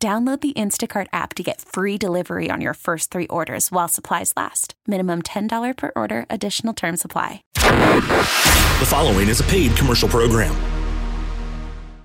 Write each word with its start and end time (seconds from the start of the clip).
Download 0.00 0.40
the 0.40 0.52
Instacart 0.52 1.08
app 1.12 1.34
to 1.34 1.42
get 1.42 1.60
free 1.60 1.98
delivery 1.98 2.50
on 2.52 2.60
your 2.60 2.74
first 2.74 3.10
three 3.10 3.26
orders 3.26 3.72
while 3.72 3.88
supplies 3.88 4.32
last. 4.36 4.74
Minimum 4.86 5.22
$10 5.22 5.76
per 5.76 5.90
order, 5.96 6.24
additional 6.30 6.72
term 6.72 6.96
supply. 6.96 7.42
The 7.54 8.86
following 8.86 9.28
is 9.28 9.40
a 9.40 9.44
paid 9.44 9.74
commercial 9.74 10.08
program. 10.08 10.54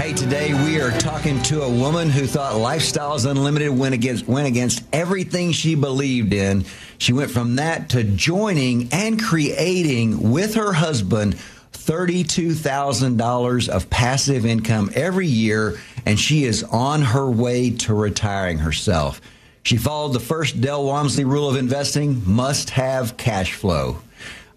Hey, 0.00 0.14
today 0.14 0.54
we 0.64 0.80
are 0.80 0.98
talking 0.98 1.42
to 1.42 1.60
a 1.60 1.68
woman 1.68 2.08
who 2.08 2.26
thought 2.26 2.54
Lifestyles 2.54 3.30
Unlimited 3.30 3.68
went 3.68 3.94
against 3.94 4.26
went 4.26 4.46
against 4.46 4.82
everything 4.94 5.52
she 5.52 5.74
believed 5.74 6.32
in. 6.32 6.64
She 6.96 7.12
went 7.12 7.30
from 7.30 7.56
that 7.56 7.90
to 7.90 8.02
joining 8.02 8.88
and 8.92 9.22
creating 9.22 10.30
with 10.30 10.54
her 10.54 10.72
husband 10.72 11.34
$32,000 11.74 13.68
of 13.68 13.90
passive 13.90 14.46
income 14.46 14.90
every 14.94 15.26
year, 15.26 15.78
and 16.06 16.18
she 16.18 16.44
is 16.44 16.64
on 16.64 17.02
her 17.02 17.30
way 17.30 17.68
to 17.68 17.92
retiring 17.92 18.56
herself. 18.56 19.20
She 19.64 19.76
followed 19.76 20.14
the 20.14 20.20
first 20.20 20.62
Del 20.62 20.82
Walmsley 20.82 21.24
rule 21.24 21.46
of 21.46 21.56
investing 21.56 22.22
must 22.24 22.70
have 22.70 23.18
cash 23.18 23.52
flow. 23.52 23.98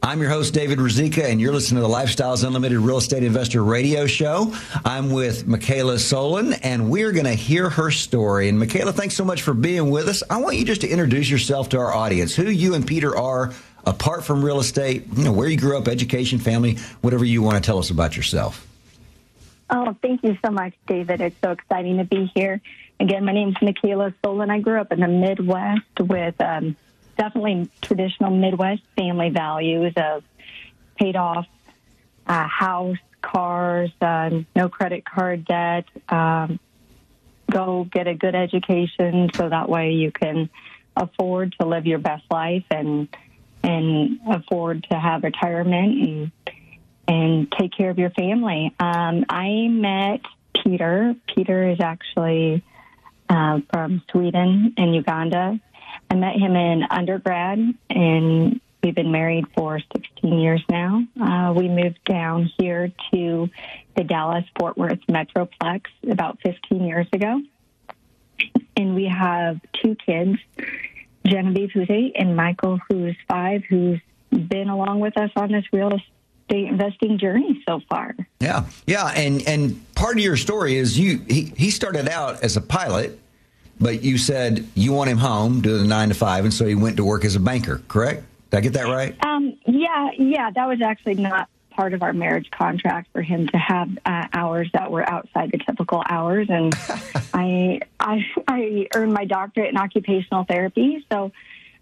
I'm 0.05 0.19
your 0.19 0.29
host, 0.29 0.53
David 0.53 0.79
Ruzicka, 0.79 1.23
and 1.23 1.39
you're 1.39 1.53
listening 1.53 1.81
to 1.81 1.87
the 1.87 1.93
Lifestyles 1.93 2.45
Unlimited 2.45 2.77
Real 2.77 2.97
Estate 2.97 3.23
Investor 3.23 3.63
Radio 3.63 4.05
Show. 4.05 4.53
I'm 4.83 5.11
with 5.11 5.47
Michaela 5.47 5.97
Solon, 5.97 6.51
and 6.55 6.89
we're 6.89 7.13
going 7.13 7.23
to 7.23 7.33
hear 7.33 7.69
her 7.69 7.89
story. 7.89 8.49
And 8.49 8.59
Michaela, 8.59 8.91
thanks 8.91 9.15
so 9.15 9.23
much 9.23 9.43
for 9.43 9.53
being 9.53 9.89
with 9.91 10.09
us. 10.09 10.21
I 10.29 10.41
want 10.41 10.57
you 10.57 10.65
just 10.65 10.81
to 10.81 10.89
introduce 10.89 11.29
yourself 11.29 11.69
to 11.69 11.77
our 11.77 11.93
audience, 11.93 12.35
who 12.35 12.49
you 12.49 12.73
and 12.73 12.85
Peter 12.85 13.17
are 13.17 13.53
apart 13.85 14.25
from 14.25 14.43
real 14.43 14.59
estate, 14.59 15.05
you 15.15 15.23
know, 15.23 15.31
where 15.31 15.47
you 15.47 15.57
grew 15.57 15.77
up, 15.77 15.87
education, 15.87 16.37
family, 16.37 16.75
whatever 16.99 17.23
you 17.23 17.41
want 17.41 17.55
to 17.55 17.65
tell 17.65 17.79
us 17.79 17.89
about 17.89 18.17
yourself. 18.17 18.67
Oh, 19.69 19.95
thank 20.01 20.21
you 20.25 20.37
so 20.43 20.51
much, 20.51 20.73
David. 20.85 21.21
It's 21.21 21.39
so 21.41 21.51
exciting 21.51 21.99
to 21.99 22.03
be 22.03 22.29
here. 22.35 22.59
Again, 22.99 23.23
my 23.23 23.31
name 23.31 23.49
is 23.49 23.55
Michaela 23.61 24.13
Solon. 24.21 24.49
I 24.49 24.59
grew 24.59 24.81
up 24.81 24.91
in 24.91 24.99
the 24.99 25.07
Midwest 25.07 25.97
with 25.97 26.39
um, 26.41 26.75
definitely 27.17 27.69
traditional 27.81 28.31
Midwest 28.31 28.81
family 28.97 29.29
values 29.29 29.93
of 29.97 30.23
paid 30.97 31.15
off 31.15 31.45
uh, 32.27 32.47
house, 32.47 32.97
cars, 33.21 33.91
uh, 34.01 34.29
no 34.55 34.69
credit 34.69 35.03
card 35.05 35.45
debt, 35.45 35.85
um, 36.09 36.59
go 37.51 37.87
get 37.91 38.07
a 38.07 38.13
good 38.13 38.35
education 38.35 39.29
so 39.33 39.49
that 39.49 39.69
way 39.69 39.91
you 39.91 40.11
can 40.11 40.49
afford 40.95 41.55
to 41.59 41.67
live 41.67 41.85
your 41.85 41.99
best 41.99 42.23
life 42.29 42.65
and 42.69 43.07
and 43.63 44.19
afford 44.29 44.85
to 44.91 44.99
have 44.99 45.23
retirement 45.23 46.07
and 46.07 46.31
and 47.07 47.51
take 47.59 47.71
care 47.75 47.89
of 47.89 47.97
your 47.97 48.11
family. 48.11 48.73
Um, 48.79 49.25
I 49.29 49.67
met 49.67 50.21
Peter. 50.63 51.15
Peter 51.33 51.69
is 51.69 51.79
actually 51.81 52.63
uh, 53.29 53.59
from 53.71 54.01
Sweden 54.11 54.73
and 54.77 54.95
Uganda. 54.95 55.59
I 56.13 56.15
met 56.15 56.35
him 56.35 56.55
in 56.55 56.83
undergrad, 56.91 57.57
and 57.89 58.61
we've 58.83 58.93
been 58.93 59.11
married 59.11 59.45
for 59.57 59.79
16 59.79 60.37
years 60.37 60.63
now. 60.69 61.03
Uh, 61.19 61.53
we 61.53 61.67
moved 61.67 61.97
down 62.05 62.51
here 62.59 62.91
to 63.11 63.49
the 63.97 64.03
Dallas 64.03 64.45
Fort 64.59 64.77
Worth 64.77 64.99
Metroplex 65.09 65.85
about 66.07 66.37
15 66.43 66.83
years 66.83 67.07
ago. 67.13 67.41
And 68.77 68.93
we 68.93 69.05
have 69.05 69.59
two 69.81 69.95
kids 70.05 70.37
Genevieve, 71.25 71.71
who's 71.73 71.89
eight, 71.89 72.11
and 72.15 72.35
Michael, 72.35 72.79
who's 72.87 73.15
five, 73.27 73.63
who's 73.67 73.99
been 74.29 74.69
along 74.69 74.99
with 74.99 75.17
us 75.17 75.31
on 75.35 75.51
this 75.51 75.65
real 75.73 75.93
estate 75.93 76.67
investing 76.67 77.17
journey 77.17 77.63
so 77.67 77.81
far. 77.89 78.15
Yeah, 78.39 78.65
yeah, 78.85 79.07
and 79.15 79.41
and 79.47 79.95
part 79.95 80.17
of 80.17 80.23
your 80.23 80.37
story 80.37 80.75
is 80.75 80.99
you 80.99 81.25
he, 81.27 81.53
he 81.57 81.71
started 81.71 82.07
out 82.07 82.43
as 82.43 82.55
a 82.55 82.61
pilot 82.61 83.19
but 83.79 84.03
you 84.03 84.17
said 84.17 84.67
you 84.75 84.93
want 84.93 85.09
him 85.09 85.17
home 85.17 85.61
doing 85.61 85.81
the 85.81 85.87
nine 85.87 86.09
to 86.09 86.15
five, 86.15 86.43
and 86.43 86.53
so 86.53 86.65
he 86.65 86.75
went 86.75 86.97
to 86.97 87.03
work 87.03 87.25
as 87.25 87.35
a 87.35 87.39
banker. 87.39 87.81
Correct? 87.87 88.23
Did 88.49 88.57
I 88.57 88.61
get 88.61 88.73
that 88.73 88.85
right? 88.85 89.15
Um, 89.25 89.57
yeah, 89.65 90.11
yeah. 90.17 90.51
That 90.51 90.67
was 90.67 90.81
actually 90.81 91.15
not 91.15 91.49
part 91.71 91.93
of 91.93 92.03
our 92.03 92.13
marriage 92.13 92.49
contract 92.51 93.09
for 93.11 93.21
him 93.21 93.47
to 93.47 93.57
have 93.57 93.89
uh, 94.05 94.27
hours 94.31 94.69
that 94.73 94.91
were 94.91 95.07
outside 95.09 95.51
the 95.51 95.57
typical 95.57 96.03
hours, 96.07 96.47
and 96.49 96.73
I, 97.33 97.79
I, 97.99 98.19
I 98.47 98.87
earned 98.95 99.13
my 99.13 99.25
doctorate 99.25 99.69
in 99.69 99.77
occupational 99.77 100.45
therapy, 100.45 101.05
so. 101.11 101.31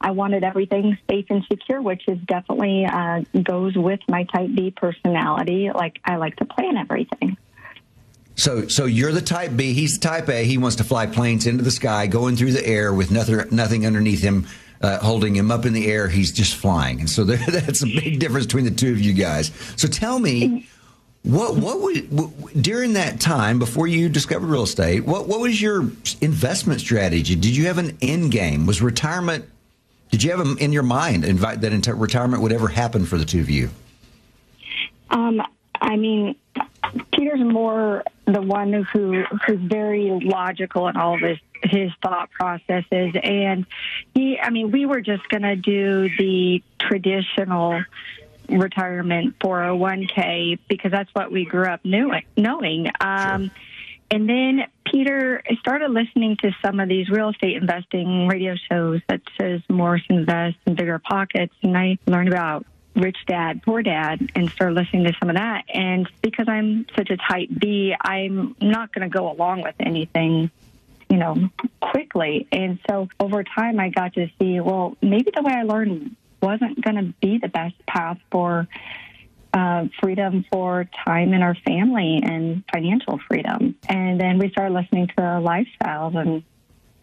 I 0.03 0.09
wanted 0.09 0.43
everything 0.43 0.97
safe 1.07 1.27
and 1.29 1.43
secure, 1.43 1.79
which 1.79 2.01
is 2.07 2.17
definitely 2.25 2.87
uh, 2.91 3.21
goes 3.43 3.75
with 3.75 3.99
my 4.07 4.23
type 4.23 4.49
B 4.55 4.73
personality. 4.75 5.69
Like 5.71 5.99
I 6.03 6.15
like 6.15 6.37
to 6.37 6.45
plan 6.45 6.75
everything. 6.75 7.37
So, 8.35 8.67
so 8.67 8.85
you're 8.85 9.11
the 9.11 9.21
type 9.21 9.55
B. 9.55 9.73
He's 9.73 9.99
the 9.99 10.07
type 10.07 10.29
A. 10.29 10.43
He 10.43 10.57
wants 10.57 10.77
to 10.77 10.83
fly 10.83 11.05
planes 11.05 11.45
into 11.47 11.63
the 11.63 11.71
sky, 11.71 12.07
going 12.07 12.35
through 12.35 12.53
the 12.53 12.65
air 12.65 12.93
with 12.93 13.11
nothing, 13.11 13.43
nothing 13.51 13.85
underneath 13.85 14.21
him, 14.21 14.47
uh, 14.81 14.99
holding 14.99 15.35
him 15.35 15.51
up 15.51 15.65
in 15.65 15.73
the 15.73 15.91
air. 15.91 16.07
He's 16.07 16.31
just 16.31 16.55
flying, 16.55 16.99
and 17.01 17.09
so 17.09 17.23
there, 17.25 17.37
that's 17.37 17.83
a 17.83 17.87
big 17.87 18.19
difference 18.19 18.45
between 18.45 18.65
the 18.65 18.71
two 18.71 18.91
of 18.91 18.99
you 18.99 19.13
guys. 19.13 19.51
So, 19.75 19.87
tell 19.87 20.17
me, 20.17 20.67
what 21.23 21.55
what 21.55 21.81
would 21.81 22.63
during 22.63 22.93
that 22.93 23.19
time 23.19 23.59
before 23.59 23.87
you 23.87 24.09
discovered 24.09 24.47
real 24.47 24.63
estate? 24.63 25.05
What 25.05 25.27
what 25.27 25.39
was 25.39 25.61
your 25.61 25.81
investment 26.21 26.79
strategy? 26.79 27.35
Did 27.35 27.55
you 27.55 27.67
have 27.67 27.77
an 27.77 27.97
end 28.01 28.31
game? 28.31 28.65
Was 28.65 28.81
retirement? 28.81 29.45
Did 30.09 30.23
you 30.23 30.35
have 30.35 30.57
in 30.59 30.73
your 30.73 30.83
mind 30.83 31.23
invite 31.23 31.61
that 31.61 31.95
retirement 31.95 32.41
would 32.41 32.51
ever 32.51 32.67
happen 32.67 33.05
for 33.05 33.17
the 33.17 33.25
two 33.25 33.39
of 33.39 33.49
you? 33.49 33.69
Um, 35.09 35.41
I 35.79 35.95
mean, 35.95 36.35
Peter's 37.13 37.39
more 37.39 38.03
the 38.25 38.41
one 38.41 38.73
who 38.73 39.23
who's 39.45 39.59
very 39.59 40.09
logical 40.23 40.87
in 40.87 40.97
all 40.97 41.15
of 41.15 41.21
his 41.21 41.37
his 41.63 41.91
thought 42.01 42.31
processes, 42.31 43.13
and 43.23 43.65
he. 44.13 44.39
I 44.39 44.49
mean, 44.49 44.71
we 44.71 44.85
were 44.85 45.01
just 45.01 45.27
going 45.29 45.43
to 45.43 45.55
do 45.55 46.09
the 46.17 46.63
traditional 46.79 47.83
retirement 48.49 49.39
401k 49.39 50.59
because 50.67 50.91
that's 50.91 51.09
what 51.13 51.31
we 51.31 51.45
grew 51.45 51.65
up 51.65 51.81
knowing. 51.83 52.23
knowing. 52.35 52.87
Um, 52.99 53.45
sure. 53.45 53.55
And 54.11 54.27
then 54.27 54.65
Peter 54.85 55.41
started 55.59 55.89
listening 55.91 56.35
to 56.37 56.51
some 56.61 56.81
of 56.81 56.89
these 56.89 57.09
real 57.09 57.29
estate 57.29 57.55
investing 57.55 58.27
radio 58.27 58.55
shows 58.69 58.99
that 59.07 59.21
says 59.39 59.61
Morris 59.69 60.03
Invest 60.09 60.57
and 60.65 60.75
Bigger 60.75 60.99
Pockets, 60.99 61.53
and 61.63 61.77
I 61.77 61.97
learned 62.05 62.27
about 62.27 62.65
Rich 62.95 63.17
Dad, 63.27 63.63
Poor 63.63 63.81
Dad, 63.81 64.31
and 64.35 64.49
start 64.49 64.73
listening 64.73 65.05
to 65.05 65.13
some 65.19 65.29
of 65.29 65.35
that. 65.35 65.63
And 65.73 66.09
because 66.21 66.47
I'm 66.47 66.85
such 66.95 67.09
a 67.09 67.17
type 67.17 67.49
B, 67.57 67.95
I'm 67.99 68.55
not 68.61 68.93
going 68.93 69.09
to 69.09 69.17
go 69.17 69.31
along 69.31 69.61
with 69.61 69.75
anything, 69.79 70.51
you 71.09 71.17
know, 71.17 71.49
quickly. 71.81 72.47
And 72.51 72.79
so 72.89 73.07
over 73.19 73.43
time, 73.43 73.79
I 73.79 73.89
got 73.89 74.13
to 74.15 74.29
see, 74.39 74.59
well, 74.59 74.97
maybe 75.01 75.31
the 75.33 75.41
way 75.41 75.53
I 75.53 75.63
learned 75.63 76.15
wasn't 76.41 76.81
going 76.81 76.95
to 76.97 77.13
be 77.21 77.37
the 77.37 77.47
best 77.47 77.75
path 77.85 78.17
for 78.29 78.67
uh, 79.53 79.87
freedom 80.01 80.45
for 80.51 80.89
time 81.05 81.33
in 81.33 81.41
our 81.41 81.55
family 81.55 82.21
and 82.23 82.63
financial 82.71 83.19
freedom. 83.27 83.75
And 83.87 84.19
then 84.19 84.37
we 84.37 84.49
started 84.49 84.73
listening 84.73 85.07
to 85.07 85.21
lifestyles 85.21 86.15
and 86.15 86.43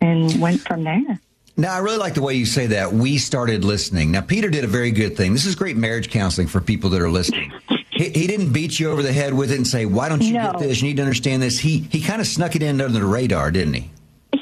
and 0.01 0.41
went 0.41 0.61
from 0.61 0.85
there. 0.85 1.21
Now, 1.59 1.75
I 1.75 1.79
really 1.79 1.99
like 1.99 2.15
the 2.15 2.23
way 2.23 2.35
you 2.35 2.47
say 2.47 2.69
that. 2.69 2.93
We 2.93 3.19
started 3.19 3.65
listening. 3.65 4.13
Now, 4.13 4.21
Peter 4.21 4.49
did 4.49 4.63
a 4.63 4.69
very 4.69 4.93
good 4.93 5.17
thing. 5.17 5.33
This 5.33 5.45
is 5.45 5.57
great 5.57 5.77
marriage 5.77 6.09
counseling 6.09 6.47
for 6.47 6.61
people 6.61 6.89
that 6.91 7.03
are 7.03 7.11
listening. 7.11 7.53
he, 7.91 8.11
he, 8.11 8.27
didn't 8.29 8.53
beat 8.53 8.79
you 8.79 8.93
over 8.93 9.03
the 9.03 9.13
head 9.13 9.35
with 9.35 9.51
it 9.51 9.57
and 9.57 9.67
say, 9.67 9.85
"Why 9.85 10.09
don't 10.09 10.23
you 10.23 10.35
no. 10.35 10.53
get 10.53 10.61
this? 10.61 10.81
You 10.81 10.87
need 10.87 10.99
to 10.99 11.03
understand 11.03 11.43
this." 11.43 11.59
He 11.59 11.79
he 11.91 12.01
kind 12.01 12.21
of 12.21 12.29
snuck 12.29 12.55
it 12.55 12.63
in 12.63 12.81
under 12.81 12.97
the 12.97 13.05
radar, 13.05 13.51
didn't 13.51 13.75
he? 13.75 13.91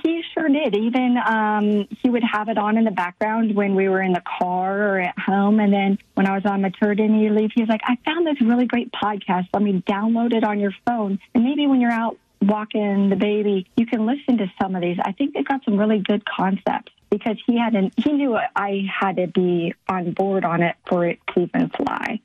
He 0.02 0.22
sure 0.34 0.50
did. 0.50 0.76
Even 0.76 1.16
um, 1.26 1.88
he 2.02 2.10
would 2.10 2.22
have 2.22 2.50
it 2.50 2.58
on 2.58 2.76
in 2.76 2.84
the 2.84 2.90
background 2.90 3.54
when 3.54 3.74
we 3.74 3.88
were 3.88 4.02
in 4.02 4.12
the 4.12 4.22
car 4.38 4.96
or 4.96 5.00
at 5.00 5.18
home. 5.18 5.58
And 5.58 5.72
then 5.72 5.96
when 6.16 6.26
I 6.26 6.34
was 6.34 6.44
on 6.44 6.60
maternity 6.60 7.30
leave, 7.30 7.50
he 7.54 7.62
was 7.62 7.70
like, 7.70 7.80
"I 7.84 7.96
found 8.04 8.26
this 8.26 8.42
really 8.42 8.66
great 8.66 8.92
podcast. 8.92 9.46
Let 9.54 9.62
me 9.62 9.82
download 9.88 10.34
it 10.34 10.44
on 10.44 10.60
your 10.60 10.74
phone, 10.86 11.18
and 11.34 11.42
maybe 11.42 11.66
when 11.66 11.80
you're 11.80 11.90
out 11.90 12.18
walking 12.42 13.08
the 13.08 13.16
baby, 13.16 13.66
you 13.74 13.86
can 13.86 14.04
listen 14.04 14.36
to 14.36 14.52
some 14.60 14.76
of 14.76 14.82
these. 14.82 14.98
I 15.02 15.12
think 15.12 15.32
they've 15.32 15.48
got 15.48 15.64
some 15.64 15.78
really 15.78 16.00
good 16.00 16.22
concepts." 16.26 16.92
Because 17.18 17.38
he 17.46 17.58
had 17.58 17.74
an, 17.74 17.90
he 17.96 18.12
knew 18.12 18.36
I 18.54 18.86
had 19.00 19.16
to 19.16 19.26
be 19.26 19.74
on 19.88 20.12
board 20.12 20.44
on 20.44 20.62
it 20.62 20.76
for 20.86 21.06
it 21.06 21.18
to 21.34 21.40
even 21.40 21.70
fly. 21.70 22.20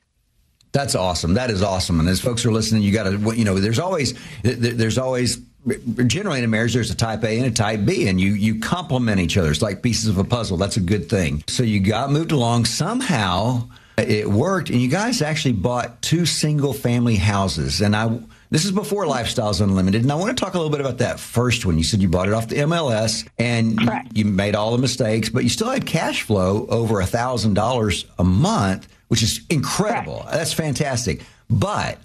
That's 0.74 0.96
awesome. 0.96 1.34
That 1.34 1.50
is 1.50 1.62
awesome. 1.62 2.00
And 2.00 2.08
as 2.10 2.20
folks 2.20 2.46
are 2.46 2.52
listening, 2.52 2.82
you 2.82 2.92
got 2.92 3.04
to, 3.04 3.36
you 3.36 3.46
know, 3.46 3.60
there's 3.60 3.80
always, 3.80 4.14
there's 4.44 4.98
always, 4.98 5.42
generally 6.08 6.40
in 6.40 6.46
a 6.46 6.48
marriage, 6.48 6.74
there's 6.74 6.92
a 6.92 6.96
type 6.96 7.24
A 7.24 7.38
and 7.38 7.46
a 7.46 7.52
type 7.52 7.86
B, 7.86 8.08
and 8.08 8.20
you 8.20 8.34
you 8.34 8.60
complement 8.60 9.20
each 9.20 9.38
other. 9.38 9.52
It's 9.52 9.62
like 9.62 9.84
pieces 9.84 10.08
of 10.08 10.18
a 10.18 10.24
puzzle. 10.24 10.58
That's 10.58 10.78
a 10.78 10.82
good 10.82 11.08
thing. 11.08 11.44
So 11.48 11.64
you 11.64 11.80
got 11.80 12.10
moved 12.10 12.32
along 12.32 12.66
somehow. 12.66 13.68
It 13.98 14.28
worked, 14.28 14.72
and 14.72 14.82
you 14.82 14.88
guys 14.88 15.22
actually 15.22 15.52
bought 15.54 16.02
two 16.02 16.26
single 16.26 16.74
family 16.74 17.18
houses. 17.18 17.82
And 17.82 17.96
I, 17.96 18.20
this 18.52 18.66
is 18.66 18.72
before 18.72 19.06
Lifestyles 19.06 19.62
Unlimited, 19.62 20.04
and 20.04 20.12
I 20.12 20.16
want 20.16 20.38
to 20.38 20.46
talk 20.46 20.54
a 20.54 20.58
little 20.58 20.72
bit 20.72 20.82
about 20.82 21.00
that 21.00 21.20
first 21.20 21.66
one. 21.66 21.78
You 21.78 21.84
said 21.84 22.02
you 22.02 22.10
bought 22.10 22.28
it 22.28 22.36
off 22.36 22.48
the 22.48 22.58
MLS, 22.58 23.28
and 23.40 23.82
you, 23.82 23.90
you 24.14 24.26
made 24.26 24.54
all 24.54 24.72
the 24.72 24.78
mistakes, 24.78 25.30
but 25.30 25.42
you 25.44 25.50
still 25.50 25.70
had 25.70 25.88
cash 25.88 26.22
flow 26.22 26.68
over 26.68 27.02
a 27.02 27.06
thousand 27.06 27.56
dollars 27.56 28.06
a 28.20 28.24
month 28.24 28.88
which 29.12 29.24
is 29.24 29.42
incredible. 29.50 30.20
Correct. 30.20 30.32
That's 30.32 30.54
fantastic. 30.54 31.22
But 31.50 31.98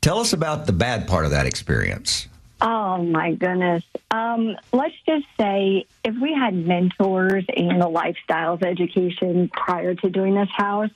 tell 0.00 0.18
us 0.18 0.32
about 0.32 0.66
the 0.66 0.72
bad 0.72 1.06
part 1.06 1.26
of 1.26 1.30
that 1.30 1.46
experience. 1.46 2.26
Oh 2.60 3.04
my 3.04 3.34
goodness. 3.34 3.84
Um, 4.10 4.56
let's 4.72 4.96
just 5.06 5.26
say 5.38 5.86
if 6.02 6.16
we 6.20 6.34
had 6.34 6.52
mentors 6.52 7.44
in 7.56 7.78
the 7.78 7.88
lifestyles 7.88 8.64
education 8.64 9.48
prior 9.48 9.94
to 9.94 10.10
doing 10.10 10.34
this 10.34 10.48
house, 10.50 10.90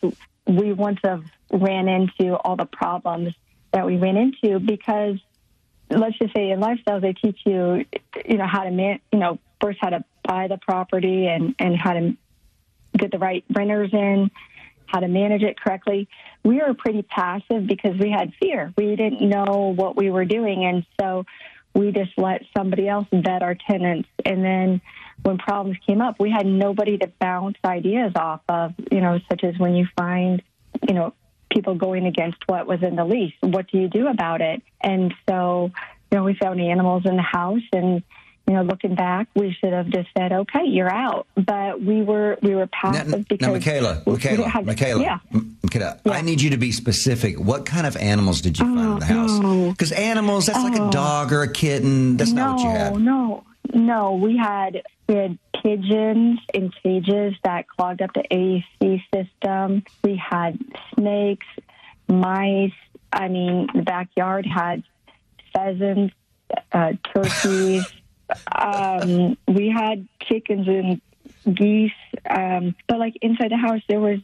we 0.48 0.72
wouldn't 0.72 1.06
have 1.06 1.22
ran 1.52 1.86
into 1.86 2.34
all 2.34 2.56
the 2.56 2.66
problems 2.66 3.32
that 3.72 3.86
we 3.86 3.96
went 3.96 4.18
into 4.18 4.58
because 4.58 5.16
let's 5.90 6.18
just 6.18 6.34
say 6.34 6.50
in 6.50 6.60
lifestyles 6.60 7.00
they 7.00 7.12
teach 7.12 7.38
you 7.46 7.84
you 8.26 8.36
know 8.36 8.46
how 8.46 8.64
to 8.64 8.70
man 8.70 9.00
you 9.12 9.18
know 9.18 9.38
first 9.60 9.78
how 9.80 9.88
to 9.88 10.04
buy 10.22 10.48
the 10.48 10.58
property 10.58 11.26
and 11.26 11.54
and 11.58 11.76
how 11.76 11.92
to 11.92 12.16
get 12.96 13.10
the 13.10 13.18
right 13.18 13.44
renters 13.50 13.90
in 13.92 14.30
how 14.88 15.00
to 15.00 15.08
manage 15.08 15.42
it 15.42 15.60
correctly. 15.60 16.08
We 16.42 16.56
were 16.56 16.74
pretty 16.74 17.02
passive 17.02 17.66
because 17.66 17.96
we 17.98 18.10
had 18.10 18.32
fear. 18.40 18.72
We 18.76 18.96
didn't 18.96 19.20
know 19.20 19.72
what 19.76 19.96
we 19.96 20.10
were 20.10 20.24
doing. 20.24 20.64
And 20.64 20.84
so 20.98 21.24
we 21.74 21.92
just 21.92 22.12
let 22.16 22.42
somebody 22.56 22.88
else 22.88 23.06
vet 23.12 23.42
our 23.42 23.54
tenants. 23.54 24.08
And 24.24 24.42
then 24.42 24.80
when 25.22 25.38
problems 25.38 25.76
came 25.86 26.00
up, 26.00 26.18
we 26.18 26.30
had 26.30 26.46
nobody 26.46 26.96
to 26.98 27.12
bounce 27.20 27.56
ideas 27.64 28.12
off 28.16 28.40
of, 28.48 28.72
you 28.90 29.00
know, 29.00 29.20
such 29.30 29.44
as 29.44 29.58
when 29.58 29.74
you 29.74 29.86
find, 29.96 30.42
you 30.88 30.94
know, 30.94 31.12
people 31.50 31.74
going 31.74 32.06
against 32.06 32.38
what 32.46 32.66
was 32.66 32.82
in 32.82 32.96
the 32.96 33.04
lease. 33.04 33.34
What 33.40 33.68
do 33.70 33.78
you 33.78 33.88
do 33.88 34.08
about 34.08 34.40
it? 34.40 34.62
And 34.80 35.14
so, 35.28 35.70
you 36.10 36.18
know, 36.18 36.24
we 36.24 36.34
found 36.34 36.60
animals 36.60 37.04
in 37.04 37.16
the 37.16 37.22
house 37.22 37.62
and 37.72 38.02
you 38.48 38.54
know, 38.54 38.62
looking 38.62 38.94
back, 38.94 39.28
we 39.36 39.52
should 39.52 39.74
have 39.74 39.88
just 39.88 40.08
said, 40.16 40.32
"Okay, 40.32 40.64
you're 40.64 40.90
out." 40.90 41.26
But 41.34 41.82
we 41.82 42.00
were 42.00 42.38
we 42.40 42.54
were 42.54 42.66
passive 42.66 43.08
now, 43.08 43.18
because 43.18 43.46
now, 43.46 43.52
Michaela, 43.52 44.02
Michaela, 44.06 44.48
have, 44.48 44.64
Michaela, 44.64 45.02
yeah. 45.02 45.18
Michaela, 45.62 46.00
yeah. 46.02 46.12
I 46.12 46.22
need 46.22 46.40
you 46.40 46.48
to 46.50 46.56
be 46.56 46.72
specific. 46.72 47.38
What 47.38 47.66
kind 47.66 47.86
of 47.86 47.94
animals 47.98 48.40
did 48.40 48.58
you 48.58 48.64
oh, 48.64 48.74
find 48.74 48.92
in 48.92 48.98
the 49.00 49.04
oh, 49.04 49.64
house? 49.66 49.72
Because 49.74 49.92
animals, 49.92 50.46
that's 50.46 50.60
oh. 50.60 50.62
like 50.62 50.78
a 50.78 50.84
oh. 50.84 50.90
dog 50.90 51.30
or 51.30 51.42
a 51.42 51.52
kitten. 51.52 52.16
That's 52.16 52.32
no, 52.32 52.46
not 52.46 52.56
what 52.56 52.62
you 52.62 52.70
had. 52.70 52.92
No, 52.94 52.98
no, 52.98 53.44
no, 53.72 54.14
we 54.14 54.36
had 54.36 54.82
we 55.08 55.14
had 55.14 55.38
pigeons 55.62 56.40
in 56.54 56.70
cages 56.82 57.34
that 57.44 57.68
clogged 57.68 58.02
up 58.02 58.12
the 58.14 58.24
AC 58.30 59.04
system. 59.12 59.82
We 60.02 60.16
had 60.16 60.58
snakes, 60.94 61.46
mice. 62.08 62.72
I 63.12 63.28
mean, 63.28 63.68
the 63.74 63.82
backyard 63.82 64.46
had 64.46 64.82
pheasants, 65.52 66.14
uh, 66.72 66.92
turkeys 67.14 67.86
um, 68.52 69.36
we 69.46 69.70
had 69.70 70.06
chickens 70.22 70.68
and 70.68 71.00
geese, 71.56 71.92
um, 72.28 72.74
but 72.86 72.98
like 72.98 73.14
inside 73.22 73.50
the 73.50 73.56
house, 73.56 73.82
there 73.88 74.00
was, 74.00 74.18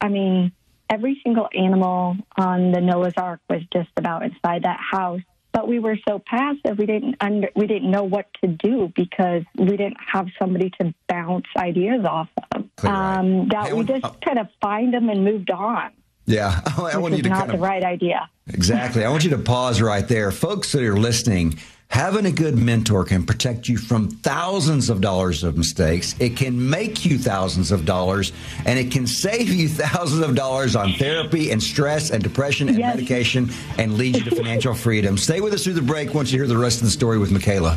I 0.00 0.08
mean, 0.08 0.52
every 0.88 1.20
single 1.22 1.48
animal 1.54 2.16
on 2.36 2.72
the 2.72 2.80
Noah's 2.80 3.14
Ark 3.16 3.40
was 3.48 3.62
just 3.72 3.90
about 3.96 4.24
inside 4.24 4.64
that 4.64 4.80
house. 4.80 5.20
But 5.52 5.66
we 5.66 5.80
were 5.80 5.96
so 6.08 6.22
passive, 6.24 6.78
we 6.78 6.86
didn't 6.86 7.16
under, 7.20 7.48
we 7.56 7.66
didn't 7.66 7.90
know 7.90 8.04
what 8.04 8.26
to 8.42 8.48
do 8.48 8.92
because 8.94 9.42
we 9.56 9.76
didn't 9.76 9.96
have 10.12 10.28
somebody 10.38 10.70
to 10.80 10.94
bounce 11.08 11.46
ideas 11.56 12.04
off 12.04 12.28
of. 12.54 12.84
Um, 12.84 13.48
that 13.48 13.66
hey, 13.68 13.72
we 13.72 13.84
just 13.84 14.04
uh, 14.04 14.12
kind 14.24 14.38
of 14.38 14.48
find 14.60 14.94
them 14.94 15.08
and 15.08 15.24
moved 15.24 15.50
on. 15.50 15.90
Yeah, 16.26 16.60
I 16.78 16.98
want 16.98 17.16
you 17.16 17.22
to 17.24 17.28
not 17.28 17.38
kind 17.38 17.50
of, 17.50 17.56
the 17.56 17.62
right 17.62 17.82
idea. 17.82 18.30
Exactly. 18.46 19.04
I 19.04 19.10
want 19.10 19.24
you 19.24 19.30
to 19.30 19.38
pause 19.38 19.82
right 19.82 20.06
there, 20.06 20.30
folks 20.30 20.72
that 20.72 20.82
are 20.82 20.96
listening. 20.96 21.58
Having 21.90 22.26
a 22.26 22.30
good 22.32 22.56
mentor 22.56 23.04
can 23.04 23.26
protect 23.26 23.68
you 23.68 23.76
from 23.76 24.08
thousands 24.08 24.90
of 24.90 25.00
dollars 25.00 25.42
of 25.42 25.58
mistakes. 25.58 26.14
It 26.20 26.36
can 26.36 26.70
make 26.70 27.04
you 27.04 27.18
thousands 27.18 27.72
of 27.72 27.84
dollars, 27.84 28.32
and 28.64 28.78
it 28.78 28.92
can 28.92 29.08
save 29.08 29.48
you 29.48 29.68
thousands 29.68 30.22
of 30.22 30.36
dollars 30.36 30.76
on 30.76 30.92
therapy 30.94 31.50
and 31.50 31.60
stress 31.60 32.10
and 32.10 32.22
depression 32.22 32.68
and 32.68 32.78
yes. 32.78 32.94
medication 32.94 33.50
and 33.76 33.98
lead 33.98 34.16
you 34.16 34.22
to 34.22 34.30
financial 34.36 34.72
freedom. 34.72 35.18
Stay 35.18 35.40
with 35.40 35.52
us 35.52 35.64
through 35.64 35.74
the 35.74 35.82
break 35.82 36.14
once 36.14 36.30
you 36.30 36.38
hear 36.38 36.46
the 36.46 36.56
rest 36.56 36.78
of 36.78 36.84
the 36.84 36.90
story 36.90 37.18
with 37.18 37.32
Michaela. 37.32 37.76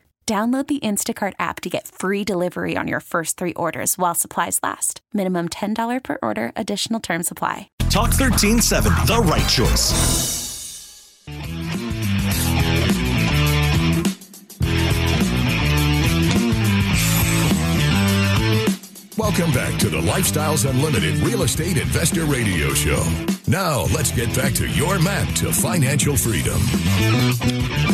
Download 0.31 0.65
the 0.65 0.79
Instacart 0.79 1.33
app 1.39 1.59
to 1.59 1.69
get 1.69 1.89
free 1.89 2.23
delivery 2.23 2.77
on 2.77 2.87
your 2.87 3.01
first 3.01 3.35
three 3.35 3.51
orders 3.55 3.97
while 3.97 4.15
supplies 4.15 4.59
last. 4.63 5.01
Minimum 5.13 5.49
$10 5.49 6.01
per 6.03 6.19
order, 6.23 6.53
additional 6.55 7.01
term 7.01 7.21
supply. 7.23 7.69
Talk 7.89 8.11
1370, 8.17 9.07
the 9.07 9.17
right 9.19 9.49
choice. 9.49 9.91
Welcome 19.17 19.51
back 19.51 19.77
to 19.79 19.89
the 19.89 19.99
Lifestyles 19.99 20.67
Unlimited 20.67 21.15
Real 21.17 21.43
Estate 21.43 21.75
Investor 21.75 22.23
Radio 22.23 22.73
Show. 22.73 23.03
Now, 23.45 23.81
let's 23.93 24.09
get 24.09 24.33
back 24.33 24.53
to 24.53 24.67
your 24.69 24.99
map 24.99 25.27
to 25.35 25.51
financial 25.51 26.15
freedom. 26.15 26.57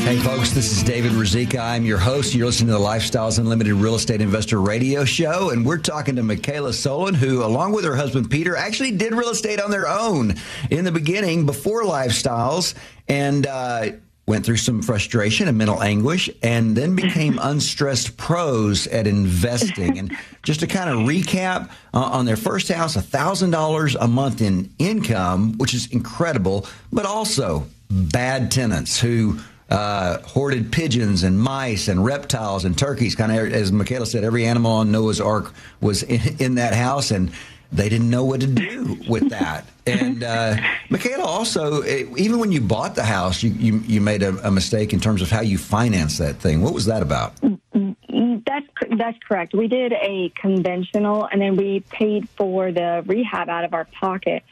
Hey, 0.03 0.19
folks, 0.19 0.51
this 0.51 0.71
is 0.71 0.83
David 0.83 1.13
Ruzicka. 1.13 1.59
I'm 1.59 1.85
your 1.85 1.97
host. 1.97 2.35
You're 2.35 2.45
listening 2.45 2.67
to 2.67 2.73
the 2.73 2.79
Lifestyles 2.79 3.39
Unlimited 3.39 3.73
Real 3.73 3.95
Estate 3.95 4.21
Investor 4.21 4.61
Radio 4.61 5.05
Show, 5.05 5.49
and 5.49 5.65
we're 5.65 5.79
talking 5.79 6.15
to 6.17 6.23
Michaela 6.23 6.71
Solon, 6.71 7.15
who, 7.15 7.43
along 7.43 7.71
with 7.71 7.83
her 7.83 7.95
husband 7.95 8.29
Peter, 8.29 8.55
actually 8.55 8.91
did 8.91 9.13
real 9.13 9.29
estate 9.29 9.59
on 9.59 9.71
their 9.71 9.87
own 9.87 10.35
in 10.69 10.85
the 10.85 10.91
beginning 10.91 11.47
before 11.47 11.81
Lifestyles. 11.83 12.75
And, 13.07 13.47
uh, 13.47 13.89
went 14.27 14.45
through 14.45 14.57
some 14.57 14.81
frustration 14.81 15.47
and 15.47 15.57
mental 15.57 15.81
anguish, 15.81 16.29
and 16.43 16.75
then 16.75 16.95
became 16.95 17.39
unstressed 17.41 18.17
pros 18.17 18.85
at 18.87 19.07
investing. 19.07 19.97
And 19.97 20.15
just 20.43 20.59
to 20.59 20.67
kind 20.67 20.89
of 20.89 21.07
recap, 21.07 21.69
uh, 21.93 21.99
on 21.99 22.25
their 22.25 22.37
first 22.37 22.67
house, 22.67 22.95
$1,000 22.95 23.95
a 23.99 24.07
month 24.07 24.41
in 24.41 24.69
income, 24.77 25.57
which 25.57 25.73
is 25.73 25.87
incredible, 25.91 26.67
but 26.91 27.05
also 27.05 27.65
bad 27.89 28.51
tenants 28.51 28.99
who 28.99 29.39
uh, 29.69 30.19
hoarded 30.19 30.71
pigeons 30.71 31.23
and 31.23 31.39
mice 31.39 31.87
and 31.87 32.03
reptiles 32.03 32.65
and 32.65 32.77
turkeys. 32.77 33.15
Kind 33.15 33.31
of, 33.31 33.51
as 33.53 33.71
Michaela 33.71 34.05
said, 34.05 34.23
every 34.23 34.45
animal 34.45 34.71
on 34.71 34.91
Noah's 34.91 35.19
Ark 35.19 35.53
was 35.81 36.03
in, 36.03 36.21
in 36.39 36.55
that 36.55 36.73
house, 36.73 37.11
and 37.11 37.31
they 37.71 37.89
didn't 37.89 38.09
know 38.09 38.23
what 38.23 38.41
to 38.41 38.47
do 38.47 38.97
with 39.09 39.29
that. 39.29 39.65
And 39.85 40.23
uh, 40.23 40.57
Michaela, 40.89 41.23
also, 41.23 41.81
eh, 41.81 42.05
even 42.17 42.39
when 42.39 42.51
you 42.51 42.61
bought 42.61 42.95
the 42.95 43.03
house, 43.03 43.43
you 43.43 43.51
you, 43.51 43.77
you 43.85 44.01
made 44.01 44.23
a, 44.23 44.47
a, 44.47 44.51
mistake 44.51 44.93
in 44.93 44.99
terms 44.99 45.21
of 45.21 45.29
how 45.29 45.41
you 45.41 45.57
financed 45.57 46.17
that 46.19 46.37
thing. 46.37 46.61
What 46.61 46.73
was 46.73 46.85
that 46.85 47.01
about? 47.01 47.33
That's 47.41 48.65
that's 48.97 49.17
correct. 49.27 49.53
We 49.53 49.67
did 49.67 49.93
a 49.93 50.31
conventional, 50.39 51.27
and 51.31 51.41
then 51.41 51.55
we 51.55 51.81
paid 51.89 52.27
for 52.29 52.71
the 52.71 53.03
rehab 53.05 53.49
out 53.49 53.63
of 53.63 53.73
our 53.73 53.85
pocket, 53.85 54.43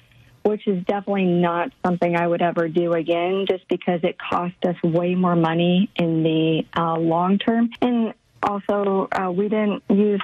which 0.43 0.67
is 0.67 0.84
definitely 0.86 1.25
not 1.25 1.72
something 1.84 2.15
I 2.15 2.27
would 2.27 2.41
ever 2.41 2.67
do 2.67 2.93
again, 2.93 3.45
just 3.48 3.67
because 3.67 4.01
it 4.03 4.17
cost 4.17 4.55
us 4.65 4.75
way 4.84 5.15
more 5.15 5.36
money 5.36 5.89
in 5.95 6.24
the 6.24 6.65
uh, 6.77 6.98
long 6.98 7.39
term, 7.39 7.69
and 7.81 8.13
also 8.43 9.07
uh, 9.12 9.31
we 9.31 9.50
didn't 9.50 9.84
use 9.89 10.22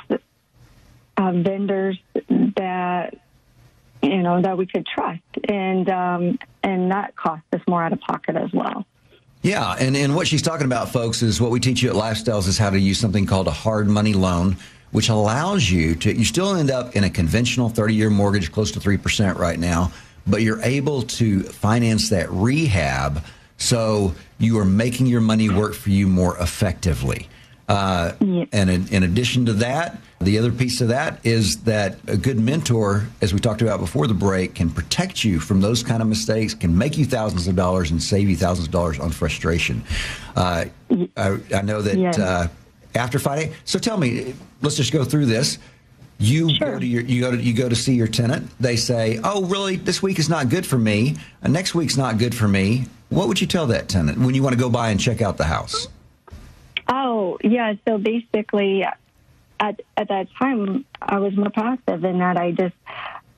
uh, 1.21 1.31
vendors 1.33 1.99
that 2.57 3.17
you 4.01 4.23
know 4.23 4.41
that 4.41 4.57
we 4.57 4.65
could 4.65 4.85
trust, 4.85 5.21
and 5.47 5.87
um, 5.89 6.39
and 6.63 6.91
that 6.91 7.15
cost 7.15 7.43
us 7.53 7.61
more 7.67 7.83
out 7.83 7.93
of 7.93 7.99
pocket 8.01 8.35
as 8.35 8.51
well. 8.51 8.85
Yeah, 9.43 9.75
and, 9.79 9.97
and 9.97 10.15
what 10.15 10.27
she's 10.27 10.43
talking 10.43 10.65
about, 10.65 10.89
folks, 10.89 11.23
is 11.23 11.41
what 11.41 11.49
we 11.49 11.59
teach 11.59 11.81
you 11.81 11.89
at 11.89 11.95
Lifestyles 11.95 12.47
is 12.47 12.59
how 12.59 12.69
to 12.69 12.79
use 12.79 12.99
something 12.99 13.25
called 13.25 13.47
a 13.47 13.51
hard 13.51 13.87
money 13.87 14.13
loan, 14.13 14.57
which 14.91 15.09
allows 15.09 15.69
you 15.69 15.95
to 15.95 16.15
you 16.15 16.25
still 16.25 16.55
end 16.55 16.69
up 16.69 16.95
in 16.95 17.03
a 17.03 17.09
conventional 17.09 17.69
30 17.69 17.93
year 17.93 18.09
mortgage 18.09 18.51
close 18.51 18.71
to 18.71 18.79
3% 18.79 19.37
right 19.37 19.59
now, 19.59 19.91
but 20.25 20.41
you're 20.41 20.61
able 20.61 21.03
to 21.03 21.43
finance 21.43 22.09
that 22.09 22.29
rehab 22.31 23.23
so 23.57 24.13
you 24.39 24.57
are 24.57 24.65
making 24.65 25.05
your 25.05 25.21
money 25.21 25.49
work 25.49 25.75
for 25.75 25.91
you 25.91 26.07
more 26.07 26.35
effectively. 26.39 27.27
Uh, 27.71 28.13
yeah. 28.19 28.45
And 28.51 28.69
in, 28.69 28.87
in, 28.89 29.03
addition 29.03 29.45
to 29.45 29.53
that, 29.53 29.97
the 30.19 30.37
other 30.37 30.51
piece 30.51 30.81
of 30.81 30.89
that 30.89 31.25
is 31.25 31.63
that 31.63 31.97
a 32.05 32.17
good 32.17 32.37
mentor, 32.37 33.07
as 33.21 33.33
we 33.33 33.39
talked 33.39 33.61
about 33.61 33.79
before 33.79 34.07
the 34.07 34.13
break, 34.13 34.55
can 34.55 34.69
protect 34.69 35.23
you 35.23 35.39
from 35.39 35.61
those 35.61 35.81
kind 35.81 36.01
of 36.01 36.09
mistakes, 36.09 36.53
can 36.53 36.77
make 36.77 36.97
you 36.97 37.05
thousands 37.05 37.47
of 37.47 37.55
dollars 37.55 37.89
and 37.91 38.03
save 38.03 38.29
you 38.29 38.35
thousands 38.35 38.67
of 38.67 38.73
dollars 38.73 38.99
on 38.99 39.09
frustration. 39.09 39.81
Uh, 40.35 40.65
I, 41.15 41.37
I, 41.55 41.61
know 41.61 41.81
that 41.81 41.97
yeah. 41.97 42.11
uh, 42.11 42.47
after 42.95 43.19
Friday. 43.19 43.53
So 43.63 43.79
tell 43.79 43.95
me, 43.95 44.33
let's 44.61 44.75
just 44.75 44.91
go 44.91 45.05
through 45.05 45.27
this. 45.27 45.57
You 46.19 46.53
sure. 46.53 46.73
go 46.73 46.79
to 46.79 46.85
your, 46.85 47.03
you 47.03 47.21
go 47.21 47.31
to 47.31 47.41
you 47.41 47.53
go 47.53 47.69
to 47.69 47.75
see 47.75 47.95
your 47.95 48.07
tenant. 48.07 48.51
They 48.59 48.75
say, 48.75 49.19
"Oh, 49.23 49.45
really? 49.45 49.77
This 49.77 50.03
week 50.03 50.19
is 50.19 50.29
not 50.29 50.49
good 50.49 50.67
for 50.67 50.77
me. 50.77 51.15
Next 51.41 51.73
week's 51.73 51.97
not 51.97 52.19
good 52.19 52.35
for 52.35 52.47
me." 52.47 52.85
What 53.09 53.27
would 53.27 53.41
you 53.41 53.47
tell 53.47 53.65
that 53.67 53.89
tenant 53.89 54.19
when 54.19 54.35
you 54.35 54.43
want 54.43 54.53
to 54.53 54.59
go 54.59 54.69
by 54.69 54.91
and 54.91 54.99
check 54.99 55.21
out 55.21 55.37
the 55.37 55.45
house? 55.45 55.87
Oh, 56.91 57.37
yeah. 57.41 57.75
So 57.87 57.97
basically, 57.97 58.83
at 58.83 59.81
at 59.95 60.09
that 60.09 60.27
time, 60.37 60.85
I 61.01 61.19
was 61.19 61.35
more 61.35 61.49
passive 61.49 62.03
in 62.03 62.19
that 62.19 62.37
I 62.37 62.51
just 62.51 62.75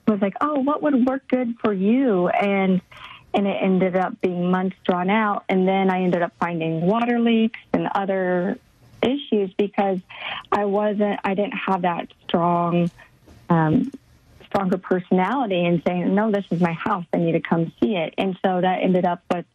was 0.07 0.19
like, 0.21 0.33
"Oh, 0.41 0.59
what 0.59 0.81
would 0.81 1.05
work 1.05 1.27
good 1.27 1.55
for 1.61 1.71
you?" 1.71 2.29
and 2.29 2.81
and 3.33 3.47
it 3.47 3.57
ended 3.61 3.95
up 3.95 4.19
being 4.21 4.51
months 4.51 4.75
drawn 4.85 5.09
out. 5.09 5.43
And 5.49 5.67
then 5.67 5.89
I 5.89 6.03
ended 6.03 6.21
up 6.21 6.33
finding 6.39 6.81
water 6.81 7.19
leaks 7.19 7.59
and 7.73 7.87
other 7.93 8.57
issues 9.01 9.51
because 9.57 9.99
I 10.51 10.65
wasn't, 10.65 11.19
I 11.23 11.33
didn't 11.33 11.57
have 11.57 11.81
that 11.81 12.09
strong, 12.27 12.91
um, 13.49 13.91
stronger 14.45 14.77
personality 14.77 15.65
and 15.65 15.81
saying, 15.85 16.13
no, 16.13 16.31
this 16.31 16.45
is 16.51 16.61
my 16.61 16.73
house. 16.73 17.05
I 17.11 17.17
need 17.17 17.31
to 17.31 17.41
come 17.41 17.71
see 17.81 17.95
it. 17.95 18.13
And 18.17 18.37
so 18.45 18.61
that 18.61 18.83
ended 18.83 19.05
up 19.05 19.23
with 19.31 19.45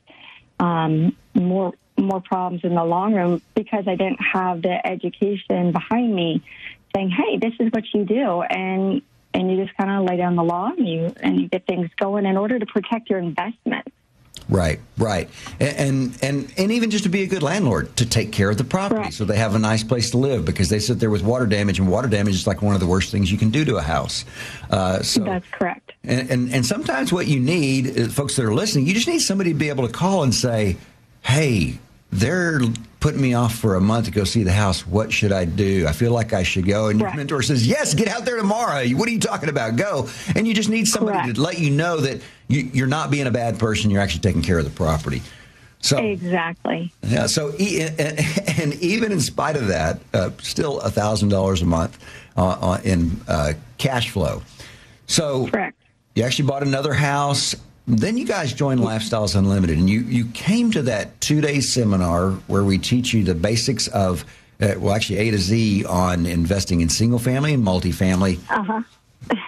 um, 0.58 1.16
more 1.34 1.72
more 1.98 2.20
problems 2.20 2.64
in 2.64 2.74
the 2.74 2.84
long 2.84 3.14
run 3.14 3.40
because 3.54 3.86
I 3.86 3.96
didn't 3.96 4.20
have 4.20 4.62
the 4.62 4.86
education 4.86 5.72
behind 5.72 6.14
me 6.14 6.42
saying, 6.94 7.10
"Hey, 7.10 7.38
this 7.38 7.54
is 7.60 7.70
what 7.72 7.84
you 7.92 8.04
do," 8.04 8.42
and 8.42 9.02
and 9.34 9.50
you 9.50 9.62
just 9.62 9.76
kind 9.76 9.90
of 9.90 10.08
lay 10.08 10.16
down 10.16 10.36
the 10.36 10.44
law 10.44 10.70
and 10.76 10.88
you 10.88 11.12
and 11.20 11.40
you 11.40 11.48
get 11.48 11.66
things 11.66 11.88
going 11.96 12.26
in 12.26 12.36
order 12.36 12.58
to 12.58 12.66
protect 12.66 13.10
your 13.10 13.18
investment. 13.18 13.86
Right, 14.48 14.80
right, 14.96 15.28
and, 15.60 16.16
and 16.22 16.54
and 16.56 16.72
even 16.72 16.90
just 16.90 17.04
to 17.04 17.10
be 17.10 17.22
a 17.22 17.26
good 17.26 17.42
landlord 17.42 17.94
to 17.96 18.06
take 18.06 18.32
care 18.32 18.48
of 18.48 18.56
the 18.56 18.64
property, 18.64 19.00
Correct. 19.00 19.14
so 19.14 19.26
they 19.26 19.36
have 19.36 19.54
a 19.54 19.58
nice 19.58 19.84
place 19.84 20.12
to 20.12 20.16
live. 20.16 20.46
Because 20.46 20.70
they 20.70 20.78
sit 20.78 21.00
there 21.00 21.10
with 21.10 21.22
water 21.22 21.44
damage, 21.44 21.78
and 21.78 21.90
water 21.90 22.08
damage 22.08 22.34
is 22.34 22.46
like 22.46 22.62
one 22.62 22.72
of 22.72 22.80
the 22.80 22.86
worst 22.86 23.10
things 23.10 23.30
you 23.30 23.36
can 23.36 23.50
do 23.50 23.66
to 23.66 23.76
a 23.76 23.82
house. 23.82 24.24
Uh, 24.70 25.02
so 25.02 25.22
that's 25.22 25.46
correct. 25.50 25.92
And, 26.02 26.30
and 26.30 26.54
and 26.54 26.64
sometimes 26.64 27.12
what 27.12 27.26
you 27.26 27.40
need, 27.40 28.00
uh, 28.00 28.08
folks 28.08 28.36
that 28.36 28.44
are 28.46 28.54
listening, 28.54 28.86
you 28.86 28.94
just 28.94 29.08
need 29.08 29.18
somebody 29.18 29.52
to 29.52 29.58
be 29.58 29.68
able 29.68 29.86
to 29.86 29.92
call 29.92 30.22
and 30.22 30.34
say, 30.34 30.78
"Hey, 31.20 31.78
they're 32.10 32.60
putting 33.00 33.20
me 33.20 33.34
off 33.34 33.54
for 33.54 33.76
a 33.76 33.80
month 33.80 34.06
to 34.06 34.10
go 34.10 34.24
see 34.24 34.42
the 34.42 34.52
house. 34.52 34.86
What 34.86 35.12
should 35.12 35.32
I 35.32 35.44
do? 35.44 35.86
I 35.86 35.92
feel 35.92 36.12
like 36.12 36.32
I 36.32 36.42
should 36.42 36.66
go. 36.66 36.88
And 36.88 36.98
your 36.98 37.14
mentor 37.14 37.42
says, 37.42 37.66
Yes, 37.66 37.94
get 37.94 38.08
out 38.08 38.24
there 38.24 38.36
tomorrow. 38.36 38.86
What 38.88 39.08
are 39.08 39.12
you 39.12 39.20
talking 39.20 39.48
about? 39.48 39.76
Go. 39.76 40.08
And 40.34 40.46
you 40.46 40.54
just 40.54 40.68
need 40.68 40.88
somebody 40.88 41.18
Correct. 41.18 41.36
to 41.36 41.40
let 41.40 41.58
you 41.58 41.70
know 41.70 41.98
that 41.98 42.20
you, 42.48 42.84
are 42.84 42.88
not 42.88 43.10
being 43.10 43.26
a 43.26 43.30
bad 43.30 43.58
person. 43.58 43.90
You're 43.90 44.00
actually 44.00 44.22
taking 44.22 44.42
care 44.42 44.58
of 44.58 44.64
the 44.64 44.70
property. 44.70 45.22
So 45.80 45.98
exactly. 45.98 46.92
Yeah. 47.02 47.26
So 47.26 47.50
and, 47.58 48.74
even 48.74 49.12
in 49.12 49.20
spite 49.20 49.56
of 49.56 49.68
that, 49.68 50.00
uh, 50.12 50.30
still 50.38 50.80
a 50.80 50.90
thousand 50.90 51.28
dollars 51.28 51.62
a 51.62 51.66
month 51.66 51.98
uh, 52.36 52.78
in 52.84 53.20
uh, 53.28 53.52
cash 53.76 54.10
flow. 54.10 54.42
So 55.06 55.46
Correct. 55.48 55.76
you 56.14 56.24
actually 56.24 56.48
bought 56.48 56.62
another 56.62 56.94
house 56.94 57.54
then 57.88 58.18
you 58.18 58.26
guys 58.26 58.52
joined 58.52 58.80
Lifestyles 58.80 59.34
Unlimited, 59.34 59.78
and 59.78 59.88
you, 59.88 60.00
you 60.00 60.26
came 60.26 60.70
to 60.72 60.82
that 60.82 61.20
two 61.20 61.40
day 61.40 61.60
seminar 61.60 62.32
where 62.46 62.62
we 62.62 62.76
teach 62.76 63.14
you 63.14 63.24
the 63.24 63.34
basics 63.34 63.88
of, 63.88 64.24
uh, 64.60 64.74
well, 64.78 64.94
actually 64.94 65.18
A 65.18 65.30
to 65.30 65.38
Z 65.38 65.86
on 65.86 66.26
investing 66.26 66.82
in 66.82 66.90
single 66.90 67.18
family 67.18 67.54
and 67.54 67.64
multifamily. 67.64 68.38
Uh 68.50 68.62
huh. 68.62 68.82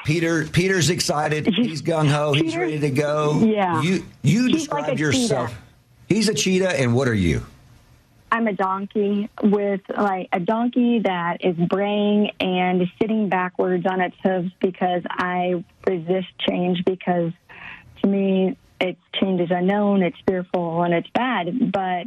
Peter 0.04 0.47
Peter's 0.47 0.90
excited. 0.90 1.47
He's 1.54 1.82
gung 1.82 2.09
ho. 2.09 2.32
He's 2.32 2.56
ready 2.56 2.80
to 2.80 2.90
go. 2.90 3.40
Yeah. 3.44 3.82
You 3.82 4.04
you 4.23 4.47
he's 4.47 4.56
describe 4.56 4.88
like 4.88 4.99
yourself. 4.99 5.50
Cheetah. 5.50 5.62
He's 6.09 6.28
a 6.28 6.35
cheetah, 6.35 6.80
and 6.80 6.94
what 6.94 7.06
are 7.06 7.14
you? 7.14 7.47
I'm 8.32 8.47
a 8.47 8.52
donkey 8.52 9.28
with 9.42 9.80
like 9.88 10.28
a 10.32 10.40
donkey 10.40 11.00
that 11.00 11.44
is 11.44 11.56
braying 11.56 12.32
and 12.40 12.82
sitting 13.00 13.28
backwards 13.28 13.87
on 13.87 14.00
its 14.00 14.16
hooves 14.23 14.52
because 14.61 15.02
I 15.09 15.64
resist 15.87 16.28
change 16.49 16.85
because 16.85 17.32
to 18.02 18.07
me, 18.09 18.57
it's 18.80 19.00
change 19.14 19.40
is 19.40 19.50
unknown, 19.50 20.02
it's 20.02 20.16
fearful, 20.26 20.83
and 20.83 20.95
it's 20.95 21.09
bad. 21.11 21.73
But 21.73 22.07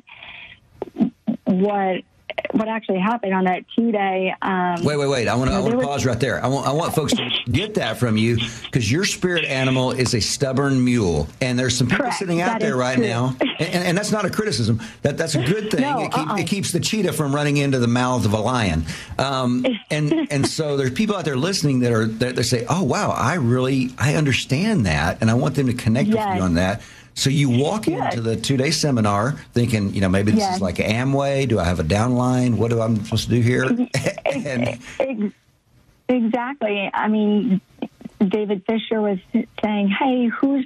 what 1.46 2.04
what 2.52 2.68
actually 2.68 3.00
happened 3.00 3.34
on 3.34 3.46
that 3.46 3.66
two 3.75 3.92
day. 3.92 4.34
Um, 4.42 4.84
wait, 4.84 4.98
wait, 4.98 5.08
wait! 5.08 5.28
I 5.28 5.36
want 5.36 5.52
to 5.52 5.75
was... 5.75 5.86
pause 5.86 6.06
right 6.06 6.20
there. 6.20 6.44
I 6.44 6.48
want 6.48 6.68
I 6.68 6.72
want 6.72 6.94
folks 6.94 7.13
to 7.13 7.30
get 7.52 7.75
that 7.75 7.98
from 7.98 8.18
you 8.18 8.38
because 8.63 8.92
your 8.92 9.06
spirit 9.06 9.46
animal 9.46 9.92
is 9.92 10.13
a 10.13 10.22
stubborn 10.22 10.84
mule, 10.84 11.28
and 11.42 11.58
there's 11.58 11.78
some 11.78 11.88
people 11.88 12.04
Correct. 12.04 12.18
sitting 12.18 12.42
out 12.42 12.60
that 12.60 12.62
there 12.62 12.78
right 12.78 12.98
true. 12.98 13.08
now, 13.08 13.36
and, 13.42 13.84
and, 13.84 13.98
that's 13.98 14.12
not 14.12 14.25
a 14.25 14.30
criticism. 14.30 14.82
That 15.02 15.18
that's 15.18 15.36
a 15.36 15.44
good 15.44 15.72
thing. 15.72 15.82
No, 15.82 16.04
it, 16.04 16.12
keep, 16.12 16.30
uh-uh. 16.30 16.38
it, 16.38 16.48
keeps 16.48 16.72
the 16.72 16.80
cheetah 16.80 17.13
from 17.13 17.34
running 17.34 17.58
into 17.58 17.80
the 17.80 17.88
mouth 17.88 18.25
of 18.25 18.34
a 18.34 18.40
lion. 18.40 18.86
Um, 19.18 19.66
and 19.90 20.28
and 20.32 20.48
so 20.48 20.78
there's 20.78 20.92
people 20.92 21.16
out 21.16 21.25
there 21.25 21.38
listening 21.38 21.80
that 21.80 21.92
are 21.92 22.06
that 22.06 22.36
they 22.36 22.44
say, 22.44 22.66
oh 22.70 22.84
wow, 22.84 23.12
I 23.12 23.36
really 23.36 23.92
I 23.98 24.16
understand 24.16 24.86
that, 24.86 25.20
and 25.22 25.30
I 25.30 25.34
want 25.34 25.56
them 25.56 25.68
to 25.68 25.74
connect 25.74 26.10
yes. 26.10 26.28
with 26.28 26.38
you 26.38 26.42
on 26.44 26.54
that. 26.56 26.82
So 27.15 27.29
you 27.29 27.50
walk 27.50 27.88
into 27.88 28.22
the 28.22 28.36
two 28.36 28.58
day 28.58 28.72
seminar 28.72 29.34
thinking, 29.53 29.93
you 29.93 30.01
know, 30.01 30.10
maybe 30.10 30.32
this 30.32 30.41
yes. 30.41 30.55
is 30.55 30.62
like 30.62 30.77
Amway. 30.77 31.48
Do 31.48 31.60
I 31.60 31.63
have 31.63 31.79
a 31.79 31.84
downline? 31.84 32.55
What 32.58 32.72
do 32.72 32.82
I 32.82 32.93
supposed 32.96 33.25
to 33.25 33.29
do 33.29 33.41
here? 33.41 33.63
and, 34.25 35.34
exactly. 36.10 36.89
I 36.93 37.08
mean, 37.08 37.62
David 38.20 38.63
Fisher 38.65 39.01
was 39.01 39.20
saying, 39.63 39.89
"Hey, 39.89 40.27
who's 40.27 40.65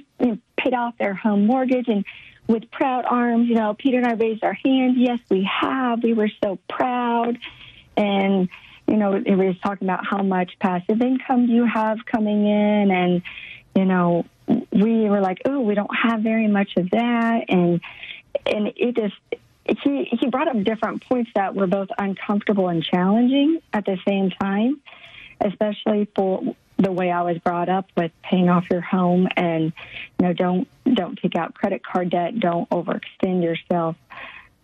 paid 0.56 0.74
off 0.74 0.96
their 0.98 1.14
home 1.14 1.46
mortgage?" 1.46 1.88
And 1.88 2.04
with 2.46 2.70
proud 2.70 3.04
arms, 3.04 3.48
you 3.48 3.54
know, 3.54 3.74
Peter 3.74 3.98
and 3.98 4.06
I 4.06 4.14
raised 4.14 4.42
our 4.42 4.54
hands. 4.54 4.94
Yes, 4.96 5.20
we 5.28 5.48
have. 5.60 6.02
We 6.02 6.14
were 6.14 6.30
so 6.42 6.58
proud, 6.68 7.38
and 7.96 8.48
you 8.86 8.96
know, 8.96 9.20
he 9.24 9.34
was 9.34 9.56
talking 9.62 9.86
about 9.86 10.06
how 10.06 10.22
much 10.22 10.58
passive 10.58 11.02
income 11.02 11.46
you 11.46 11.66
have 11.66 11.98
coming 12.06 12.46
in, 12.46 12.90
and 12.90 13.22
you 13.74 13.84
know, 13.84 14.24
we 14.72 15.08
were 15.08 15.20
like, 15.20 15.38
oh, 15.44 15.60
we 15.60 15.74
don't 15.74 15.94
have 15.94 16.20
very 16.20 16.48
much 16.48 16.70
of 16.76 16.90
that, 16.90 17.44
and 17.48 17.80
and 18.46 18.72
it 18.76 18.96
just 18.96 19.14
he 19.82 20.08
he 20.10 20.28
brought 20.28 20.48
up 20.48 20.62
different 20.62 21.04
points 21.04 21.30
that 21.34 21.54
were 21.54 21.66
both 21.66 21.88
uncomfortable 21.98 22.68
and 22.68 22.82
challenging 22.82 23.60
at 23.72 23.84
the 23.84 23.98
same 24.06 24.30
time, 24.30 24.80
especially 25.40 26.08
for 26.14 26.54
the 26.78 26.92
way 26.92 27.10
I 27.10 27.22
was 27.22 27.38
brought 27.38 27.68
up 27.68 27.86
with 27.96 28.12
paying 28.22 28.48
off 28.48 28.64
your 28.70 28.80
home 28.80 29.28
and 29.36 29.72
you 30.18 30.26
know 30.26 30.32
don't 30.32 30.68
don't 30.94 31.18
take 31.18 31.34
out 31.34 31.54
credit 31.54 31.84
card 31.84 32.10
debt, 32.10 32.38
don't 32.38 32.68
overextend 32.70 33.42
yourself. 33.42 33.96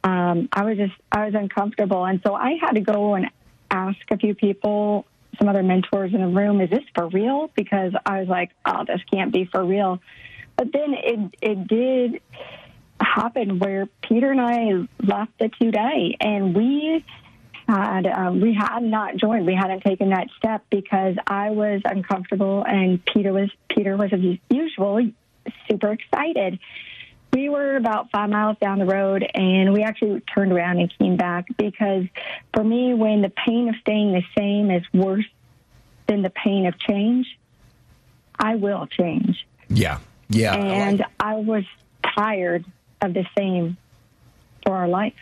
Um, 0.04 0.48
I 0.52 0.64
was 0.64 0.76
just 0.76 0.94
I 1.10 1.26
was 1.26 1.34
uncomfortable, 1.34 2.04
and 2.04 2.20
so 2.24 2.34
I 2.34 2.56
had 2.60 2.72
to 2.72 2.80
go 2.80 3.14
and 3.14 3.30
ask 3.70 3.98
a 4.10 4.16
few 4.16 4.34
people, 4.34 5.06
some 5.38 5.48
other 5.48 5.62
mentors 5.62 6.12
in 6.14 6.20
the 6.20 6.28
room, 6.28 6.60
is 6.60 6.70
this 6.70 6.84
for 6.94 7.08
real? 7.08 7.50
Because 7.54 7.92
I 8.04 8.20
was 8.20 8.28
like, 8.28 8.50
oh, 8.64 8.84
this 8.86 9.00
can't 9.12 9.32
be 9.32 9.44
for 9.44 9.64
real. 9.64 10.00
But 10.56 10.72
then 10.72 10.94
it 10.94 11.34
it 11.42 11.68
did 11.68 12.20
happen 13.00 13.58
where 13.58 13.86
Peter 14.02 14.30
and 14.30 14.40
I 14.40 14.86
left 15.02 15.32
the 15.38 15.50
today, 15.60 16.16
and 16.20 16.54
we 16.54 17.04
had 17.68 18.06
um, 18.06 18.40
we 18.40 18.54
had 18.54 18.80
not 18.82 19.16
joined. 19.16 19.46
We 19.46 19.54
hadn't 19.54 19.82
taken 19.82 20.10
that 20.10 20.28
step 20.36 20.64
because 20.70 21.16
I 21.26 21.50
was 21.50 21.82
uncomfortable, 21.84 22.64
and 22.66 23.04
Peter 23.04 23.32
was 23.32 23.50
Peter 23.68 23.96
was 23.96 24.12
as 24.12 24.20
usual 24.50 25.10
super 25.68 25.92
excited. 25.92 26.58
We 27.34 27.48
were 27.48 27.74
about 27.76 28.10
five 28.12 28.30
miles 28.30 28.56
down 28.60 28.78
the 28.78 28.84
road, 28.86 29.28
and 29.34 29.72
we 29.72 29.82
actually 29.82 30.20
turned 30.20 30.52
around 30.52 30.78
and 30.78 30.92
came 30.98 31.16
back 31.16 31.46
because 31.58 32.04
for 32.54 32.62
me, 32.62 32.94
when 32.94 33.22
the 33.22 33.30
pain 33.30 33.68
of 33.68 33.74
staying 33.80 34.12
the 34.12 34.22
same 34.38 34.70
is 34.70 34.84
worse 34.92 35.24
than 36.06 36.22
the 36.22 36.30
pain 36.30 36.66
of 36.66 36.78
change, 36.78 37.26
I 38.38 38.54
will 38.54 38.86
change. 38.86 39.44
Yeah, 39.68 39.98
yeah. 40.28 40.54
And 40.54 41.02
I, 41.02 41.04
like- 41.04 41.10
I 41.18 41.34
was 41.36 41.64
tired 42.14 42.64
of 43.00 43.14
the 43.14 43.26
same 43.36 43.78
for 44.64 44.76
our 44.76 44.86
life. 44.88 45.14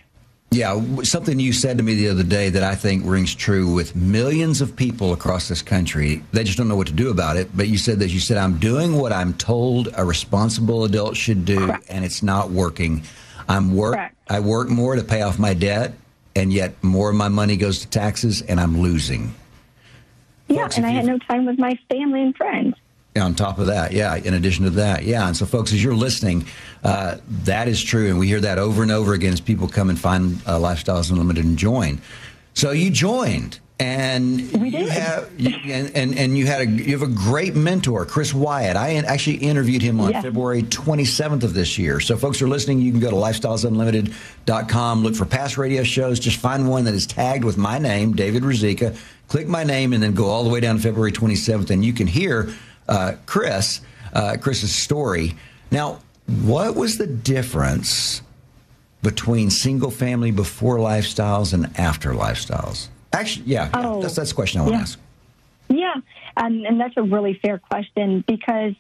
Yeah, 0.53 1.03
something 1.03 1.41
you 1.41 1.53
said 1.55 1.79
to 1.79 1.83
me 1.83 1.95
the 1.95 2.09
other 2.09 2.23
day 2.23 2.51
that 2.51 2.63
I 2.63 2.75
think 2.75 3.05
rings 3.07 3.35
true 3.35 3.73
with 3.73 3.97
millions 3.97 4.61
of 4.61 4.77
people 4.77 5.15
across 5.15 5.49
this 5.49 5.63
country. 5.63 6.23
They 6.33 6.45
just 6.45 6.59
don't 6.59 6.69
know 6.69 6.77
what 6.77 6.89
to 6.89 6.93
do 6.93 7.11
about 7.11 7.39
it. 7.39 7.57
But 7.57 7.69
you 7.69 7.79
said 7.79 7.99
that 8.01 8.11
you 8.11 8.21
said, 8.21 8.37
I'm 8.37 8.59
doing 8.59 8.97
what 8.97 9.13
I'm 9.13 9.33
told 9.35 9.89
a 9.97 10.05
responsible 10.05 10.85
adult 10.85 11.17
should 11.17 11.47
do, 11.47 11.67
Correct. 11.67 11.87
and 11.89 12.05
it's 12.05 12.23
not 12.23 12.51
working. 12.51 13.03
I'm 13.49 13.75
work. 13.75 13.95
Correct. 13.95 14.17
I 14.29 14.41
work 14.41 14.69
more 14.69 14.95
to 14.95 15.03
pay 15.03 15.23
off 15.23 15.39
my 15.39 15.55
debt, 15.55 15.95
and 16.37 16.53
yet 16.53 16.83
more 16.85 17.09
of 17.09 17.17
my 17.17 17.29
money 17.29 17.57
goes 17.57 17.81
to 17.81 17.89
taxes, 17.89 18.43
and 18.43 18.61
I'm 18.61 18.81
losing. 18.81 19.35
Yeah, 20.49 20.63
Folks, 20.65 20.77
and 20.77 20.85
I 20.85 20.91
had 20.91 21.07
no 21.07 21.19
time 21.19 21.47
with 21.47 21.59
my 21.59 21.79
family 21.89 22.21
and 22.21 22.37
friends 22.37 22.75
on 23.17 23.35
top 23.35 23.59
of 23.59 23.67
that, 23.67 23.93
yeah. 23.93 24.17
In 24.17 24.35
addition 24.35 24.65
to 24.65 24.71
that, 24.71 25.05
yeah. 25.05 25.27
And 25.27 25.37
so, 25.37 25.45
folks, 25.45 25.73
as 25.73 25.83
you're 25.83 25.95
listening, 25.95 26.47
uh, 26.83 27.19
that 27.45 27.69
is 27.69 27.83
true, 27.83 28.09
and 28.09 28.19
we 28.19 28.27
hear 28.27 28.41
that 28.41 28.59
over 28.59 28.83
and 28.83 28.91
over 28.91 29.13
again 29.13 29.33
as 29.33 29.41
people 29.41 29.69
come 29.69 29.91
and 29.91 29.99
find 29.99 30.41
uh, 30.47 30.59
Lifestyles 30.59 31.11
Unlimited 31.11 31.45
and 31.45 31.59
join. 31.59 32.01
So 32.55 32.71
you 32.71 32.91
joined, 32.91 33.61
and 33.79 34.41
you 34.41 34.89
have, 34.89 35.31
you, 35.39 35.55
and, 35.73 35.95
and 35.97 36.19
and 36.19 36.39
you 36.39 36.47
had 36.47 36.61
a 36.63 36.67
you 36.71 36.99
have 36.99 37.03
a 37.03 37.13
great 37.13 37.55
mentor, 37.55 38.07
Chris 38.07 38.33
Wyatt. 38.33 38.77
I 38.77 38.95
actually 38.95 39.37
interviewed 39.37 39.83
him 39.83 40.01
on 40.01 40.13
February 40.13 40.63
27th 40.63 41.43
of 41.43 41.55
this 41.55 41.79
year. 41.79 41.99
So, 42.01 42.17
folks 42.17 42.41
are 42.41 42.49
listening, 42.49 42.81
you 42.81 42.93
can 42.93 43.01
go 43.01 43.11
to 43.11 43.17
lifestylesunlimited.com, 43.17 45.03
look 45.03 45.15
for 45.15 45.25
past 45.25 45.59
radio 45.59 45.83
shows, 45.83 46.21
just 46.21 46.39
find 46.39 46.69
one 46.69 46.85
that 46.85 46.95
is 46.95 47.07
tagged 47.07 47.45
with 47.45 47.59
my 47.59 47.79
name, 47.79 48.15
David 48.15 48.43
Ruzicka. 48.43 48.97
Click 49.29 49.49
my 49.49 49.65
name, 49.65 49.95
and 49.95 50.03
then 50.03 50.13
go 50.13 50.27
all 50.27 50.45
the 50.45 50.51
way 50.51 50.61
down 50.61 50.77
to 50.77 50.83
February 50.83 51.13
27th, 51.13 51.71
and 51.71 51.83
you 51.85 51.95
can 51.95 52.07
hear 52.07 52.53
uh, 52.93 53.17
Chris, 53.27 53.81
uh, 54.13 54.37
Chris's 54.41 54.75
story. 54.75 55.35
Now, 55.71 56.01
what 56.27 56.77
was 56.77 56.99
the 56.99 57.07
difference 57.07 58.23
between 59.03 59.51
single 59.51 59.91
family 59.91 60.31
before 60.31 60.77
lifestyles 60.77 61.55
and 61.55 61.77
after 61.79 62.13
lifestyles? 62.13 62.89
Actually, 63.13 63.47
yeah, 63.47 63.71
oh, 63.75 64.01
that's 64.01 64.15
that's 64.15 64.31
the 64.31 64.35
question 64.35 64.61
I 64.61 64.65
want 64.65 64.75
yeah. 64.75 64.79
to 64.79 64.83
ask. 64.83 64.99
Yeah, 65.69 65.95
and, 66.37 66.67
and 66.67 66.81
that's 66.81 66.95
a 66.97 67.03
really 67.03 67.39
fair 67.43 67.59
question 67.59 68.25
because 68.27 68.75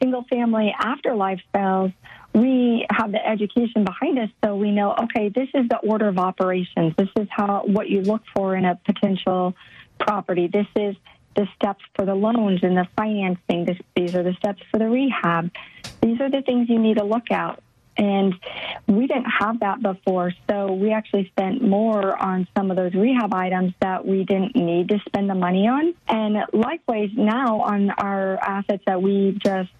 single 0.00 0.24
family 0.24 0.74
after 0.76 1.10
lifestyles, 1.10 1.92
we 2.34 2.86
have 2.90 3.12
the 3.12 3.24
education 3.24 3.84
behind 3.84 4.18
us, 4.18 4.28
so 4.44 4.56
we 4.56 4.72
know 4.72 4.94
okay, 5.04 5.28
this 5.28 5.48
is 5.54 5.68
the 5.68 5.78
order 5.78 6.08
of 6.08 6.18
operations. 6.18 6.94
This 6.96 7.08
is 7.16 7.28
how 7.30 7.62
what 7.66 7.88
you 7.88 8.02
look 8.02 8.22
for 8.34 8.56
in 8.56 8.64
a 8.64 8.74
potential 8.84 9.54
property. 9.98 10.48
This 10.48 10.66
is 10.74 10.96
the 11.34 11.46
steps 11.56 11.84
for 11.94 12.04
the 12.04 12.14
loans 12.14 12.60
and 12.62 12.76
the 12.76 12.86
financing. 12.96 13.64
This, 13.64 13.78
these 13.94 14.14
are 14.14 14.22
the 14.22 14.34
steps 14.34 14.62
for 14.70 14.78
the 14.78 14.88
rehab. 14.88 15.50
These 16.00 16.20
are 16.20 16.30
the 16.30 16.42
things 16.42 16.68
you 16.68 16.78
need 16.78 16.98
to 16.98 17.04
look 17.04 17.30
at. 17.30 17.62
And 17.96 18.34
we 18.86 19.06
didn't 19.06 19.30
have 19.38 19.60
that 19.60 19.82
before, 19.82 20.32
so 20.48 20.72
we 20.72 20.92
actually 20.92 21.26
spent 21.28 21.62
more 21.62 22.16
on 22.16 22.48
some 22.56 22.70
of 22.70 22.76
those 22.76 22.94
rehab 22.94 23.34
items 23.34 23.74
that 23.80 24.06
we 24.06 24.24
didn't 24.24 24.56
need 24.56 24.88
to 24.88 24.98
spend 25.06 25.28
the 25.28 25.34
money 25.34 25.68
on. 25.68 25.94
And 26.08 26.38
likewise, 26.54 27.10
now 27.14 27.60
on 27.60 27.90
our 27.90 28.38
assets 28.38 28.82
that 28.86 29.02
we 29.02 29.38
just 29.44 29.70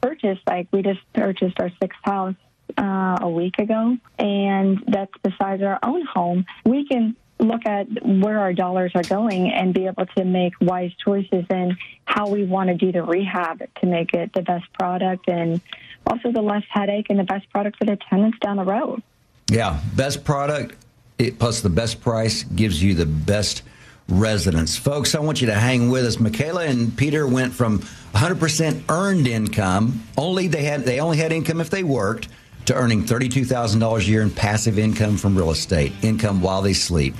purchased, 0.00 0.40
like 0.46 0.68
we 0.72 0.80
just 0.80 1.00
purchased 1.12 1.60
our 1.60 1.70
sixth 1.80 1.98
house 2.02 2.36
uh, 2.78 3.18
a 3.20 3.28
week 3.28 3.58
ago, 3.58 3.98
and 4.18 4.82
that's 4.86 5.12
besides 5.22 5.62
our 5.62 5.78
own 5.82 6.06
home, 6.06 6.46
we 6.64 6.86
can 6.86 7.16
look 7.38 7.66
at 7.66 7.86
where 8.04 8.40
our 8.40 8.52
dollars 8.52 8.92
are 8.94 9.02
going 9.02 9.50
and 9.50 9.72
be 9.72 9.86
able 9.86 10.06
to 10.06 10.24
make 10.24 10.54
wise 10.60 10.92
choices 11.04 11.44
in 11.50 11.76
how 12.04 12.28
we 12.28 12.44
want 12.44 12.68
to 12.68 12.74
do 12.74 12.90
the 12.90 13.02
rehab 13.02 13.62
to 13.80 13.86
make 13.86 14.12
it 14.12 14.32
the 14.32 14.42
best 14.42 14.72
product 14.72 15.28
and 15.28 15.60
also 16.06 16.32
the 16.32 16.42
less 16.42 16.64
headache 16.70 17.06
and 17.10 17.18
the 17.18 17.24
best 17.24 17.48
product 17.50 17.76
for 17.78 17.84
the 17.84 17.96
tenants 18.08 18.38
down 18.40 18.56
the 18.56 18.64
road. 18.64 19.02
Yeah, 19.50 19.80
best 19.94 20.24
product 20.24 20.74
it, 21.18 21.38
plus 21.38 21.60
the 21.60 21.70
best 21.70 22.00
price 22.00 22.44
gives 22.44 22.82
you 22.82 22.94
the 22.94 23.06
best 23.06 23.62
residents. 24.08 24.76
Folks, 24.76 25.14
I 25.14 25.20
want 25.20 25.40
you 25.40 25.48
to 25.48 25.54
hang 25.54 25.90
with 25.90 26.04
us. 26.04 26.18
Michaela 26.18 26.64
and 26.64 26.96
Peter 26.96 27.26
went 27.26 27.52
from 27.52 27.80
100% 28.14 28.84
earned 28.88 29.26
income, 29.26 30.02
only 30.16 30.48
they 30.48 30.64
had 30.64 30.84
they 30.84 31.00
only 31.00 31.18
had 31.18 31.32
income 31.32 31.60
if 31.60 31.70
they 31.70 31.84
worked 31.84 32.28
to 32.68 32.74
earning 32.74 33.02
$32,000 33.02 33.98
a 33.98 34.04
year 34.04 34.20
in 34.20 34.30
passive 34.30 34.78
income 34.78 35.16
from 35.16 35.34
real 35.34 35.50
estate, 35.50 35.90
income 36.02 36.42
while 36.42 36.60
they 36.60 36.74
sleep. 36.74 37.14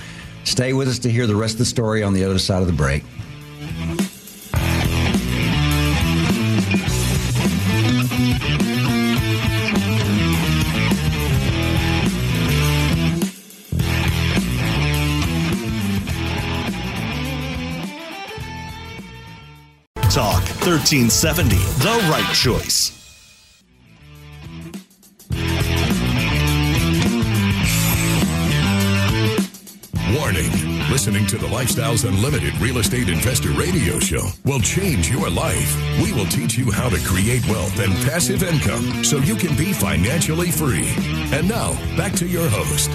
Stay 0.44 0.74
with 0.74 0.88
us 0.88 0.98
to 0.98 1.10
hear 1.10 1.26
the 1.26 1.34
rest 1.34 1.54
of 1.54 1.60
the 1.60 1.64
story 1.64 2.02
on 2.02 2.12
the 2.12 2.22
other 2.22 2.38
side 2.38 2.60
of 2.60 2.66
the 2.66 2.72
break. 2.74 3.02
Talk 20.10 20.42
1370, 20.60 21.56
the 21.56 22.08
right 22.10 22.34
choice. 22.34 22.97
Lifestyles 31.68 32.08
Unlimited 32.08 32.56
Real 32.62 32.78
Estate 32.78 33.10
Investor 33.10 33.50
Radio 33.50 33.98
Show 33.98 34.30
will 34.46 34.58
change 34.58 35.10
your 35.10 35.28
life. 35.28 36.00
We 36.02 36.14
will 36.14 36.24
teach 36.24 36.56
you 36.56 36.70
how 36.70 36.88
to 36.88 36.98
create 37.04 37.46
wealth 37.46 37.78
and 37.78 37.92
passive 38.08 38.42
income 38.42 39.04
so 39.04 39.18
you 39.18 39.36
can 39.36 39.54
be 39.54 39.74
financially 39.74 40.50
free. 40.50 40.88
And 41.30 41.46
now, 41.46 41.74
back 41.94 42.14
to 42.14 42.26
your 42.26 42.48
host. 42.48 42.90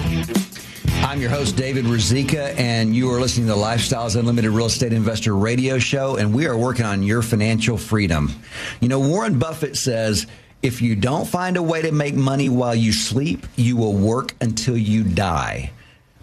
I'm 1.04 1.20
your 1.20 1.30
host, 1.30 1.56
David 1.56 1.84
Ruzicka, 1.84 2.58
and 2.58 2.96
you 2.96 3.12
are 3.12 3.20
listening 3.20 3.46
to 3.46 3.52
the 3.52 3.58
Lifestyles 3.58 4.18
Unlimited 4.18 4.50
Real 4.50 4.66
Estate 4.66 4.92
Investor 4.92 5.36
Radio 5.36 5.78
Show, 5.78 6.16
and 6.16 6.34
we 6.34 6.48
are 6.48 6.58
working 6.58 6.84
on 6.84 7.04
your 7.04 7.22
financial 7.22 7.78
freedom. 7.78 8.32
You 8.80 8.88
know, 8.88 8.98
Warren 8.98 9.38
Buffett 9.38 9.76
says, 9.76 10.26
if 10.62 10.82
you 10.82 10.96
don't 10.96 11.28
find 11.28 11.56
a 11.56 11.62
way 11.62 11.82
to 11.82 11.92
make 11.92 12.16
money 12.16 12.48
while 12.48 12.74
you 12.74 12.92
sleep, 12.92 13.46
you 13.54 13.76
will 13.76 13.94
work 13.94 14.34
until 14.40 14.76
you 14.76 15.04
die. 15.04 15.70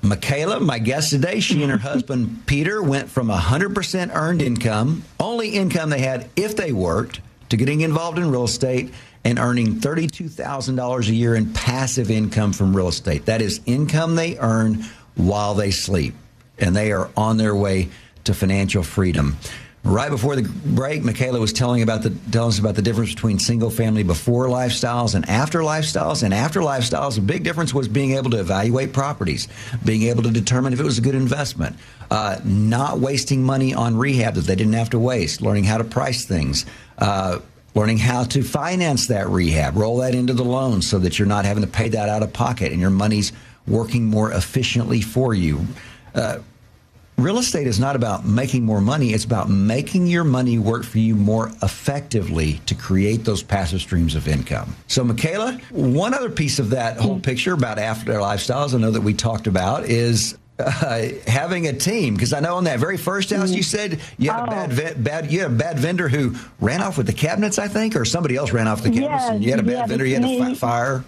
Michaela, 0.02 0.60
my 0.60 0.80
guest 0.80 1.12
today, 1.12 1.40
she 1.40 1.62
and 1.62 1.72
her 1.72 1.78
husband 1.90 2.44
Peter 2.46 2.82
went 2.82 3.10
from 3.10 3.28
100% 3.30 4.16
earned 4.16 4.42
income, 4.42 5.04
only 5.20 5.50
income 5.50 5.90
they 5.90 6.02
had 6.02 6.30
if 6.36 6.56
they 6.56 6.72
worked, 6.72 7.22
to 7.50 7.58
getting 7.58 7.82
involved 7.82 8.18
in 8.18 8.32
real 8.32 8.46
estate 8.46 8.94
and 9.24 9.38
earning 9.38 9.76
$32,000 9.76 11.08
a 11.08 11.14
year 11.14 11.36
in 11.36 11.54
passive 11.54 12.10
income 12.10 12.54
from 12.54 12.76
real 12.76 12.88
estate. 12.88 13.26
That 13.26 13.42
is 13.42 13.62
income 13.66 14.16
they 14.16 14.38
earn 14.40 14.86
while 15.16 15.54
they 15.54 15.72
sleep. 15.72 16.16
And 16.58 16.76
they 16.76 16.92
are 16.92 17.10
on 17.16 17.38
their 17.38 17.56
way 17.56 17.90
to 18.24 18.34
financial 18.34 18.84
freedom. 18.84 19.38
Right 19.84 20.12
before 20.12 20.36
the 20.36 20.44
break, 20.44 21.04
Michaela 21.04 21.40
was 21.40 21.52
telling 21.52 21.82
about 21.82 22.04
the 22.04 22.12
telling 22.32 22.50
us 22.50 22.60
about 22.60 22.76
the 22.76 22.84
difference 22.84 23.16
between 23.16 23.40
single 23.40 23.72
family 23.72 24.04
before 24.04 24.46
lifestyles 24.46 25.16
and 25.16 25.28
after 25.28 25.62
lifestyles. 25.62 26.22
And 26.22 26.36
after 26.36 26.60
lifestyles, 26.60 27.18
a 27.18 27.22
big 27.22 27.44
difference 27.44 27.74
was 27.74 27.88
being 27.88 28.12
able 28.12 28.30
to 28.30 28.40
evaluate 28.40 28.94
properties, 28.94 29.48
being 29.84 30.04
able 30.04 30.22
to 30.22 30.30
determine 30.30 30.72
if 30.72 30.80
it 30.80 30.84
was 30.84 31.00
a 31.00 31.02
good 31.02 31.16
investment, 31.16 31.76
uh, 32.12 32.40
not 32.44 33.00
wasting 33.00 33.44
money 33.44 33.74
on 33.74 33.98
rehab 33.98 34.36
that 34.36 34.42
they 34.42 34.56
didn't 34.56 34.74
have 34.74 34.92
to 34.92 35.00
waste, 35.00 35.42
learning 35.42 35.64
how 35.64 35.80
to 35.80 35.84
price 35.84 36.26
things. 36.26 36.66
Uh, 37.00 37.40
learning 37.74 37.98
how 37.98 38.24
to 38.26 38.44
finance 38.44 39.08
that 39.08 39.30
rehab, 39.30 39.78
roll 39.78 39.98
that 39.98 40.14
into 40.14 40.34
the 40.34 40.44
loan 40.44 40.82
so 40.82 41.00
that 41.00 41.18
you're 41.18 41.28
not 41.28 41.46
having 41.46 41.64
to 41.64 41.70
pay 41.70 41.88
that 41.88 42.10
out 42.10 42.22
of 42.22 42.34
pocket 42.34 42.72
and 42.72 42.82
your 42.82 42.90
money's 42.90 43.32
working 43.66 44.04
more 44.06 44.32
efficiently 44.34 45.02
for 45.02 45.34
you. 45.34 45.66
Uh, 46.14 46.40
real 47.22 47.38
estate 47.38 47.68
is 47.68 47.80
not 47.80 47.96
about 47.96 48.26
making 48.26 48.66
more 48.66 48.82
money. 48.82 49.14
It's 49.14 49.26
about 49.26 49.50
making 49.50 50.08
your 50.08 50.24
money 50.24 50.58
work 50.60 50.84
for 50.84 50.98
you 51.00 51.16
more 51.16 51.52
effectively 51.64 52.60
to 52.66 52.76
create 52.76 53.24
those 53.24 53.44
passive 53.44 53.82
streams 53.82 54.16
of 54.16 54.28
income. 54.28 54.76
So, 54.88 55.04
Michaela, 55.04 55.60
one 55.72 56.14
other 56.14 56.30
piece 56.30 56.60
of 56.60 56.72
that 56.72 56.98
whole 56.98 57.20
picture 57.20 57.54
about 57.54 57.80
after 57.80 58.14
lifestyles 58.14 58.74
I 58.74 58.78
know 58.80 58.92
that 58.92 59.02
we 59.02 59.14
talked 59.14 59.48
about 59.48 59.86
is 59.86 60.38
uh, 60.60 61.08
having 61.28 61.68
a 61.68 61.74
team 61.74 62.14
because 62.14 62.34
I 62.34 62.40
know 62.40 62.56
on 62.56 62.66
that 62.66 62.80
very 62.80 62.98
first 62.98 63.32
house 63.32 63.52
you 63.52 63.64
said 63.64 64.00
you 64.20 64.30
had 64.30 64.42
Oh. 64.42 64.44
a 64.44 64.48
bad, 64.48 64.74
ve- 64.74 65.02
bad 65.02 65.32
you 65.32 65.40
had 65.42 65.52
a 65.52 65.56
bad 65.56 65.80
vendor 65.80 66.08
who 66.08 66.36
ran 66.60 66.84
off 66.84 66.98
with 66.98 67.08
the 67.08 67.14
cabinets 67.14 67.58
I 67.58 67.68
think 67.68 67.96
or 67.96 68.06
somebody 68.06 68.36
else 68.36 68.52
ran 68.52 68.68
off 68.68 68.84
the 68.84 68.90
cabinets 68.92 69.24
Yes, 69.24 69.30
and 69.32 69.44
you 69.44 69.50
had 69.50 69.60
a 69.60 69.64
bad 69.64 69.72
yeah, 69.72 69.86
vendor 69.88 70.06
you 70.06 70.16
had 70.16 70.24
a 70.24 70.38
fi- 70.38 70.54
fire 70.54 71.04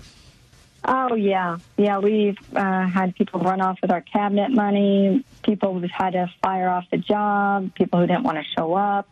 Oh 0.86 1.16
yeah, 1.16 1.58
yeah. 1.78 2.00
We've 2.00 2.38
uh, 2.56 2.88
had 2.88 3.16
people 3.16 3.40
run 3.40 3.62
off 3.62 3.80
with 3.82 3.90
our 3.92 4.02
cabinet 4.02 4.52
money. 4.52 5.24
People 5.44 5.80
who've 5.80 5.90
had 5.90 6.12
to 6.14 6.30
fire 6.42 6.68
off 6.70 6.86
the 6.92 6.98
job. 6.98 7.74
People 7.74 8.00
who 8.02 8.08
didn't 8.08 8.24
want 8.24 8.38
to 8.38 8.44
show 8.58 8.74
up, 8.74 9.08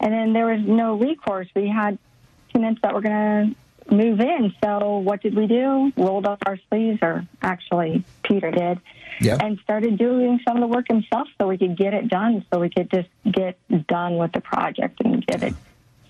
and 0.00 0.12
then 0.12 0.32
there 0.32 0.46
was 0.46 0.62
no 0.66 0.94
recourse. 0.94 1.48
We 1.54 1.68
had 1.68 1.98
tenants 2.52 2.80
that 2.82 2.94
were 2.94 3.02
going 3.02 3.56
to 3.88 3.94
move 3.94 4.20
in. 4.20 4.54
So 4.64 4.98
what 4.98 5.20
did 5.22 5.34
we 5.36 5.46
do? 5.46 5.92
Rolled 5.98 6.26
up 6.26 6.38
our 6.46 6.58
sleeves, 6.70 7.00
or 7.02 7.26
actually 7.42 8.02
Peter 8.22 8.50
did, 8.50 8.80
Yep. 9.20 9.42
and 9.42 9.58
started 9.60 9.98
doing 9.98 10.40
some 10.48 10.56
of 10.56 10.60
the 10.62 10.66
work 10.66 10.88
himself, 10.88 11.28
so 11.38 11.46
we 11.46 11.58
could 11.58 11.76
get 11.76 11.92
it 11.92 12.08
done. 12.08 12.44
So 12.50 12.58
we 12.58 12.70
could 12.70 12.90
just 12.90 13.08
get 13.30 13.58
done 13.86 14.16
with 14.16 14.32
the 14.32 14.40
project 14.40 15.00
and 15.04 15.24
get 15.26 15.42
it 15.42 15.54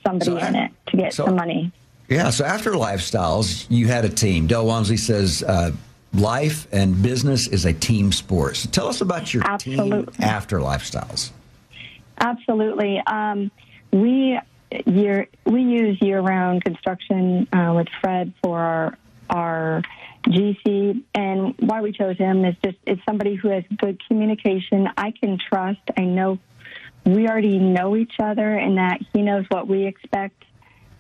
somebody 0.05 0.31
So 0.31 0.37
in 0.39 0.55
it 0.55 0.71
to 0.87 0.97
get 0.97 1.13
so- 1.13 1.25
some 1.27 1.35
money. 1.35 1.73
Yeah, 2.09 2.31
so 2.31 2.45
after 2.45 2.73
Lifestyles, 2.73 3.67
you 3.69 3.89
had 3.89 4.05
a 4.05 4.09
team. 4.09 4.47
Del 4.47 4.65
Walmsley 4.65 4.97
says 4.97 5.43
uh, 5.43 5.73
life 6.15 6.69
and 6.73 7.03
business 7.03 7.49
is 7.49 7.65
a 7.65 7.73
team 7.73 8.13
sport. 8.13 8.57
So 8.57 8.71
tell 8.71 8.87
us 8.89 9.01
about 9.01 9.35
your 9.35 9.43
team 9.59 10.09
after 10.21 10.59
Lifestyles. 10.59 11.31
Absolutely. 12.19 13.01
Um, 13.07 13.51
we 13.93 14.39
year 14.87 15.29
we 15.45 15.63
use 15.63 16.01
year-round 16.01 16.65
construction 16.65 17.49
uh, 17.53 17.73
with 17.75 17.89
Fred 18.01 18.33
for 18.43 18.59
our 18.59 18.99
our 19.29 19.83
GC, 20.27 21.03
and 21.15 21.55
why 21.59 21.81
we 21.83 21.93
chose 21.93 22.17
him 22.17 22.45
is 22.45 22.55
just 22.65 22.77
it's 22.87 23.05
somebody 23.05 23.35
who 23.35 23.49
has 23.49 23.65
good 23.77 24.01
communication. 24.07 24.89
I 24.97 25.13
can 25.13 25.39
trust. 25.39 25.81
I 25.97 26.03
know 26.03 26.39
we 27.05 27.29
already 27.29 27.59
know 27.59 27.97
each 27.97 28.15
other, 28.19 28.55
and 28.55 28.79
that 28.79 29.01
he 29.13 29.23
knows 29.23 29.45
what 29.49 29.69
we 29.69 29.87
expect, 29.87 30.43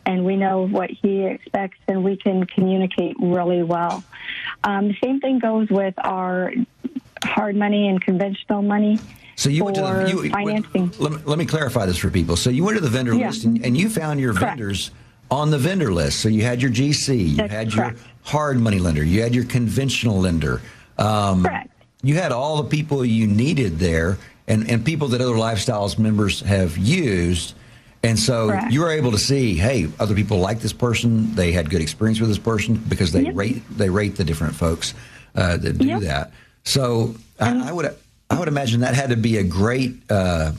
and 0.07 0.25
we 0.25 0.37
know 0.37 0.67
what 0.67 0.91
he 0.91 1.25
expects, 1.27 1.79
and 1.89 2.03
we 2.05 2.17
can 2.17 2.47
communicate 2.47 3.17
really 3.21 3.63
well. 3.63 4.05
Um, 4.65 4.89
the 4.89 4.97
same 5.03 5.21
thing 5.21 5.39
goes 5.41 5.69
with 5.69 5.95
our 5.99 6.53
hard 7.25 7.57
money 7.57 7.89
and 7.89 8.01
conventional 8.01 8.63
money. 8.63 9.01
So 9.35 9.51
you 9.51 9.65
went 9.65 9.77
to 9.77 9.83
the 9.83 10.09
you, 10.09 10.31
financing. 10.31 10.93
Let 10.99 11.13
me, 11.13 11.19
let 11.25 11.39
me 11.39 11.45
clarify 11.45 11.85
this 11.87 11.99
for 11.99 12.09
people. 12.09 12.37
So 12.37 12.49
you 12.49 12.65
went 12.65 12.79
to 12.79 12.83
the 12.83 12.89
vendor 12.89 13.15
Yeah. 13.15 13.27
list 13.27 13.45
and, 13.45 13.63
and 13.65 13.77
you 13.77 13.91
found 13.91 14.19
your 14.21 14.33
Correct. 14.33 14.57
vendors 14.57 14.91
on 15.31 15.51
the 15.51 15.59
vendor 15.59 15.93
list. 15.93 16.21
So 16.21 16.29
you 16.29 16.43
had 16.45 16.63
your 16.63 16.71
GC, 16.71 17.31
you 17.31 17.37
That's 17.37 17.53
had 17.53 17.73
correct. 17.73 17.99
your 17.99 18.07
hard 18.23 18.59
money 18.61 18.79
lender, 18.79 19.05
you 19.05 19.21
had 19.23 19.35
your 19.35 19.45
conventional 19.45 20.19
lender. 20.21 20.63
Um, 20.99 21.43
Correct. 21.45 21.71
You 22.03 22.15
had 22.15 22.31
all 22.31 22.63
the 22.63 22.69
people 22.69 23.05
you 23.05 23.27
needed 23.27 23.79
there, 23.81 24.19
and, 24.47 24.71
and 24.71 24.85
people 24.85 25.09
that 25.09 25.21
other 25.21 25.35
lifestyles 25.35 25.99
members 25.99 26.41
have 26.41 26.79
used. 26.79 27.55
And 28.07 28.19
so 28.19 28.51
Correct. 28.51 28.71
you 28.73 28.81
were 28.81 28.91
able 28.91 29.11
to 29.11 29.19
see, 29.19 29.57
hey, 29.57 29.89
other 29.99 30.15
people 30.15 30.39
like 30.39 30.61
this 30.61 30.73
person. 30.73 31.35
They 31.35 31.51
had 31.51 31.69
good 31.71 31.81
experience 31.81 32.21
with 32.21 32.29
this 32.29 32.39
person 32.39 32.77
because 32.89 33.11
they 33.13 33.23
Yep. 33.25 33.35
rate 33.35 33.63
they 33.77 33.91
rate 33.91 34.15
the 34.17 34.23
different 34.25 34.55
folks 34.55 34.95
uh, 35.35 35.57
that 35.57 35.79
do 35.79 35.87
Yep. 35.89 36.01
that. 36.03 36.33
So 36.65 37.17
I, 37.41 37.69
I 37.69 37.73
would 37.73 37.97
I 38.31 38.39
would 38.39 38.49
imagine 38.49 38.81
that 38.81 38.95
had 38.95 39.11
to 39.11 39.17
be 39.17 39.39
a 39.39 39.43
great 39.45 39.95
uh, 40.09 40.53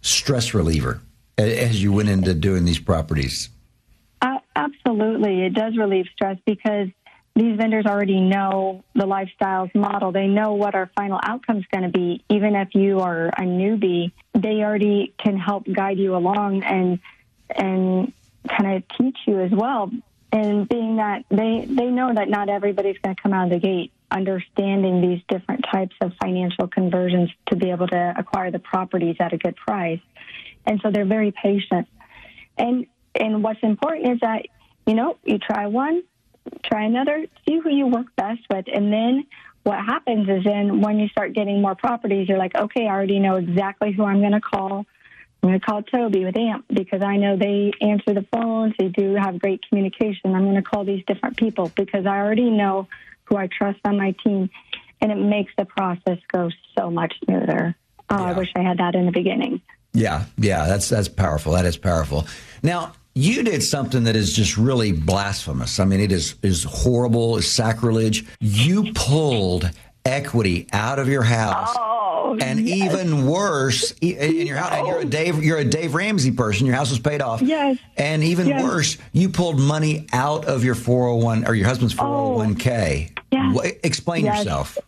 stress 0.00 0.54
reliever 0.54 1.00
as 1.36 1.82
you 1.82 1.92
went 1.92 2.08
into 2.08 2.32
doing 2.34 2.64
these 2.64 2.78
properties. 2.78 3.50
Uh, 4.22 4.38
absolutely. 4.56 5.42
It 5.44 5.54
does 5.54 5.76
relieve 5.76 6.06
stress 6.14 6.38
because 6.46 6.88
these 7.38 7.56
vendors 7.56 7.86
already 7.86 8.20
know 8.20 8.82
the 8.94 9.04
lifestyles 9.04 9.72
model. 9.72 10.10
They 10.10 10.26
know 10.26 10.54
what 10.54 10.74
our 10.74 10.90
final 10.96 11.20
outcome 11.22 11.58
is 11.58 11.64
going 11.72 11.84
to 11.84 11.88
be. 11.88 12.24
Even 12.28 12.56
if 12.56 12.74
you 12.74 12.98
are 12.98 13.28
a 13.28 13.42
newbie, 13.42 14.10
they 14.34 14.56
already 14.64 15.14
can 15.18 15.36
help 15.36 15.64
guide 15.72 15.98
you 15.98 16.16
along 16.16 16.64
and 16.64 16.98
and 17.48 18.12
kind 18.48 18.76
of 18.76 18.82
teach 18.98 19.16
you 19.26 19.40
as 19.40 19.52
well. 19.52 19.88
And 20.32 20.68
being 20.68 20.96
that 20.96 21.26
they 21.30 21.64
they 21.68 21.86
know 21.86 22.12
that 22.12 22.28
not 22.28 22.48
everybody's 22.48 22.98
going 22.98 23.14
to 23.14 23.22
come 23.22 23.32
out 23.32 23.44
of 23.44 23.50
the 23.50 23.60
gate 23.60 23.92
understanding 24.10 25.00
these 25.00 25.20
different 25.28 25.64
types 25.70 25.94
of 26.00 26.12
financial 26.20 26.66
conversions 26.66 27.30
to 27.46 27.56
be 27.56 27.70
able 27.70 27.86
to 27.86 28.14
acquire 28.18 28.50
the 28.50 28.58
properties 28.58 29.16
at 29.20 29.32
a 29.32 29.38
good 29.38 29.54
price. 29.54 30.00
And 30.66 30.80
so 30.82 30.90
they're 30.90 31.04
very 31.04 31.30
patient. 31.30 31.86
And 32.56 32.86
and 33.14 33.44
what's 33.44 33.62
important 33.62 34.14
is 34.14 34.20
that 34.22 34.46
you 34.88 34.94
know 34.94 35.18
you 35.24 35.38
try 35.38 35.66
one, 35.66 36.02
try 36.64 36.84
another, 36.84 37.26
see 37.46 37.58
who 37.58 37.70
you 37.70 37.86
work 37.86 38.06
best 38.16 38.40
with, 38.50 38.66
and 38.72 38.92
then 38.92 39.26
what 39.64 39.78
happens 39.84 40.28
is 40.28 40.44
then 40.44 40.80
when 40.80 40.98
you 40.98 41.08
start 41.08 41.34
getting 41.34 41.60
more 41.60 41.74
properties, 41.74 42.28
you're 42.28 42.38
like, 42.38 42.54
okay, 42.56 42.86
I 42.86 42.90
already 42.90 43.18
know 43.18 43.36
exactly 43.36 43.92
who 43.92 44.04
I'm 44.04 44.20
going 44.20 44.32
to 44.32 44.40
call. 44.40 44.86
I'm 45.42 45.50
going 45.50 45.60
to 45.60 45.64
call 45.64 45.82
Toby 45.82 46.24
with 46.24 46.36
AMP 46.36 46.64
because 46.68 47.02
I 47.02 47.16
know 47.16 47.36
they 47.36 47.72
answer 47.80 48.14
the 48.14 48.26
phones. 48.32 48.74
They 48.78 48.88
do 48.88 49.14
have 49.14 49.38
great 49.38 49.60
communication. 49.68 50.34
I'm 50.34 50.44
going 50.44 50.56
to 50.56 50.62
call 50.62 50.84
these 50.84 51.04
different 51.06 51.36
people 51.36 51.70
because 51.76 52.06
I 52.06 52.16
already 52.18 52.50
know 52.50 52.88
who 53.24 53.36
I 53.36 53.46
trust 53.46 53.78
on 53.84 53.98
my 53.98 54.14
team, 54.24 54.50
and 55.00 55.12
it 55.12 55.16
makes 55.16 55.52
the 55.56 55.66
process 55.66 56.18
go 56.32 56.50
so 56.76 56.90
much 56.90 57.14
smoother. 57.24 57.76
Oh, 58.10 58.24
I 58.24 58.32
wish 58.32 58.50
I 58.56 58.62
had 58.62 58.78
that 58.78 58.94
in 58.94 59.04
the 59.04 59.12
beginning. 59.12 59.60
Yeah, 59.92 60.24
yeah, 60.38 60.66
that's 60.66 60.88
that's 60.88 61.08
powerful. 61.08 61.52
That 61.52 61.66
is 61.66 61.76
powerful. 61.76 62.26
Now 62.62 62.94
you 63.18 63.42
did 63.42 63.62
something 63.62 64.04
that 64.04 64.14
is 64.16 64.32
just 64.32 64.56
really 64.56 64.92
blasphemous. 64.92 65.80
I 65.80 65.84
mean, 65.84 66.00
it 66.00 66.12
is 66.12 66.34
is 66.42 66.62
horrible, 66.64 67.36
is 67.36 67.50
sacrilege. 67.50 68.24
You 68.40 68.92
pulled 68.94 69.70
equity 70.04 70.68
out 70.72 70.98
of 70.98 71.08
your 71.08 71.22
house. 71.22 71.74
Oh, 71.76 72.38
And 72.40 72.60
even 72.60 73.26
worse, 73.26 73.90
in 74.00 74.46
your 74.46 74.56
house, 74.56 74.72
and 74.72 74.86
you're 74.86 75.00
a 75.00 75.04
Dave, 75.04 75.42
you're 75.42 75.58
a 75.58 75.64
Dave 75.64 75.94
Ramsey 75.94 76.30
person. 76.30 76.66
Your 76.66 76.76
house 76.76 76.90
was 76.90 76.98
paid 76.98 77.20
off. 77.22 77.40
Yes. 77.42 77.78
And 77.96 78.22
even 78.22 78.46
Yes. 78.46 78.62
worse, 78.62 78.98
you 79.12 79.28
pulled 79.30 79.58
money 79.58 80.06
out 80.12 80.44
of 80.44 80.62
your 80.64 80.74
401 80.74 81.46
or 81.46 81.54
your 81.54 81.66
husband's 81.66 81.94
401k. 81.94 83.10
Yes. 83.32 83.54
Wha- 83.54 83.70
Explain 83.82 84.24
Yes. 84.26 84.38
yourself. 84.38 84.78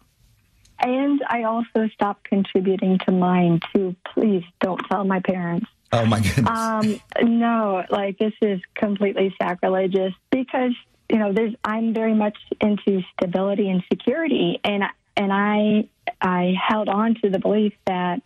And 0.79 1.23
I 1.29 1.43
also 1.43 1.88
stopped 1.93 2.25
contributing 2.25 2.99
to 3.07 3.12
mine 3.12 3.61
too. 3.75 3.95
Please 4.14 4.45
don't 4.61 4.81
tell 4.90 5.05
my 5.05 5.21
parents. 5.21 5.66
Oh 5.92 6.07
my 6.07 6.20
goodness. 6.20 6.48
Um, 6.48 7.00
no, 7.22 7.85
like 7.90 8.18
this 8.18 8.33
is 8.40 8.61
completely 8.74 9.35
sacrilegious 9.40 10.12
because 10.31 10.72
you 11.11 11.18
know 11.18 11.33
there's 11.33 11.55
I'm 11.64 11.92
very 11.92 12.14
much 12.14 12.38
into 12.61 13.03
stability 13.12 13.68
and 13.68 13.83
security, 13.92 14.61
and 14.62 14.85
and 15.16 15.33
I 15.33 15.88
I 16.20 16.55
held 16.68 16.88
on 16.88 17.16
to 17.22 17.31
the 17.31 17.38
belief 17.38 17.72
that 17.87 18.22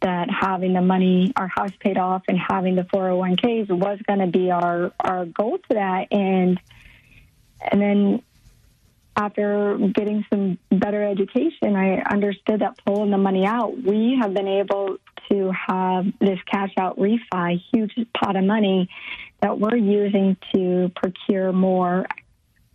that 0.00 0.28
having 0.30 0.74
the 0.74 0.80
money, 0.80 1.32
our 1.36 1.48
house 1.48 1.72
paid 1.80 1.98
off, 1.98 2.22
and 2.28 2.38
having 2.38 2.76
the 2.76 2.82
401ks 2.84 3.68
was 3.68 3.98
going 4.06 4.20
to 4.20 4.26
be 4.26 4.50
our 4.50 4.92
our 5.00 5.26
goal 5.26 5.58
to 5.58 5.74
that, 5.74 6.08
and 6.12 6.60
and 7.60 7.80
then 7.80 8.22
after 9.16 9.76
getting 9.92 10.24
some 10.30 10.58
better 10.70 11.02
education, 11.02 11.74
I 11.74 12.00
understood 12.02 12.60
that 12.60 12.78
pulling 12.86 13.10
the 13.10 13.18
money 13.18 13.44
out, 13.44 13.76
we 13.76 14.16
have 14.20 14.32
been 14.32 14.46
able 14.46 14.98
to 15.30 15.52
have 15.52 16.06
this 16.20 16.38
cash 16.50 16.72
out 16.78 16.98
refi, 16.98 17.60
huge 17.72 17.94
pot 18.18 18.36
of 18.36 18.44
money 18.44 18.88
that 19.40 19.58
we're 19.58 19.76
using 19.76 20.36
to 20.54 20.90
procure 20.96 21.52
more 21.52 22.06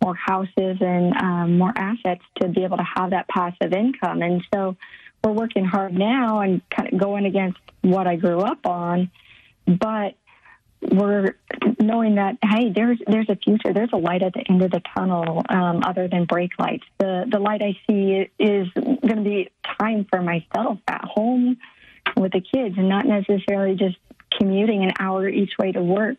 more 0.02 0.14
houses 0.14 0.76
and 0.80 1.14
um, 1.16 1.58
more 1.58 1.72
assets 1.74 2.20
to 2.38 2.48
be 2.48 2.64
able 2.64 2.76
to 2.76 2.86
have 2.96 3.10
that 3.10 3.26
passive 3.26 3.72
income. 3.72 4.20
And 4.20 4.44
so 4.52 4.76
we're 5.22 5.32
working 5.32 5.64
hard 5.64 5.94
now 5.94 6.40
and 6.40 6.60
kind 6.68 6.92
of 6.92 7.00
going 7.00 7.24
against 7.24 7.58
what 7.80 8.06
I 8.06 8.16
grew 8.16 8.40
up 8.40 8.66
on, 8.66 9.10
but 9.66 10.16
we're 10.82 11.36
knowing 11.80 12.16
that 12.16 12.36
hey, 12.42 12.70
there's 12.70 12.98
there's 13.06 13.28
a 13.30 13.36
future, 13.36 13.72
there's 13.72 13.92
a 13.92 13.96
light 13.96 14.22
at 14.22 14.34
the 14.34 14.44
end 14.48 14.62
of 14.62 14.70
the 14.70 14.82
tunnel, 14.94 15.42
um, 15.48 15.82
other 15.82 16.08
than 16.08 16.26
brake 16.26 16.52
lights. 16.58 16.84
The 16.98 17.24
the 17.30 17.38
light 17.38 17.62
I 17.62 17.78
see 17.86 18.28
is 18.38 18.68
going 18.74 19.16
to 19.16 19.22
be 19.22 19.50
time 19.78 20.06
for 20.10 20.20
myself 20.20 20.78
at 20.86 21.04
home 21.04 21.56
with 22.16 22.32
the 22.32 22.40
kids, 22.40 22.76
and 22.78 22.88
not 22.88 23.06
necessarily 23.06 23.76
just 23.76 23.96
commuting 24.38 24.84
an 24.84 24.92
hour 24.98 25.28
each 25.28 25.52
way 25.58 25.72
to 25.72 25.82
work, 25.82 26.18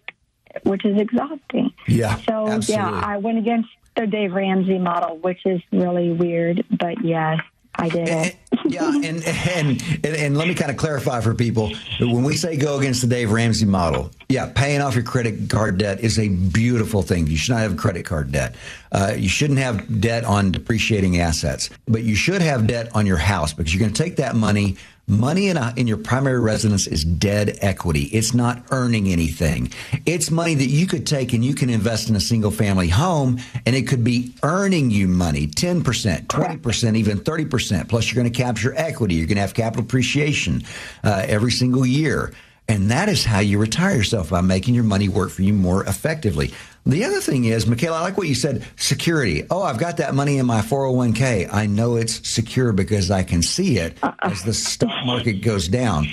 which 0.63 0.86
is 0.86 1.00
exhausting. 1.00 1.71
yeah. 1.88 2.17
So 2.28 2.48
absolutely. 2.48 2.74
yeah, 2.76 3.02
I 3.06 3.17
went 3.17 3.38
against 3.38 3.69
the 3.95 4.08
Dave 4.08 4.34
Ramsey 4.34 4.78
model, 4.78 5.17
which 5.17 5.45
is 5.45 5.62
really 5.71 6.12
weird, 6.12 6.65
but 6.69 7.04
yes, 7.04 7.39
I 7.78 7.89
did 7.89 8.08
it. 8.08 8.36
yeah, 8.65 8.88
and, 8.93 9.06
and, 9.06 9.84
and 10.04 10.06
and 10.06 10.38
let 10.38 10.48
me 10.48 10.54
kind 10.54 10.71
of 10.71 10.78
clarify 10.78 11.21
for 11.21 11.34
people 11.34 11.71
when 12.00 12.24
we 12.24 12.36
say 12.36 12.58
go 12.58 12.80
against 12.80 13.02
the 13.02 13.08
Dave 13.08 13.32
Ramsey 13.32 13.65
model. 13.65 14.12
Yeah, 14.30 14.52
paying 14.54 14.82
off 14.82 14.95
your 14.95 15.04
credit 15.04 15.50
card 15.50 15.78
debt 15.78 16.00
is 16.00 16.17
a 16.19 16.30
beautiful 16.30 17.02
thing. 17.02 17.28
You 17.28 17.38
should 17.38 17.54
not 17.54 17.62
have 17.62 17.78
credit 17.78 18.06
card 18.06 18.32
debt. 18.32 18.56
Uh, 18.91 19.13
you 19.17 19.30
shouldn't 19.30 19.60
have 19.60 20.02
debt 20.02 20.24
on 20.24 20.52
depreciating 20.52 21.19
assets, 21.19 21.69
but 21.88 22.04
you 22.04 22.15
should 22.15 22.41
have 22.41 22.67
debt 22.67 22.95
on 22.95 23.06
your 23.06 23.17
house 23.17 23.54
because 23.54 23.74
you're 23.74 23.82
going 23.82 23.93
to 23.93 24.04
take 24.04 24.17
that 24.17 24.36
money 24.36 24.78
Money 25.08 25.50
in, 25.50 25.58
a, 25.58 25.72
in 25.78 25.86
your 25.86 25.98
primary 25.98 26.39
residence 26.39 26.88
is 26.88 27.06
dead 27.06 27.60
equity. 27.62 28.06
It's 28.06 28.34
not 28.34 28.63
earning 28.72 29.08
anything. 29.10 29.72
It's 30.08 30.32
money 30.32 30.56
that 30.56 30.65
you 30.65 30.88
could 30.88 31.06
take 31.06 31.32
and 31.32 31.46
you 31.46 31.54
can 31.54 31.70
invest 31.70 32.10
in 32.10 32.15
a 32.15 32.20
single 32.20 32.50
family 32.50 32.88
home 32.88 33.39
and 33.68 33.76
it 33.76 33.88
could 33.88 34.04
be 34.04 34.34
earning 34.41 34.89
you 34.89 35.08
money 35.08 35.46
10%, 35.46 35.84
20%, 36.26 36.96
even 36.98 37.20
30%. 37.20 37.88
Plus, 37.88 38.12
you're 38.12 38.22
going 38.22 38.34
to 38.34 38.36
capture 38.36 38.74
equity. 38.76 39.13
You're 39.13 39.28
going 39.28 39.36
to 39.36 39.41
have 39.41 39.54
capital 39.54 39.84
appreciation 39.84 40.63
uh, 41.04 41.24
every 41.28 41.52
single 41.52 41.86
year. 41.86 42.34
And 42.68 42.89
that 42.89 43.08
is 43.08 43.24
how 43.24 43.39
you 43.39 43.60
retire 43.60 43.96
yourself 43.96 44.32
by 44.32 44.41
making 44.41 44.74
your 44.74 44.84
money 44.84 45.08
work 45.08 45.30
for 45.30 45.44
you 45.44 45.54
more 45.54 45.84
effectively. 45.84 46.52
The 46.88 47.04
other 47.04 47.19
thing 47.19 47.45
is, 47.45 47.65
Michaela, 47.65 47.98
I 47.98 48.02
like 48.02 48.17
what 48.17 48.28
you 48.28 48.36
said 48.36 48.63
security. 48.76 49.45
Oh, 49.50 49.63
I've 49.63 49.80
got 49.80 49.98
that 49.98 50.13
money 50.13 50.38
in 50.38 50.45
my 50.45 50.62
401k. 50.62 51.52
I 51.52 51.65
know 51.65 51.95
it's 51.95 52.28
secure 52.28 52.74
because 52.74 53.10
I 53.10 53.24
can 53.24 53.41
see 53.41 53.78
it 53.78 53.98
uh-uh. 54.04 54.13
as 54.21 54.43
the 54.43 54.54
stock 54.54 55.04
market 55.04 55.41
goes 55.41 55.67
down. 55.67 56.08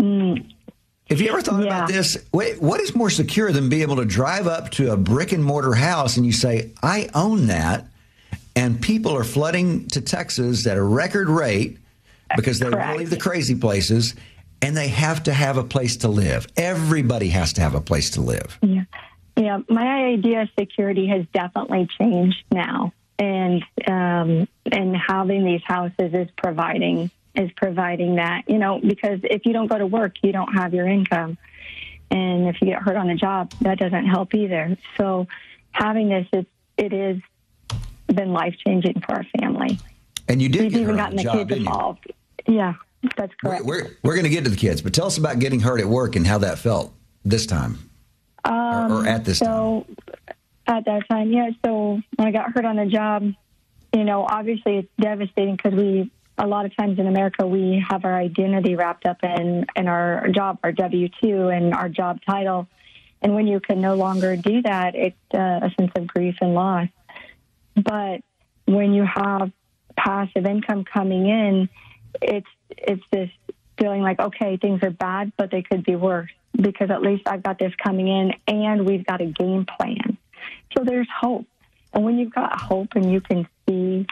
Mm. 0.00 0.52
Have 1.08 1.20
you 1.20 1.28
ever 1.28 1.40
thought 1.40 1.60
yeah. 1.60 1.66
about 1.66 1.88
this? 1.88 2.18
Wait, 2.32 2.60
what 2.60 2.80
is 2.80 2.94
more 2.94 3.10
secure 3.10 3.52
than 3.52 3.68
being 3.68 3.82
able 3.82 3.96
to 3.96 4.04
drive 4.04 4.48
up 4.48 4.70
to 4.72 4.92
a 4.92 4.96
brick 4.96 5.30
and 5.30 5.44
mortar 5.44 5.74
house 5.74 6.16
and 6.16 6.26
you 6.26 6.32
say, 6.32 6.72
I 6.82 7.08
own 7.14 7.46
that, 7.46 7.86
and 8.56 8.80
people 8.82 9.12
are 9.16 9.22
flooding 9.22 9.86
to 9.88 10.00
Texas 10.00 10.66
at 10.66 10.76
a 10.76 10.82
record 10.82 11.28
rate 11.28 11.78
because 12.34 12.58
they 12.58 12.68
want 12.68 12.82
to 12.82 12.96
leave 12.96 13.10
the 13.10 13.16
crazy 13.16 13.54
places 13.54 14.16
and 14.62 14.76
they 14.76 14.88
have 14.88 15.22
to 15.24 15.32
have 15.32 15.56
a 15.56 15.62
place 15.62 15.98
to 15.98 16.08
live. 16.08 16.48
Everybody 16.56 17.28
has 17.28 17.52
to 17.52 17.60
have 17.60 17.74
a 17.76 17.80
place 17.80 18.10
to 18.10 18.20
live. 18.20 18.58
Yeah. 18.62 18.84
Yeah, 19.36 19.60
my 19.68 20.06
idea 20.06 20.42
of 20.42 20.48
security 20.58 21.08
has 21.08 21.26
definitely 21.32 21.88
changed 21.98 22.42
now, 22.50 22.92
and 23.18 23.62
um, 23.86 24.48
and 24.70 24.96
having 24.96 25.44
these 25.44 25.62
houses 25.64 26.14
is 26.14 26.28
providing 26.36 27.10
is 27.34 27.50
providing 27.56 28.16
that. 28.16 28.44
You 28.48 28.58
know, 28.58 28.80
because 28.80 29.20
if 29.24 29.44
you 29.44 29.52
don't 29.52 29.66
go 29.66 29.78
to 29.78 29.86
work, 29.86 30.14
you 30.22 30.32
don't 30.32 30.54
have 30.54 30.72
your 30.72 30.86
income, 30.86 31.36
and 32.10 32.48
if 32.48 32.60
you 32.62 32.68
get 32.68 32.82
hurt 32.82 32.96
on 32.96 33.08
the 33.08 33.14
job, 33.14 33.52
that 33.60 33.78
doesn't 33.78 34.06
help 34.06 34.34
either. 34.34 34.78
So, 34.96 35.26
having 35.72 36.08
this, 36.08 36.26
it, 36.32 36.46
it 36.78 36.92
is 36.92 37.20
been 38.06 38.32
life 38.32 38.54
changing 38.64 39.00
for 39.00 39.16
our 39.16 39.26
family. 39.38 39.78
And 40.28 40.40
you 40.42 40.48
did 40.48 40.62
We've 40.62 40.76
even 40.76 40.96
gotten 40.96 41.16
the 41.16 41.22
job, 41.22 41.48
kids 41.48 41.60
involved. 41.60 42.12
Yeah, 42.46 42.74
that's 43.16 43.32
correct. 43.40 43.64
We're, 43.64 43.84
we're, 43.84 43.96
we're 44.02 44.14
going 44.14 44.24
to 44.24 44.30
get 44.30 44.44
to 44.44 44.50
the 44.50 44.56
kids, 44.56 44.82
but 44.82 44.92
tell 44.92 45.06
us 45.06 45.18
about 45.18 45.38
getting 45.38 45.60
hurt 45.60 45.80
at 45.80 45.86
work 45.86 46.16
and 46.16 46.26
how 46.26 46.38
that 46.38 46.58
felt 46.58 46.92
this 47.24 47.46
time. 47.46 47.90
Um, 48.46 48.92
or, 48.92 49.02
or, 49.02 49.06
at 49.06 49.24
this 49.24 49.38
so, 49.38 49.86
time? 49.86 49.96
At 50.68 50.84
that 50.86 51.02
time, 51.08 51.30
yeah. 51.32 51.50
So 51.64 52.00
when 52.16 52.28
I 52.28 52.32
got 52.32 52.52
hurt 52.52 52.64
on 52.64 52.76
the 52.76 52.86
job, 52.86 53.32
you 53.92 54.04
know, 54.04 54.26
obviously 54.28 54.78
it's 54.78 54.88
devastating 55.00 55.56
because 55.56 55.74
we, 55.74 56.10
a 56.38 56.46
lot 56.46 56.66
of 56.66 56.76
times 56.76 56.98
in 56.98 57.06
America, 57.06 57.46
we 57.46 57.84
have 57.88 58.04
our 58.04 58.14
identity 58.14 58.74
wrapped 58.74 59.06
up 59.06 59.18
in, 59.22 59.66
in 59.74 59.88
our 59.88 60.28
job, 60.28 60.58
our 60.62 60.72
W 60.72 61.08
2 61.22 61.48
and 61.48 61.74
our 61.74 61.88
job 61.88 62.20
title. 62.26 62.68
And 63.22 63.34
when 63.34 63.46
you 63.46 63.60
can 63.60 63.80
no 63.80 63.94
longer 63.94 64.36
do 64.36 64.62
that, 64.62 64.94
it's 64.94 65.16
uh, 65.32 65.60
a 65.62 65.70
sense 65.78 65.92
of 65.96 66.06
grief 66.06 66.36
and 66.40 66.54
loss. 66.54 66.88
But 67.74 68.22
when 68.66 68.92
you 68.92 69.04
have 69.04 69.50
passive 69.96 70.46
income 70.46 70.84
coming 70.84 71.26
in, 71.26 71.68
it's 72.22 72.46
it's 72.70 73.02
this 73.10 73.30
feeling 73.78 74.02
like 74.02 74.20
okay, 74.20 74.56
things 74.56 74.82
are 74.82 74.90
bad, 74.90 75.32
but 75.36 75.50
they 75.50 75.62
could 75.62 75.84
be 75.84 75.96
worse 75.96 76.30
because 76.56 76.90
at 76.90 77.02
least 77.02 77.22
I've 77.26 77.42
got 77.42 77.58
this 77.58 77.72
coming 77.82 78.08
in 78.08 78.32
and 78.46 78.86
we've 78.86 79.06
got 79.06 79.20
a 79.20 79.26
game 79.26 79.66
plan. 79.78 80.16
So 80.76 80.84
there's 80.84 81.08
hope. 81.20 81.46
And 81.92 82.04
when 82.04 82.18
you've 82.18 82.34
got 82.34 82.60
hope 82.60 82.88
and 82.94 83.10
you 83.10 83.20
can 83.20 83.48
see, 83.68 84.06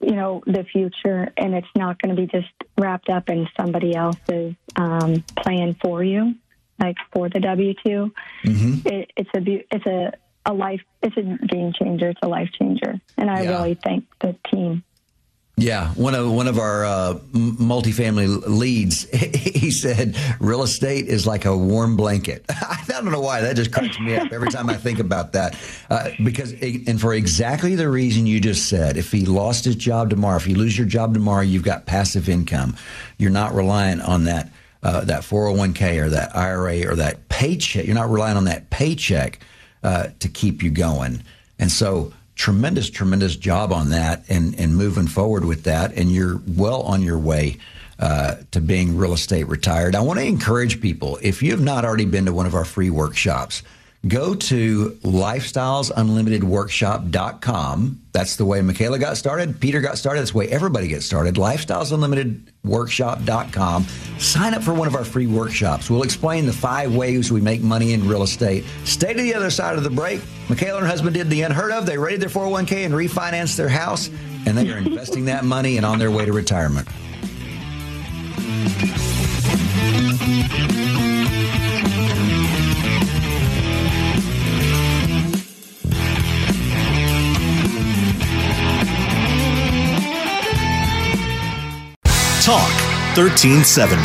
you 0.00 0.14
know, 0.14 0.42
the 0.46 0.64
future 0.64 1.32
and 1.36 1.54
it's 1.54 1.68
not 1.74 2.00
going 2.00 2.14
to 2.14 2.20
be 2.20 2.26
just 2.26 2.52
wrapped 2.76 3.08
up 3.08 3.28
in 3.28 3.48
somebody 3.58 3.94
else's 3.94 4.54
um, 4.76 5.22
plan 5.36 5.76
for 5.82 6.02
you, 6.02 6.34
like 6.78 6.96
for 7.12 7.28
the 7.28 7.40
W 7.40 7.74
2, 7.84 8.12
mm-hmm. 8.44 8.88
it, 8.88 9.10
it's 9.16 9.30
a, 9.34 9.64
it's 9.74 9.86
a, 9.86 10.12
a 10.46 10.52
life, 10.52 10.82
it's 11.02 11.16
a 11.16 11.46
game 11.46 11.72
changer. 11.78 12.10
It's 12.10 12.20
a 12.22 12.28
life 12.28 12.50
changer. 12.58 13.00
And 13.16 13.30
I 13.30 13.42
yeah. 13.42 13.50
really 13.50 13.74
thank 13.74 14.06
the 14.20 14.36
team 14.50 14.84
yeah, 15.58 15.90
one 15.94 16.14
of 16.14 16.30
one 16.30 16.46
of 16.46 16.58
our 16.58 16.84
uh, 16.84 17.14
multifamily 17.32 18.42
leads, 18.46 19.08
he 19.12 19.70
said, 19.70 20.16
"Real 20.40 20.62
estate 20.62 21.06
is 21.06 21.26
like 21.26 21.44
a 21.44 21.56
warm 21.56 21.96
blanket." 21.96 22.44
I 22.50 22.82
don't 22.88 23.10
know 23.10 23.20
why 23.20 23.40
that 23.40 23.56
just 23.56 23.72
cracks 23.72 23.98
me 23.98 24.16
up 24.16 24.32
every 24.32 24.50
time 24.50 24.68
I 24.68 24.74
think 24.74 24.98
about 24.98 25.32
that, 25.32 25.56
uh, 25.90 26.10
because 26.22 26.52
and 26.52 27.00
for 27.00 27.14
exactly 27.14 27.74
the 27.74 27.88
reason 27.88 28.26
you 28.26 28.40
just 28.40 28.68
said, 28.68 28.96
if 28.96 29.12
he 29.12 29.26
lost 29.26 29.64
his 29.64 29.76
job 29.76 30.10
tomorrow, 30.10 30.36
if 30.36 30.46
you 30.46 30.54
lose 30.54 30.76
your 30.76 30.86
job 30.86 31.14
tomorrow, 31.14 31.42
you've 31.42 31.64
got 31.64 31.86
passive 31.86 32.28
income. 32.28 32.76
You're 33.18 33.30
not 33.30 33.54
reliant 33.54 34.02
on 34.02 34.24
that 34.24 34.50
uh, 34.82 35.04
that 35.04 35.22
401k 35.22 36.02
or 36.02 36.08
that 36.10 36.36
IRA 36.36 36.86
or 36.86 36.96
that 36.96 37.28
paycheck. 37.28 37.84
You're 37.86 37.94
not 37.94 38.10
relying 38.10 38.36
on 38.36 38.44
that 38.44 38.70
paycheck 38.70 39.40
uh, 39.82 40.08
to 40.20 40.28
keep 40.28 40.62
you 40.62 40.70
going, 40.70 41.22
and 41.58 41.70
so 41.70 42.12
tremendous, 42.38 42.88
tremendous 42.88 43.36
job 43.36 43.70
on 43.72 43.90
that 43.90 44.24
and, 44.30 44.58
and 44.58 44.74
moving 44.76 45.08
forward 45.08 45.44
with 45.44 45.64
that. 45.64 45.92
And 45.94 46.10
you're 46.10 46.40
well 46.46 46.80
on 46.82 47.02
your 47.02 47.18
way 47.18 47.58
uh, 47.98 48.36
to 48.52 48.60
being 48.60 48.96
real 48.96 49.12
estate 49.12 49.48
retired. 49.48 49.96
I 49.96 50.00
want 50.00 50.20
to 50.20 50.24
encourage 50.24 50.80
people 50.80 51.18
if 51.20 51.42
you 51.42 51.50
have 51.50 51.60
not 51.60 51.84
already 51.84 52.06
been 52.06 52.24
to 52.26 52.32
one 52.32 52.46
of 52.46 52.54
our 52.54 52.64
free 52.64 52.90
workshops, 52.90 53.64
go 54.06 54.36
to 54.36 54.90
lifestylesunlimitedworkshop.com. 55.02 58.02
That's 58.12 58.36
the 58.36 58.44
way 58.44 58.62
Michaela 58.62 59.00
got 59.00 59.16
started. 59.16 59.60
Peter 59.60 59.80
got 59.80 59.98
started. 59.98 60.20
That's 60.20 60.30
the 60.30 60.38
way 60.38 60.46
everybody 60.48 60.86
gets 60.86 61.04
started. 61.04 61.36
Lifestylesunlimitedworkshop.com. 62.68 63.86
Sign 64.18 64.54
up 64.54 64.62
for 64.62 64.74
one 64.74 64.88
of 64.88 64.94
our 64.94 65.04
free 65.04 65.26
workshops. 65.26 65.90
We'll 65.90 66.02
explain 66.02 66.46
the 66.46 66.52
five 66.52 66.94
ways 66.94 67.32
we 67.32 67.40
make 67.40 67.62
money 67.62 67.92
in 67.92 68.06
real 68.06 68.22
estate. 68.22 68.64
Stay 68.84 69.12
to 69.12 69.22
the 69.22 69.34
other 69.34 69.50
side 69.50 69.76
of 69.76 69.84
the 69.84 69.90
break. 69.90 70.20
Michaela 70.48 70.78
and 70.78 70.86
her 70.86 70.90
husband 70.90 71.14
did 71.14 71.30
the 71.30 71.42
unheard 71.42 71.72
of. 71.72 71.86
They 71.86 71.98
raided 71.98 72.20
their 72.20 72.28
401k 72.28 72.84
and 72.84 72.94
refinanced 72.94 73.56
their 73.56 73.68
house, 73.68 74.08
and 74.46 74.56
they 74.56 74.70
are 74.72 74.78
investing 74.78 75.26
that 75.26 75.44
money 75.44 75.76
and 75.76 75.86
on 75.86 75.98
their 75.98 76.10
way 76.10 76.24
to 76.24 76.32
retirement. 76.32 76.88
Talk 92.48 92.72
1370. 93.18 94.00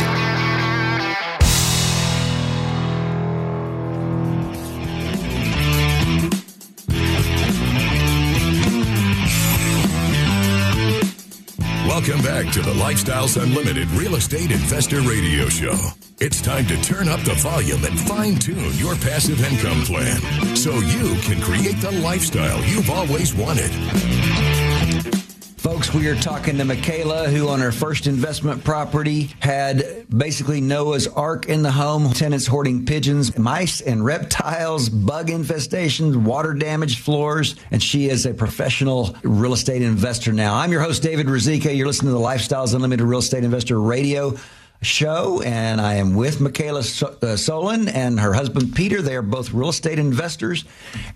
Welcome 11.88 12.20
back 12.20 12.52
to 12.52 12.60
the 12.60 12.74
Lifestyles 12.74 13.42
Unlimited 13.42 13.88
Real 13.92 14.16
Estate 14.16 14.50
Investor 14.50 15.00
Radio 15.00 15.48
Show. 15.48 15.78
It's 16.20 16.42
time 16.42 16.66
to 16.66 16.78
turn 16.82 17.08
up 17.08 17.20
the 17.20 17.32
volume 17.36 17.82
and 17.86 17.98
fine 17.98 18.34
tune 18.34 18.74
your 18.74 18.94
passive 18.96 19.42
income 19.42 19.84
plan 19.84 20.20
so 20.54 20.74
you 20.80 21.14
can 21.22 21.40
create 21.40 21.80
the 21.80 21.92
lifestyle 22.02 22.62
you've 22.64 22.90
always 22.90 23.32
wanted. 23.34 24.73
Folks, 25.64 25.94
we 25.94 26.08
are 26.08 26.14
talking 26.14 26.58
to 26.58 26.64
Michaela, 26.66 27.30
who 27.30 27.48
on 27.48 27.58
her 27.58 27.72
first 27.72 28.06
investment 28.06 28.62
property 28.64 29.30
had 29.40 30.06
basically 30.10 30.60
Noah's 30.60 31.08
Ark 31.08 31.46
in 31.46 31.62
the 31.62 31.72
home, 31.72 32.12
tenants 32.12 32.46
hoarding 32.46 32.84
pigeons, 32.84 33.38
mice 33.38 33.80
and 33.80 34.04
reptiles, 34.04 34.90
bug 34.90 35.28
infestations, 35.28 36.16
water 36.16 36.52
damaged 36.52 36.98
floors, 36.98 37.56
and 37.70 37.82
she 37.82 38.10
is 38.10 38.26
a 38.26 38.34
professional 38.34 39.16
real 39.22 39.54
estate 39.54 39.80
investor 39.80 40.34
now. 40.34 40.54
I'm 40.54 40.70
your 40.70 40.82
host, 40.82 41.02
David 41.02 41.28
Ruzicka. 41.28 41.74
You're 41.74 41.86
listening 41.86 42.12
to 42.12 42.18
the 42.18 42.22
Lifestyles 42.22 42.74
Unlimited 42.74 43.06
Real 43.06 43.20
Estate 43.20 43.42
Investor 43.42 43.80
Radio 43.80 44.36
show, 44.82 45.40
and 45.42 45.80
I 45.80 45.94
am 45.94 46.14
with 46.14 46.40
Michaela 46.40 46.80
uh, 46.80 47.36
Solon 47.36 47.88
and 47.88 48.20
her 48.20 48.34
husband 48.34 48.74
Peter. 48.74 49.02
They 49.02 49.16
are 49.16 49.22
both 49.22 49.52
real 49.52 49.70
estate 49.70 49.98
investors. 49.98 50.64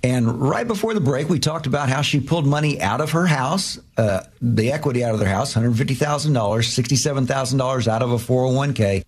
And 0.02 0.40
right 0.40 0.66
before 0.66 0.94
the 0.94 1.00
break, 1.00 1.28
we 1.28 1.38
talked 1.38 1.66
about 1.66 1.88
how 1.88 2.02
she 2.02 2.20
pulled 2.20 2.46
money 2.46 2.80
out 2.80 3.00
of 3.00 3.10
her 3.12 3.26
house, 3.26 3.78
uh, 3.96 4.22
the 4.40 4.72
equity 4.72 5.04
out 5.04 5.14
of 5.14 5.20
their 5.20 5.28
house, 5.28 5.54
$150,000, 5.54 6.32
$67,000 6.32 7.88
out 7.88 8.02
of 8.02 8.12
a 8.12 8.16
401k. 8.16 9.04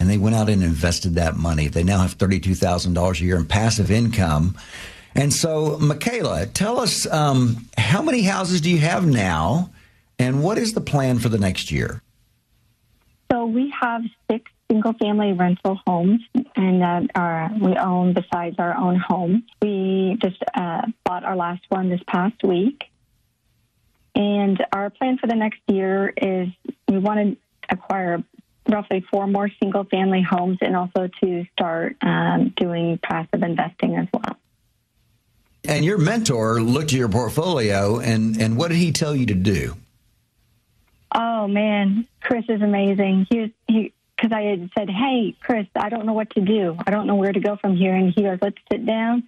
And 0.00 0.10
they 0.10 0.18
went 0.18 0.34
out 0.34 0.48
and 0.48 0.62
invested 0.62 1.14
that 1.14 1.36
money. 1.36 1.68
They 1.68 1.84
now 1.84 1.98
have 1.98 2.18
$32,000 2.18 3.20
a 3.20 3.24
year 3.24 3.36
in 3.36 3.46
passive 3.46 3.90
income. 3.90 4.56
And 5.14 5.32
so, 5.32 5.78
Michaela, 5.78 6.46
tell 6.46 6.80
us 6.80 7.06
um, 7.06 7.68
how 7.78 8.02
many 8.02 8.22
houses 8.22 8.60
do 8.60 8.70
you 8.70 8.78
have 8.78 9.06
now? 9.06 9.70
And 10.18 10.42
what 10.42 10.58
is 10.58 10.74
the 10.74 10.80
plan 10.80 11.18
for 11.18 11.28
the 11.28 11.38
next 11.38 11.70
year? 11.70 12.02
So 13.34 13.46
we 13.46 13.74
have 13.80 14.02
six 14.30 14.48
single 14.70 14.92
family 14.92 15.32
rental 15.32 15.80
homes 15.84 16.20
and 16.54 16.82
that 16.82 17.10
are 17.16 17.50
we 17.60 17.76
own 17.76 18.14
besides 18.14 18.56
our 18.60 18.76
own 18.76 18.94
home. 18.96 19.42
We 19.60 20.16
just 20.22 20.40
uh, 20.54 20.82
bought 21.04 21.24
our 21.24 21.34
last 21.34 21.62
one 21.68 21.88
this 21.88 22.00
past 22.06 22.44
week. 22.44 22.84
And 24.14 24.64
our 24.72 24.88
plan 24.88 25.18
for 25.18 25.26
the 25.26 25.34
next 25.34 25.58
year 25.66 26.14
is 26.16 26.48
we 26.88 26.98
want 26.98 27.18
to 27.18 27.36
acquire 27.68 28.22
roughly 28.68 29.04
four 29.10 29.26
more 29.26 29.50
single 29.60 29.82
family 29.82 30.22
homes 30.22 30.58
and 30.60 30.76
also 30.76 31.08
to 31.24 31.44
start 31.54 31.96
um, 32.02 32.54
doing 32.56 33.00
passive 33.02 33.42
investing 33.42 33.96
as 33.96 34.06
well. 34.12 34.36
And 35.64 35.84
your 35.84 35.98
mentor 35.98 36.62
looked 36.62 36.92
at 36.92 36.98
your 36.98 37.08
portfolio 37.08 37.98
and, 37.98 38.40
and 38.40 38.56
what 38.56 38.68
did 38.68 38.76
he 38.76 38.92
tell 38.92 39.16
you 39.16 39.26
to 39.26 39.34
do? 39.34 39.74
Oh 41.14 41.46
man, 41.46 42.06
Chris 42.20 42.44
is 42.48 42.60
amazing. 42.60 43.26
He 43.30 43.40
was, 43.40 43.50
he 43.68 43.92
because 44.16 44.32
I 44.32 44.42
had 44.42 44.70
said, 44.76 44.90
"Hey, 44.90 45.34
Chris, 45.40 45.66
I 45.74 45.88
don't 45.88 46.06
know 46.06 46.12
what 46.12 46.30
to 46.30 46.40
do. 46.40 46.76
I 46.86 46.90
don't 46.90 47.06
know 47.06 47.16
where 47.16 47.32
to 47.32 47.40
go 47.40 47.56
from 47.56 47.76
here." 47.76 47.94
And 47.94 48.12
he 48.14 48.22
goes, 48.22 48.38
"Let's 48.42 48.58
sit 48.70 48.84
down." 48.84 49.24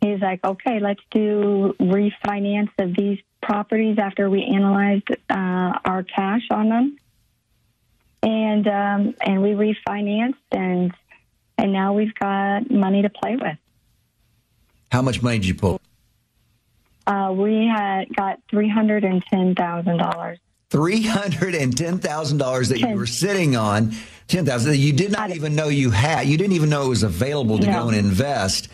He's 0.00 0.20
like, 0.20 0.44
"Okay, 0.44 0.80
let's 0.80 1.02
do 1.10 1.74
refinance 1.80 2.70
of 2.78 2.94
these 2.96 3.18
properties 3.40 3.98
after 3.98 4.28
we 4.28 4.44
analyzed 4.44 5.10
uh, 5.30 5.78
our 5.84 6.02
cash 6.02 6.42
on 6.50 6.68
them." 6.68 6.98
and 8.22 8.66
um, 8.66 9.14
and 9.20 9.42
we 9.42 9.50
refinanced 9.50 10.34
and 10.52 10.92
and 11.56 11.72
now 11.72 11.92
we've 11.92 12.14
got 12.14 12.70
money 12.70 13.02
to 13.02 13.10
play 13.10 13.36
with. 13.36 13.58
How 14.90 15.02
much 15.02 15.22
money 15.22 15.38
did 15.38 15.46
you 15.46 15.54
pull? 15.54 15.80
Uh, 17.06 17.32
we 17.36 17.66
had 17.66 18.14
got 18.14 18.40
three 18.50 18.68
hundred 18.68 19.04
and 19.04 19.22
ten 19.32 19.54
thousand 19.54 19.98
dollars. 19.98 20.38
Three 20.70 21.02
hundred 21.02 21.54
and 21.54 21.76
ten 21.76 21.98
thousand 21.98 22.38
dollars 22.38 22.68
that 22.68 22.78
you 22.80 22.94
were 22.94 23.06
sitting 23.06 23.56
on. 23.56 23.92
Ten 24.26 24.44
thousand. 24.44 24.76
You 24.76 24.92
did 24.92 25.10
not 25.10 25.30
even 25.30 25.54
know 25.54 25.68
you 25.68 25.90
had. 25.90 26.26
You 26.26 26.36
didn't 26.36 26.52
even 26.52 26.68
know 26.68 26.84
it 26.84 26.88
was 26.88 27.02
available 27.02 27.58
to 27.58 27.66
No. 27.66 27.72
go 27.84 27.88
and 27.88 27.96
invest. 27.96 28.68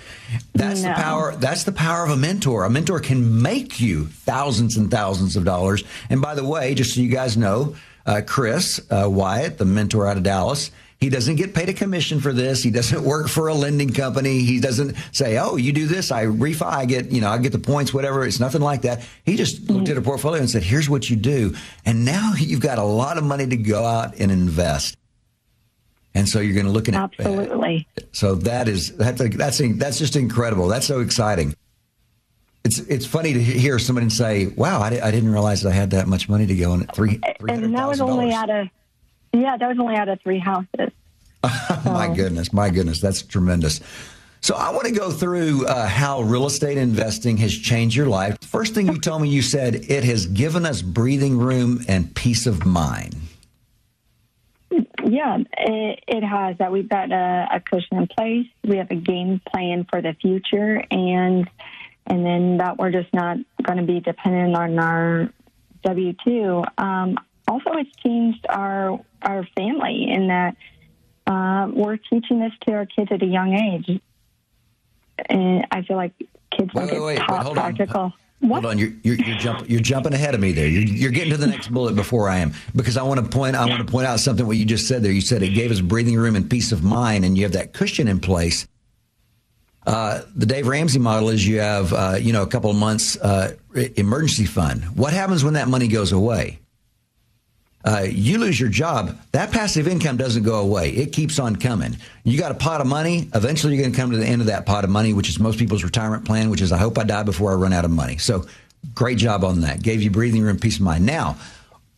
That's 0.54 0.82
the 0.82 0.92
power. 0.92 1.36
That's 1.36 1.62
the 1.62 1.70
power 1.70 2.04
of 2.04 2.10
a 2.10 2.16
mentor. 2.16 2.64
A 2.64 2.70
mentor 2.70 2.98
can 2.98 3.40
make 3.42 3.80
you 3.80 4.06
thousands 4.06 4.76
and 4.76 4.90
thousands 4.90 5.36
of 5.36 5.44
dollars. 5.44 5.84
And 6.10 6.20
by 6.20 6.34
the 6.34 6.44
way, 6.44 6.74
just 6.74 6.94
so 6.94 7.00
you 7.00 7.08
guys 7.08 7.36
know, 7.36 7.76
uh, 8.06 8.22
Chris 8.26 8.80
uh, 8.90 9.08
Wyatt, 9.08 9.58
the 9.58 9.64
mentor 9.64 10.08
out 10.08 10.16
of 10.16 10.24
Dallas. 10.24 10.72
He 11.04 11.10
doesn't 11.10 11.36
get 11.36 11.52
paid 11.52 11.68
a 11.68 11.74
commission 11.74 12.18
for 12.18 12.32
this. 12.32 12.62
He 12.62 12.70
doesn't 12.70 13.04
work 13.04 13.28
for 13.28 13.48
a 13.48 13.54
lending 13.54 13.92
company. 13.92 14.38
He 14.38 14.58
doesn't 14.58 14.96
say, 15.12 15.36
"Oh, 15.36 15.56
you 15.56 15.70
do 15.70 15.86
this, 15.86 16.10
I 16.10 16.24
refi, 16.24 16.62
I 16.62 16.86
get, 16.86 17.12
you 17.12 17.20
know, 17.20 17.28
I 17.28 17.36
get 17.36 17.52
the 17.52 17.58
points, 17.58 17.92
whatever." 17.92 18.24
It's 18.24 18.40
nothing 18.40 18.62
like 18.62 18.80
that. 18.82 19.06
He 19.26 19.36
just 19.36 19.68
looked 19.68 19.90
at 19.90 19.98
a 19.98 20.00
portfolio 20.00 20.40
and 20.40 20.48
said, 20.48 20.62
"Here's 20.62 20.88
what 20.88 21.10
you 21.10 21.16
do," 21.16 21.54
and 21.84 22.06
now 22.06 22.32
you've 22.38 22.60
got 22.60 22.78
a 22.78 22.82
lot 22.82 23.18
of 23.18 23.24
money 23.24 23.46
to 23.46 23.56
go 23.56 23.84
out 23.84 24.18
and 24.18 24.32
invest. 24.32 24.96
And 26.14 26.26
so 26.26 26.40
you're 26.40 26.54
going 26.54 26.64
to 26.64 26.72
look 26.72 26.88
at 26.88 26.94
Absolutely. 26.94 27.86
so 28.12 28.36
that 28.36 28.66
is 28.66 28.96
that's 28.96 29.20
a, 29.20 29.28
that's 29.28 29.60
that's 29.74 29.98
just 29.98 30.16
incredible. 30.16 30.68
That's 30.68 30.86
so 30.86 31.00
exciting. 31.00 31.54
It's 32.64 32.78
it's 32.78 33.04
funny 33.04 33.34
to 33.34 33.42
hear 33.42 33.78
someone 33.78 34.08
say, 34.08 34.46
"Wow, 34.46 34.80
I, 34.80 34.86
I 34.86 35.10
didn't 35.10 35.32
realize 35.32 35.66
I 35.66 35.72
had 35.72 35.90
that 35.90 36.08
much 36.08 36.30
money 36.30 36.46
to 36.46 36.54
go 36.54 36.72
in 36.72 36.86
three 36.86 37.20
three 37.38 37.52
And 37.52 37.76
that 37.76 37.86
was 37.86 38.00
only 38.00 38.30
dollars." 38.30 38.34
out 38.34 38.48
of 38.48 38.68
yeah, 39.40 39.56
that 39.56 39.68
was 39.68 39.78
only 39.78 39.96
out 39.96 40.08
of 40.08 40.20
three 40.20 40.38
houses. 40.38 40.90
My 41.84 42.12
goodness, 42.14 42.52
my 42.52 42.70
goodness, 42.70 43.00
that's 43.00 43.20
tremendous. 43.20 43.80
So 44.40 44.54
I 44.54 44.70
want 44.72 44.86
to 44.86 44.92
go 44.92 45.10
through 45.10 45.66
uh, 45.66 45.86
how 45.86 46.20
real 46.22 46.46
estate 46.46 46.76
investing 46.76 47.38
has 47.38 47.56
changed 47.56 47.96
your 47.96 48.06
life. 48.08 48.36
First 48.42 48.74
thing 48.74 48.86
you 48.86 48.98
told 48.98 49.22
me, 49.22 49.28
you 49.28 49.40
said 49.40 49.74
it 49.74 50.04
has 50.04 50.26
given 50.26 50.66
us 50.66 50.82
breathing 50.82 51.38
room 51.38 51.82
and 51.88 52.14
peace 52.14 52.46
of 52.46 52.66
mind. 52.66 53.14
Yeah, 54.70 55.38
it, 55.56 56.04
it 56.06 56.22
has 56.22 56.58
that. 56.58 56.72
We've 56.72 56.88
got 56.88 57.10
a, 57.10 57.48
a 57.52 57.60
cushion 57.60 57.98
in 57.98 58.06
place. 58.06 58.46
We 58.62 58.76
have 58.76 58.90
a 58.90 58.96
game 58.96 59.40
plan 59.50 59.86
for 59.90 60.02
the 60.02 60.14
future, 60.20 60.82
and 60.90 61.48
and 62.06 62.26
then 62.26 62.58
that 62.58 62.76
we're 62.76 62.90
just 62.90 63.12
not 63.14 63.38
going 63.62 63.78
to 63.78 63.84
be 63.84 64.00
dependent 64.00 64.56
on 64.56 64.78
our 64.78 65.30
W 65.84 66.14
two. 66.24 66.64
Um, 66.76 67.18
also, 67.46 67.72
it's 67.74 67.94
changed 67.96 68.46
our 68.48 68.98
our 69.22 69.46
family 69.56 70.10
in 70.10 70.28
that 70.28 70.56
uh, 71.26 71.68
we're 71.72 71.96
teaching 71.96 72.40
this 72.40 72.52
to 72.62 72.72
our 72.72 72.86
kids 72.86 73.10
at 73.10 73.22
a 73.22 73.26
young 73.26 73.54
age, 73.54 74.00
and 75.28 75.66
I 75.70 75.82
feel 75.82 75.96
like 75.96 76.12
kids 76.50 76.72
Wait, 76.74 76.74
don't 76.74 76.82
wait, 76.82 76.90
get 76.90 77.00
wait, 77.00 77.18
wait, 77.18 77.18
taught 77.18 77.44
hold 77.44 77.58
on. 77.58 77.74
practical. 77.74 78.12
Hold 78.46 78.66
on, 78.66 78.78
you're 78.78 78.92
you're, 79.02 79.14
you're, 79.14 79.38
jump, 79.38 79.70
you're 79.70 79.80
jumping 79.80 80.12
ahead 80.12 80.34
of 80.34 80.40
me 80.40 80.52
there. 80.52 80.66
You're, 80.66 80.82
you're 80.82 81.10
getting 81.10 81.30
to 81.30 81.38
the 81.38 81.46
next 81.46 81.72
bullet 81.72 81.94
before 81.94 82.28
I 82.28 82.38
am 82.38 82.52
because 82.76 82.96
I 82.96 83.02
want 83.02 83.20
to 83.20 83.26
point 83.26 83.56
I 83.56 83.64
want 83.66 83.86
to 83.86 83.90
point 83.90 84.06
out 84.06 84.20
something 84.20 84.46
what 84.46 84.56
you 84.56 84.66
just 84.66 84.86
said 84.86 85.02
there. 85.02 85.12
You 85.12 85.22
said 85.22 85.42
it 85.42 85.50
gave 85.50 85.70
us 85.70 85.80
breathing 85.80 86.16
room 86.16 86.36
and 86.36 86.48
peace 86.48 86.72
of 86.72 86.82
mind, 86.82 87.24
and 87.24 87.38
you 87.38 87.44
have 87.44 87.52
that 87.52 87.72
cushion 87.72 88.06
in 88.06 88.20
place. 88.20 88.66
Uh, 89.86 90.22
the 90.34 90.46
Dave 90.46 90.66
Ramsey 90.66 90.98
model 90.98 91.28
is 91.28 91.46
you 91.46 91.60
have 91.60 91.92
uh, 91.92 92.16
you 92.20 92.32
know 92.32 92.42
a 92.42 92.46
couple 92.46 92.70
of 92.70 92.76
months 92.76 93.16
uh, 93.16 93.54
emergency 93.96 94.46
fund. 94.46 94.84
What 94.96 95.12
happens 95.12 95.42
when 95.42 95.54
that 95.54 95.68
money 95.68 95.88
goes 95.88 96.12
away? 96.12 96.58
Uh, 97.84 98.06
you 98.08 98.38
lose 98.38 98.58
your 98.58 98.70
job, 98.70 99.18
that 99.32 99.52
passive 99.52 99.86
income 99.86 100.16
doesn't 100.16 100.42
go 100.42 100.60
away. 100.60 100.88
It 100.90 101.12
keeps 101.12 101.38
on 101.38 101.56
coming. 101.56 101.96
You 102.24 102.38
got 102.38 102.50
a 102.50 102.54
pot 102.54 102.80
of 102.80 102.86
money. 102.86 103.28
Eventually, 103.34 103.74
you're 103.74 103.82
going 103.82 103.92
to 103.92 104.00
come 104.00 104.10
to 104.10 104.16
the 104.16 104.26
end 104.26 104.40
of 104.40 104.46
that 104.46 104.64
pot 104.64 104.84
of 104.84 104.90
money, 104.90 105.12
which 105.12 105.28
is 105.28 105.38
most 105.38 105.58
people's 105.58 105.84
retirement 105.84 106.24
plan, 106.24 106.48
which 106.48 106.62
is 106.62 106.72
I 106.72 106.78
hope 106.78 106.98
I 106.98 107.04
die 107.04 107.24
before 107.24 107.52
I 107.52 107.56
run 107.56 107.74
out 107.74 107.84
of 107.84 107.90
money. 107.90 108.16
So, 108.16 108.46
great 108.94 109.18
job 109.18 109.44
on 109.44 109.60
that. 109.60 109.82
Gave 109.82 110.02
you 110.02 110.10
breathing 110.10 110.42
room, 110.42 110.58
peace 110.58 110.76
of 110.76 110.82
mind. 110.82 111.04
Now, 111.04 111.36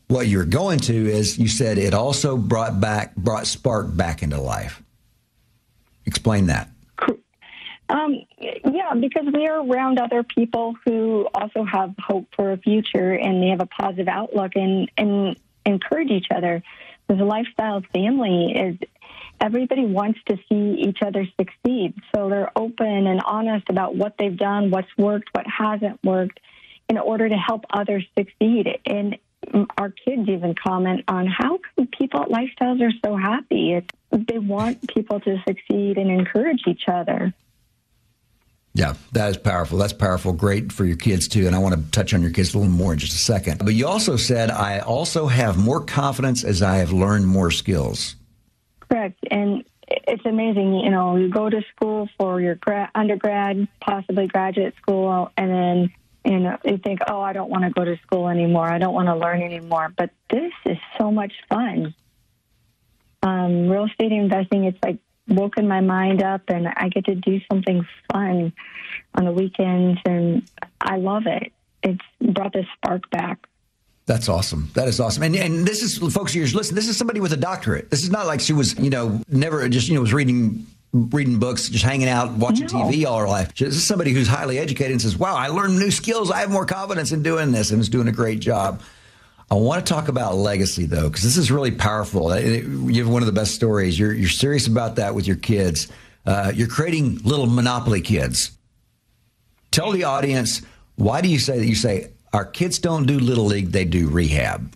what 0.08 0.26
you're 0.26 0.44
going 0.44 0.80
to 0.80 0.94
is 0.94 1.38
you 1.38 1.46
said 1.46 1.78
it 1.78 1.94
also 1.94 2.36
brought 2.36 2.80
back, 2.80 3.14
brought 3.14 3.46
spark 3.46 3.94
back 3.96 4.24
into 4.24 4.40
life. 4.40 4.82
Explain 6.04 6.46
that. 6.46 6.68
Um, 7.88 8.22
yeah, 8.40 8.94
because 8.98 9.26
we 9.32 9.46
are 9.46 9.64
around 9.64 10.00
other 10.00 10.24
people 10.24 10.74
who 10.84 11.28
also 11.32 11.62
have 11.62 11.94
hope 12.04 12.26
for 12.34 12.50
a 12.50 12.56
future 12.56 13.12
and 13.12 13.40
they 13.40 13.48
have 13.48 13.60
a 13.60 13.66
positive 13.66 14.08
outlook 14.08 14.56
and, 14.56 14.90
and 14.96 15.36
encourage 15.66 16.10
each 16.10 16.28
other. 16.34 16.62
Because 17.06 17.20
a 17.20 17.24
lifestyle 17.24 17.82
family 17.92 18.52
is 18.52 18.78
everybody 19.40 19.84
wants 19.84 20.18
to 20.26 20.36
see 20.48 20.80
each 20.80 20.98
other 21.04 21.26
succeed. 21.38 21.94
So 22.14 22.28
they're 22.28 22.50
open 22.56 23.06
and 23.06 23.20
honest 23.24 23.68
about 23.68 23.94
what 23.94 24.14
they've 24.18 24.36
done, 24.36 24.70
what's 24.70 24.88
worked, 24.96 25.28
what 25.32 25.46
hasn't 25.46 26.02
worked, 26.02 26.40
in 26.88 26.98
order 26.98 27.28
to 27.28 27.36
help 27.36 27.64
others 27.70 28.04
succeed. 28.16 28.78
And 28.86 29.18
our 29.78 29.90
kids 29.90 30.28
even 30.28 30.54
comment 30.54 31.04
on 31.08 31.26
how 31.26 31.58
come 31.58 31.86
people 31.86 32.22
at 32.22 32.28
lifestyles 32.28 32.80
are 32.80 32.92
so 33.04 33.16
happy. 33.16 33.74
It's, 33.74 33.88
they 34.10 34.38
want 34.38 34.88
people 34.88 35.20
to 35.20 35.42
succeed 35.46 35.98
and 35.98 36.10
encourage 36.10 36.62
each 36.66 36.84
other. 36.88 37.32
Yeah, 38.76 38.92
that 39.12 39.30
is 39.30 39.38
powerful. 39.38 39.78
That's 39.78 39.94
powerful. 39.94 40.34
Great 40.34 40.70
for 40.70 40.84
your 40.84 40.98
kids 40.98 41.28
too. 41.28 41.46
And 41.46 41.56
I 41.56 41.58
want 41.60 41.74
to 41.74 41.90
touch 41.92 42.12
on 42.12 42.20
your 42.20 42.30
kids 42.30 42.52
a 42.52 42.58
little 42.58 42.70
more 42.70 42.92
in 42.92 42.98
just 42.98 43.14
a 43.14 43.18
second. 43.18 43.64
But 43.64 43.72
you 43.72 43.86
also 43.86 44.16
said, 44.16 44.50
I 44.50 44.80
also 44.80 45.28
have 45.28 45.56
more 45.56 45.82
confidence 45.82 46.44
as 46.44 46.60
I 46.60 46.76
have 46.76 46.92
learned 46.92 47.26
more 47.26 47.50
skills. 47.50 48.16
Correct. 48.80 49.18
And 49.30 49.64
it's 49.88 50.26
amazing. 50.26 50.74
You 50.74 50.90
know, 50.90 51.16
you 51.16 51.30
go 51.30 51.48
to 51.48 51.62
school 51.74 52.10
for 52.18 52.38
your 52.38 52.56
gra- 52.56 52.90
undergrad, 52.94 53.66
possibly 53.80 54.26
graduate 54.26 54.74
school, 54.76 55.32
and 55.38 55.50
then, 55.50 55.92
you 56.26 56.38
know, 56.40 56.58
you 56.62 56.76
think, 56.76 56.98
oh, 57.08 57.22
I 57.22 57.32
don't 57.32 57.48
want 57.48 57.64
to 57.64 57.70
go 57.70 57.82
to 57.82 57.96
school 58.02 58.28
anymore. 58.28 58.66
I 58.66 58.76
don't 58.76 58.92
want 58.92 59.08
to 59.08 59.16
learn 59.16 59.40
anymore. 59.40 59.90
But 59.96 60.10
this 60.28 60.52
is 60.66 60.76
so 60.98 61.10
much 61.10 61.32
fun. 61.48 61.94
Um, 63.22 63.70
real 63.70 63.86
estate 63.86 64.12
investing, 64.12 64.64
it's 64.64 64.78
like 64.82 64.98
woken 65.28 65.68
my 65.68 65.80
mind 65.80 66.22
up, 66.22 66.42
and 66.48 66.68
I 66.68 66.88
get 66.88 67.04
to 67.06 67.14
do 67.14 67.40
something 67.50 67.86
fun 68.12 68.52
on 69.14 69.24
the 69.24 69.32
weekends, 69.32 70.00
and 70.04 70.42
I 70.80 70.96
love 70.96 71.26
it. 71.26 71.52
It's 71.82 72.04
brought 72.20 72.52
this 72.52 72.66
spark 72.76 73.08
back. 73.10 73.46
That's 74.06 74.28
awesome. 74.28 74.70
That 74.74 74.86
is 74.86 75.00
awesome. 75.00 75.24
And 75.24 75.34
and 75.34 75.66
this 75.66 75.82
is 75.82 75.98
folks 76.14 76.32
here 76.32 76.46
listen, 76.46 76.76
this 76.76 76.88
is 76.88 76.96
somebody 76.96 77.18
with 77.18 77.32
a 77.32 77.36
doctorate. 77.36 77.90
This 77.90 78.04
is 78.04 78.10
not 78.10 78.26
like 78.26 78.40
she 78.40 78.52
was, 78.52 78.78
you 78.78 78.90
know, 78.90 79.20
never 79.28 79.68
just, 79.68 79.88
you 79.88 79.94
know, 79.94 80.00
was 80.00 80.12
reading 80.12 80.64
reading 80.92 81.38
books, 81.38 81.68
just 81.68 81.84
hanging 81.84 82.08
out, 82.08 82.32
watching 82.32 82.66
No. 82.66 82.84
TV 82.84 83.04
all 83.04 83.18
her 83.18 83.28
life. 83.28 83.54
This 83.54 83.74
is 83.74 83.84
somebody 83.84 84.12
who's 84.12 84.28
highly 84.28 84.58
educated 84.58 84.92
and 84.92 85.02
says, 85.02 85.16
"Wow, 85.16 85.34
I 85.34 85.48
learned 85.48 85.78
new 85.78 85.90
skills. 85.90 86.30
I 86.30 86.38
have 86.38 86.50
more 86.50 86.64
confidence 86.64 87.12
in 87.12 87.22
doing 87.22 87.50
this 87.52 87.70
and 87.72 87.80
is 87.80 87.88
doing 87.88 88.08
a 88.08 88.12
great 88.12 88.38
job." 88.40 88.80
I 89.50 89.54
want 89.54 89.84
to 89.86 89.92
talk 89.92 90.08
about 90.08 90.34
legacy 90.34 90.86
though, 90.86 91.08
because 91.08 91.22
this 91.22 91.36
is 91.36 91.50
really 91.50 91.70
powerful. 91.70 92.32
It- 92.32 92.64
You 92.64 93.04
have 93.04 93.12
one 93.12 93.22
of 93.22 93.26
the 93.26 93.32
best 93.32 93.54
stories. 93.54 93.98
You're 93.98 94.12
you're 94.12 94.28
serious 94.28 94.66
about 94.66 94.96
that 94.96 95.14
with 95.14 95.26
your 95.26 95.36
kids. 95.36 95.88
Uh, 96.24 96.50
you're 96.54 96.66
creating 96.68 97.18
little 97.22 97.46
monopoly 97.46 98.00
kids. 98.00 98.50
Tell 99.70 99.92
the 99.92 100.04
audience 100.04 100.62
why 100.96 101.20
do 101.20 101.28
you 101.28 101.38
say 101.38 101.58
that? 101.58 101.66
You 101.66 101.74
say 101.74 102.10
our 102.32 102.44
kids 102.44 102.78
don't 102.78 103.06
do 103.06 103.18
little 103.18 103.44
league; 103.44 103.70
they 103.70 103.84
do 103.84 104.08
rehab. 104.08 104.74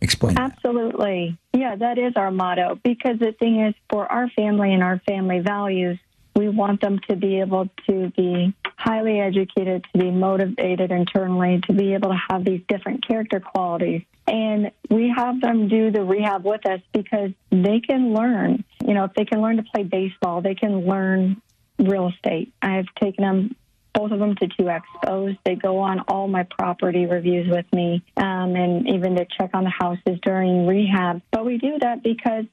Explain. 0.00 0.34
that. 0.34 0.52
Absolutely. 0.52 1.36
Yeah, 1.52 1.76
that 1.76 1.98
is 1.98 2.14
our 2.16 2.30
motto 2.30 2.78
because 2.82 3.18
the 3.18 3.32
thing 3.38 3.60
is, 3.60 3.74
for 3.90 4.10
our 4.10 4.30
family 4.30 4.72
and 4.72 4.82
our 4.82 4.98
family 5.06 5.40
values, 5.40 5.98
we 6.34 6.48
want 6.48 6.80
them 6.80 6.98
to 7.08 7.16
be 7.16 7.40
able 7.40 7.68
to 7.88 8.10
be 8.16 8.54
highly 8.76 9.20
educated, 9.20 9.84
to 9.92 9.98
be 9.98 10.10
motivated 10.10 10.90
internally, 10.90 11.60
to 11.66 11.72
be 11.72 11.94
able 11.94 12.10
to 12.10 12.20
have 12.30 12.44
these 12.44 12.62
different 12.68 13.06
character 13.06 13.40
qualities. 13.40 14.02
And 14.26 14.70
we 14.88 15.12
have 15.14 15.40
them 15.40 15.68
do 15.68 15.90
the 15.90 16.04
rehab 16.04 16.44
with 16.44 16.64
us 16.66 16.80
because 16.92 17.30
they 17.50 17.80
can 17.80 18.14
learn. 18.14 18.64
You 18.86 18.94
know, 18.94 19.04
if 19.04 19.14
they 19.14 19.24
can 19.24 19.40
learn 19.40 19.56
to 19.56 19.64
play 19.64 19.82
baseball, 19.82 20.40
they 20.40 20.54
can 20.54 20.86
learn 20.86 21.42
real 21.78 22.08
estate. 22.08 22.52
I've 22.62 22.86
taken 23.00 23.24
them 23.24 23.56
both 23.92 24.12
of 24.12 24.20
them 24.20 24.36
to 24.36 24.46
two 24.46 24.64
expos. 24.64 25.36
They 25.44 25.56
go 25.56 25.78
on 25.78 26.00
all 26.08 26.28
my 26.28 26.44
property 26.44 27.06
reviews 27.06 27.48
with 27.50 27.66
me, 27.72 28.02
um, 28.16 28.54
and 28.54 28.88
even 28.88 29.16
to 29.16 29.26
check 29.38 29.50
on 29.54 29.64
the 29.64 29.70
houses 29.70 30.18
during 30.22 30.66
rehab. 30.66 31.22
But 31.32 31.44
we 31.44 31.58
do 31.58 31.78
that 31.80 32.02
because 32.02 32.44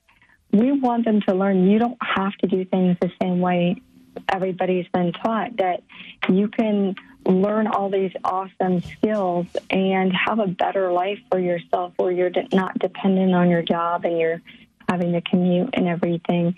we 0.52 0.72
want 0.72 1.06
them 1.06 1.22
to 1.22 1.34
learn 1.34 1.70
you 1.70 1.80
don't 1.80 1.98
have 2.02 2.34
to 2.38 2.48
do 2.48 2.66
things 2.66 2.98
the 3.02 3.12
same 3.22 3.40
way 3.40 3.82
everybody's 4.30 4.88
been 4.94 5.12
taught 5.12 5.58
that 5.58 5.84
you 6.30 6.48
can 6.48 6.96
learn 7.26 7.68
all 7.68 7.90
these 7.90 8.12
awesome 8.24 8.82
skills 8.82 9.46
and 9.70 10.14
have 10.14 10.40
a 10.40 10.48
better 10.48 10.92
life 10.92 11.20
for 11.30 11.40
yourself 11.40 11.94
where 11.98 12.12
you're 12.12 12.32
not 12.54 12.78
dependent 12.80 13.34
on 13.34 13.50
your 13.50 13.62
job 13.62 14.06
and 14.06 14.18
you're 14.18 14.42
having 14.90 15.12
to 15.12 15.22
commute 15.22 15.70
and 15.74 15.88
everything. 15.88 16.56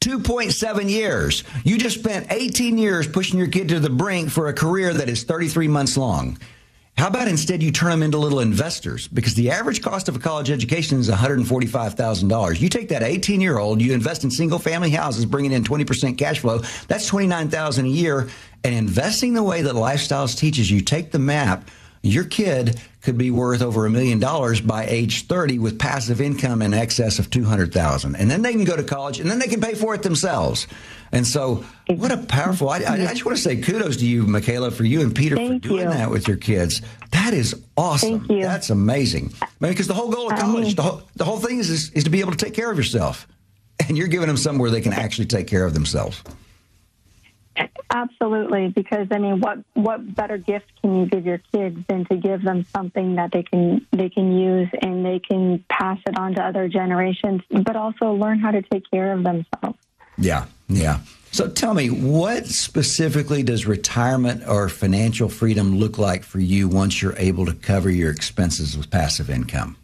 2.7 0.00 0.90
years. 0.90 1.44
You 1.64 1.78
just 1.78 1.98
spent 1.98 2.30
18 2.30 2.76
years 2.76 3.08
pushing 3.08 3.38
your 3.38 3.48
kid 3.48 3.70
to 3.70 3.80
the 3.80 3.88
brink 3.88 4.30
for 4.30 4.48
a 4.48 4.52
career 4.52 4.92
that 4.92 5.08
is 5.08 5.24
33 5.24 5.68
months 5.68 5.96
long. 5.96 6.36
How 6.96 7.08
about 7.08 7.26
instead 7.26 7.62
you 7.62 7.72
turn 7.72 7.90
them 7.90 8.02
into 8.02 8.18
little 8.18 8.40
investors? 8.40 9.08
Because 9.08 9.34
the 9.34 9.50
average 9.50 9.82
cost 9.82 10.08
of 10.08 10.16
a 10.16 10.18
college 10.18 10.50
education 10.50 11.00
is 11.00 11.08
$145,000. 11.08 12.60
You 12.60 12.68
take 12.68 12.88
that 12.90 13.02
18 13.02 13.40
year 13.40 13.58
old, 13.58 13.80
you 13.80 13.92
invest 13.92 14.24
in 14.24 14.30
single 14.30 14.58
family 14.58 14.90
houses, 14.90 15.24
bringing 15.24 15.52
in 15.52 15.64
20% 15.64 16.16
cash 16.18 16.40
flow. 16.40 16.58
That's 16.88 17.06
29,000 17.06 17.86
a 17.86 17.88
year. 17.88 18.28
And 18.62 18.74
investing 18.74 19.34
the 19.34 19.42
way 19.42 19.62
that 19.62 19.74
Lifestyles 19.74 20.36
teaches 20.38 20.70
you, 20.70 20.80
take 20.80 21.10
the 21.10 21.18
map 21.18 21.68
your 22.02 22.24
kid 22.24 22.80
could 23.02 23.16
be 23.16 23.30
worth 23.30 23.62
over 23.62 23.86
a 23.86 23.90
million 23.90 24.18
dollars 24.18 24.60
by 24.60 24.86
age 24.86 25.26
30 25.26 25.58
with 25.58 25.78
passive 25.78 26.20
income 26.20 26.62
in 26.62 26.74
excess 26.74 27.18
of 27.18 27.30
200,000. 27.30 28.16
And 28.16 28.30
then 28.30 28.42
they 28.42 28.52
can 28.52 28.64
go 28.64 28.76
to 28.76 28.82
college 28.82 29.20
and 29.20 29.30
then 29.30 29.38
they 29.38 29.46
can 29.46 29.60
pay 29.60 29.74
for 29.74 29.94
it 29.94 30.02
themselves. 30.02 30.66
And 31.12 31.26
so 31.26 31.64
what 31.88 32.10
a 32.10 32.16
powerful, 32.16 32.70
I, 32.70 32.76
I, 32.76 32.96
just 33.08 33.24
want 33.24 33.36
to 33.36 33.42
say 33.42 33.56
kudos 33.60 33.98
to 33.98 34.06
you, 34.06 34.26
Michaela, 34.26 34.70
for 34.70 34.84
you 34.84 35.00
and 35.02 35.14
Peter 35.14 35.36
Thank 35.36 35.62
for 35.62 35.68
doing 35.68 35.84
you. 35.84 35.90
that 35.90 36.10
with 36.10 36.26
your 36.26 36.38
kids. 36.38 36.80
That 37.10 37.34
is 37.34 37.60
awesome. 37.76 38.20
Thank 38.20 38.30
you. 38.30 38.42
That's 38.42 38.70
amazing. 38.70 39.32
I 39.42 39.46
mean, 39.60 39.72
because 39.72 39.88
the 39.88 39.94
whole 39.94 40.10
goal 40.10 40.28
of 40.28 40.32
I 40.32 40.40
college, 40.40 40.66
mean- 40.66 40.76
the, 40.76 40.82
whole, 40.82 41.02
the 41.16 41.24
whole 41.24 41.38
thing 41.38 41.58
is, 41.58 41.70
is, 41.70 41.90
is 41.90 42.04
to 42.04 42.10
be 42.10 42.20
able 42.20 42.32
to 42.32 42.38
take 42.38 42.54
care 42.54 42.70
of 42.70 42.76
yourself. 42.76 43.28
And 43.86 43.98
you're 43.98 44.08
giving 44.08 44.28
them 44.28 44.36
somewhere 44.36 44.70
they 44.70 44.80
can 44.80 44.92
actually 44.92 45.26
take 45.26 45.48
care 45.48 45.64
of 45.66 45.74
themselves. 45.74 46.22
Absolutely, 47.90 48.68
because 48.68 49.08
I 49.10 49.18
mean, 49.18 49.40
what 49.40 49.58
what 49.74 50.14
better 50.14 50.38
gift 50.38 50.66
can 50.80 51.00
you 51.00 51.06
give 51.06 51.26
your 51.26 51.38
kids 51.52 51.78
than 51.88 52.06
to 52.06 52.16
give 52.16 52.42
them 52.42 52.64
something 52.74 53.16
that 53.16 53.32
they 53.32 53.42
can 53.42 53.86
they 53.92 54.08
can 54.08 54.36
use 54.38 54.68
and 54.80 55.04
they 55.04 55.18
can 55.18 55.62
pass 55.68 55.98
it 56.06 56.18
on 56.18 56.34
to 56.34 56.42
other 56.42 56.68
generations, 56.68 57.42
but 57.50 57.76
also 57.76 58.12
learn 58.12 58.38
how 58.38 58.50
to 58.50 58.62
take 58.62 58.90
care 58.90 59.12
of 59.12 59.22
themselves. 59.22 59.78
Yeah, 60.16 60.46
yeah. 60.68 61.00
So 61.32 61.48
tell 61.48 61.74
me, 61.74 61.88
what 61.88 62.46
specifically 62.46 63.42
does 63.42 63.66
retirement 63.66 64.46
or 64.46 64.68
financial 64.68 65.28
freedom 65.28 65.76
look 65.76 65.98
like 65.98 66.24
for 66.24 66.40
you 66.40 66.68
once 66.68 67.00
you're 67.02 67.16
able 67.16 67.46
to 67.46 67.54
cover 67.54 67.90
your 67.90 68.10
expenses 68.10 68.76
with 68.76 68.90
passive 68.90 69.30
income? 69.30 69.76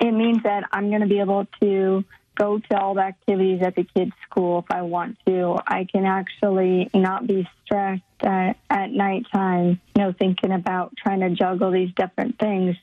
It 0.00 0.12
means 0.12 0.42
that 0.44 0.64
I'm 0.72 0.88
going 0.88 1.02
to 1.02 1.08
be 1.08 1.20
able 1.20 1.46
to 1.60 2.04
go 2.36 2.58
to 2.58 2.78
all 2.78 2.94
the 2.94 3.02
activities 3.02 3.60
at 3.62 3.74
the 3.74 3.84
kids' 3.84 4.12
school 4.28 4.60
if 4.60 4.64
I 4.70 4.82
want 4.82 5.18
to. 5.26 5.58
I 5.66 5.84
can 5.84 6.04
actually 6.06 6.90
not 6.94 7.26
be 7.26 7.48
stressed 7.64 8.02
at, 8.20 8.56
at 8.68 8.90
nighttime, 8.90 9.80
you 9.94 10.02
know, 10.02 10.14
thinking 10.18 10.52
about 10.52 10.96
trying 10.96 11.20
to 11.20 11.30
juggle 11.30 11.70
these 11.70 11.92
different 11.94 12.38
things. 12.38 12.76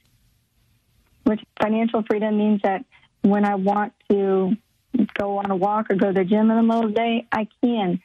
Which 1.24 1.42
financial 1.62 2.04
freedom 2.04 2.38
means 2.38 2.62
that 2.64 2.86
when 3.22 3.46
I 3.46 3.56
want 3.56 3.94
to 4.10 4.56
go 5.14 5.38
on 5.38 5.52
a 5.52 5.56
walk 5.56 5.88
or 5.90 5.96
go 5.96 6.08
to 6.08 6.14
the 6.14 6.24
gym 6.24 6.50
in 6.50 6.58
the 6.58 6.64
middle 6.64 6.86
of 6.86 6.90
the 6.90 6.96
day, 6.96 7.28
I 7.32 7.48
can. 7.62 8.02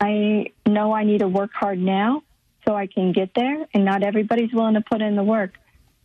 I 0.00 0.46
know 0.66 0.92
I 0.92 1.04
need 1.04 1.20
to 1.20 1.28
work 1.28 1.52
hard 1.54 1.78
now 1.78 2.22
so 2.66 2.74
I 2.74 2.86
can 2.86 3.12
get 3.12 3.30
there, 3.34 3.66
and 3.72 3.84
not 3.84 4.02
everybody's 4.02 4.52
willing 4.52 4.74
to 4.74 4.80
put 4.80 5.02
in 5.02 5.16
the 5.16 5.22
work, 5.22 5.52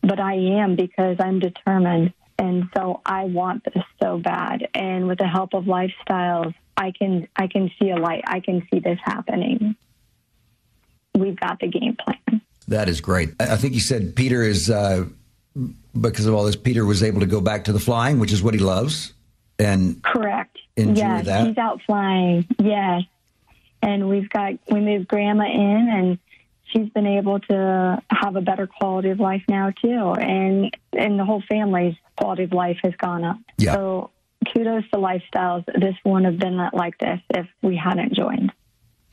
but 0.02 0.20
I 0.20 0.34
am 0.34 0.76
because 0.76 1.16
I'm 1.18 1.38
determined. 1.38 2.12
And 2.40 2.70
so 2.74 3.02
I 3.04 3.24
want 3.24 3.64
this 3.64 3.84
so 4.02 4.18
bad. 4.18 4.66
And 4.74 5.06
with 5.06 5.18
the 5.18 5.28
help 5.28 5.52
of 5.52 5.64
lifestyles, 5.64 6.54
I 6.74 6.90
can 6.90 7.28
I 7.36 7.46
can 7.46 7.70
see 7.78 7.90
a 7.90 7.96
light. 7.96 8.24
I 8.26 8.40
can 8.40 8.66
see 8.72 8.80
this 8.80 8.98
happening. 9.04 9.76
We've 11.14 11.38
got 11.38 11.60
the 11.60 11.68
game 11.68 11.96
plan. 12.02 12.40
That 12.68 12.88
is 12.88 13.02
great. 13.02 13.30
I 13.38 13.56
think 13.56 13.74
you 13.74 13.80
said 13.80 14.16
Peter 14.16 14.42
is, 14.42 14.70
uh, 14.70 15.04
because 16.00 16.26
of 16.26 16.34
all 16.34 16.44
this, 16.44 16.56
Peter 16.56 16.86
was 16.86 17.02
able 17.02 17.20
to 17.20 17.26
go 17.26 17.40
back 17.40 17.64
to 17.64 17.72
the 17.72 17.80
flying, 17.80 18.18
which 18.18 18.32
is 18.32 18.42
what 18.42 18.54
he 18.54 18.60
loves. 18.60 19.12
And 19.58 20.02
Correct. 20.02 20.56
Yes, 20.76 21.26
that. 21.26 21.48
he's 21.48 21.58
out 21.58 21.82
flying. 21.84 22.46
Yes, 22.58 23.02
and 23.82 24.08
we've 24.08 24.30
got 24.30 24.54
we 24.70 24.80
moved 24.80 25.08
Grandma 25.08 25.44
in, 25.44 25.88
and 25.92 26.18
she's 26.72 26.88
been 26.90 27.06
able 27.06 27.40
to 27.40 28.02
have 28.10 28.36
a 28.36 28.40
better 28.40 28.66
quality 28.66 29.10
of 29.10 29.20
life 29.20 29.42
now 29.46 29.70
too, 29.70 30.14
and 30.14 30.74
and 30.94 31.18
the 31.18 31.24
whole 31.26 31.42
family's 31.50 31.96
quality 32.20 32.44
of 32.44 32.52
life 32.52 32.78
has 32.82 32.94
gone 32.96 33.24
up. 33.24 33.38
Yeah. 33.58 33.74
So 33.74 34.10
kudos 34.52 34.84
to 34.92 34.98
lifestyles. 34.98 35.64
This 35.66 35.94
wouldn't 36.04 36.26
have 36.26 36.38
been 36.38 36.58
like 36.72 36.98
this 36.98 37.20
if 37.30 37.46
we 37.62 37.76
hadn't 37.76 38.14
joined. 38.14 38.52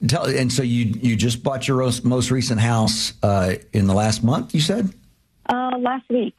tell, 0.08 0.26
and 0.26 0.52
so 0.52 0.64
you 0.64 0.86
you 1.02 1.16
just 1.16 1.44
bought 1.44 1.68
your 1.68 1.78
most, 2.04 2.32
recent 2.32 2.60
house 2.60 3.14
uh, 3.24 3.56
in 3.74 3.88
the 3.88 3.94
last 3.94 4.24
month. 4.24 4.54
You 4.54 4.62
said. 4.62 4.94
Uh, 5.50 5.78
last 5.80 6.10
week. 6.10 6.36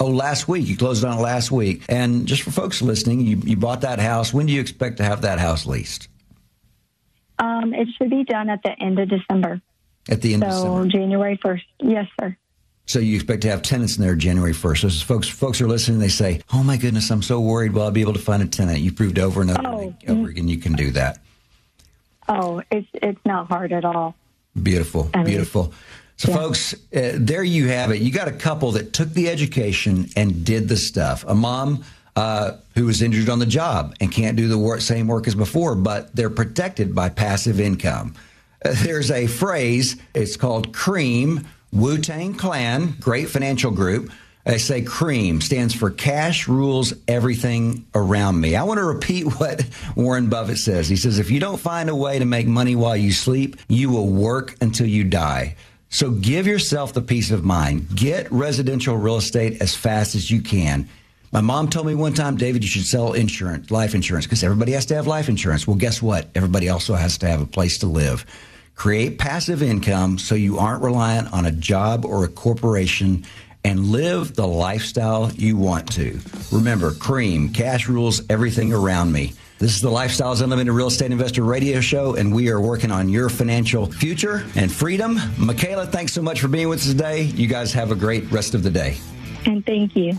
Oh, 0.00 0.06
last 0.06 0.48
week. 0.48 0.66
You 0.66 0.76
closed 0.76 1.04
on 1.04 1.18
it 1.18 1.20
last 1.20 1.52
week. 1.52 1.84
And 1.88 2.26
just 2.26 2.42
for 2.42 2.50
folks 2.50 2.82
listening, 2.82 3.20
you, 3.20 3.36
you 3.44 3.56
bought 3.56 3.82
that 3.82 4.00
house. 4.00 4.34
When 4.34 4.46
do 4.46 4.52
you 4.52 4.60
expect 4.60 4.96
to 4.96 5.04
have 5.04 5.22
that 5.22 5.38
house 5.38 5.66
leased? 5.66 6.08
Um, 7.38 7.72
it 7.72 7.88
should 7.96 8.10
be 8.10 8.24
done 8.24 8.50
at 8.50 8.60
the 8.64 8.72
end 8.82 8.98
of 8.98 9.08
December. 9.08 9.60
At 10.08 10.20
the 10.20 10.34
end 10.34 10.42
of 10.42 10.52
So 10.52 10.62
December. 10.62 10.88
January 10.88 11.38
first. 11.40 11.64
Yes, 11.80 12.06
sir. 12.20 12.36
So 12.86 12.98
you 12.98 13.14
expect 13.14 13.42
to 13.42 13.48
have 13.48 13.62
tenants 13.62 13.96
in 13.96 14.02
there 14.02 14.14
January 14.14 14.52
1st. 14.52 14.80
So 14.80 14.86
as 14.88 15.02
folks 15.02 15.28
folks 15.28 15.60
are 15.60 15.68
listening, 15.68 15.98
they 16.00 16.08
say, 16.08 16.40
oh 16.52 16.62
my 16.62 16.76
goodness, 16.76 17.10
I'm 17.10 17.22
so 17.22 17.40
worried. 17.40 17.72
Will 17.72 17.82
I 17.86 17.90
be 17.90 18.02
able 18.02 18.12
to 18.12 18.18
find 18.18 18.42
a 18.42 18.46
tenant? 18.46 18.80
You 18.80 18.92
proved 18.92 19.18
over 19.18 19.40
and 19.40 19.50
over, 19.50 19.62
Oh, 19.66 19.94
and 20.06 20.18
over 20.18 20.28
again 20.28 20.48
you 20.48 20.58
can 20.58 20.74
do 20.74 20.90
that. 20.90 21.18
Oh, 22.28 22.62
it's 22.70 22.88
it's 22.94 23.20
not 23.24 23.48
hard 23.48 23.72
at 23.72 23.84
all. 23.84 24.14
Beautiful, 24.62 25.10
I 25.14 25.18
mean, 25.18 25.26
beautiful. 25.26 25.72
So, 26.16 26.30
yeah. 26.30 26.36
folks, 26.36 26.74
uh, 26.94 27.12
there 27.14 27.42
you 27.42 27.68
have 27.68 27.90
it. 27.90 28.00
You 28.00 28.12
got 28.12 28.28
a 28.28 28.32
couple 28.32 28.72
that 28.72 28.92
took 28.92 29.10
the 29.10 29.28
education 29.28 30.08
and 30.16 30.44
did 30.44 30.68
the 30.68 30.76
stuff. 30.76 31.24
A 31.26 31.34
mom 31.34 31.84
uh, 32.16 32.52
who 32.74 32.86
was 32.86 33.02
injured 33.02 33.28
on 33.28 33.40
the 33.40 33.46
job 33.46 33.96
and 34.00 34.12
can't 34.12 34.36
do 34.36 34.46
the 34.46 34.58
work, 34.58 34.80
same 34.80 35.08
work 35.08 35.26
as 35.26 35.34
before, 35.34 35.74
but 35.74 36.14
they're 36.14 36.30
protected 36.30 36.94
by 36.94 37.08
passive 37.08 37.58
income. 37.58 38.14
Uh, 38.64 38.74
there's 38.84 39.10
a 39.10 39.26
phrase, 39.26 39.96
it's 40.14 40.36
called 40.36 40.72
CREAM, 40.72 41.44
Wu 41.74 41.98
Tang 41.98 42.34
Clan, 42.34 42.94
great 43.00 43.28
financial 43.28 43.72
group. 43.72 44.12
They 44.44 44.58
say 44.58 44.82
CREAM 44.82 45.40
stands 45.40 45.74
for 45.74 45.90
Cash 45.90 46.46
Rules 46.46 46.94
Everything 47.08 47.84
Around 47.96 48.40
Me. 48.40 48.54
I 48.54 48.62
want 48.62 48.78
to 48.78 48.84
repeat 48.84 49.24
what 49.40 49.66
Warren 49.96 50.28
Buffett 50.28 50.58
says. 50.58 50.88
He 50.88 50.94
says, 50.94 51.18
if 51.18 51.32
you 51.32 51.40
don't 51.40 51.58
find 51.58 51.90
a 51.90 51.96
way 51.96 52.20
to 52.20 52.24
make 52.24 52.46
money 52.46 52.76
while 52.76 52.96
you 52.96 53.10
sleep, 53.10 53.56
you 53.66 53.90
will 53.90 54.06
work 54.06 54.54
until 54.60 54.86
you 54.86 55.02
die. 55.02 55.56
So 55.88 56.12
give 56.12 56.46
yourself 56.46 56.92
the 56.92 57.02
peace 57.02 57.32
of 57.32 57.44
mind. 57.44 57.88
Get 57.96 58.30
residential 58.30 58.96
real 58.96 59.16
estate 59.16 59.60
as 59.60 59.74
fast 59.74 60.14
as 60.14 60.30
you 60.30 60.42
can. 60.42 60.88
My 61.32 61.40
mom 61.40 61.68
told 61.68 61.88
me 61.88 61.96
one 61.96 62.14
time, 62.14 62.36
David, 62.36 62.62
you 62.62 62.70
should 62.70 62.86
sell 62.86 63.14
insurance, 63.14 63.72
life 63.72 63.96
insurance, 63.96 64.26
because 64.26 64.44
everybody 64.44 64.70
has 64.72 64.86
to 64.86 64.94
have 64.94 65.08
life 65.08 65.28
insurance. 65.28 65.66
Well, 65.66 65.76
guess 65.76 66.00
what? 66.00 66.28
Everybody 66.36 66.68
also 66.68 66.94
has 66.94 67.18
to 67.18 67.26
have 67.26 67.40
a 67.42 67.46
place 67.46 67.78
to 67.78 67.88
live. 67.88 68.24
Create 68.74 69.18
passive 69.18 69.62
income 69.62 70.18
so 70.18 70.34
you 70.34 70.58
aren't 70.58 70.82
reliant 70.82 71.32
on 71.32 71.46
a 71.46 71.52
job 71.52 72.04
or 72.04 72.24
a 72.24 72.28
corporation 72.28 73.24
and 73.64 73.86
live 73.86 74.34
the 74.34 74.46
lifestyle 74.46 75.30
you 75.32 75.56
want 75.56 75.90
to. 75.92 76.18
Remember, 76.52 76.92
Cream, 76.92 77.48
cash 77.48 77.88
rules 77.88 78.22
everything 78.28 78.72
around 78.72 79.10
me. 79.12 79.32
This 79.58 79.76
is 79.76 79.80
the 79.80 79.88
Lifestyles 79.88 80.42
Unlimited 80.42 80.72
Real 80.72 80.88
Estate 80.88 81.12
Investor 81.12 81.44
Radio 81.44 81.80
Show, 81.80 82.16
and 82.16 82.34
we 82.34 82.50
are 82.50 82.60
working 82.60 82.90
on 82.90 83.08
your 83.08 83.30
financial 83.30 83.86
future 83.86 84.44
and 84.56 84.70
freedom. 84.70 85.18
Michaela, 85.38 85.86
thanks 85.86 86.12
so 86.12 86.20
much 86.20 86.40
for 86.40 86.48
being 86.48 86.68
with 86.68 86.80
us 86.80 86.88
today. 86.88 87.22
You 87.22 87.46
guys 87.46 87.72
have 87.72 87.90
a 87.90 87.94
great 87.94 88.30
rest 88.30 88.54
of 88.54 88.62
the 88.62 88.70
day. 88.70 88.96
And 89.46 89.64
thank 89.64 89.96
you. 89.96 90.18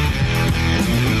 The 0.51 1.20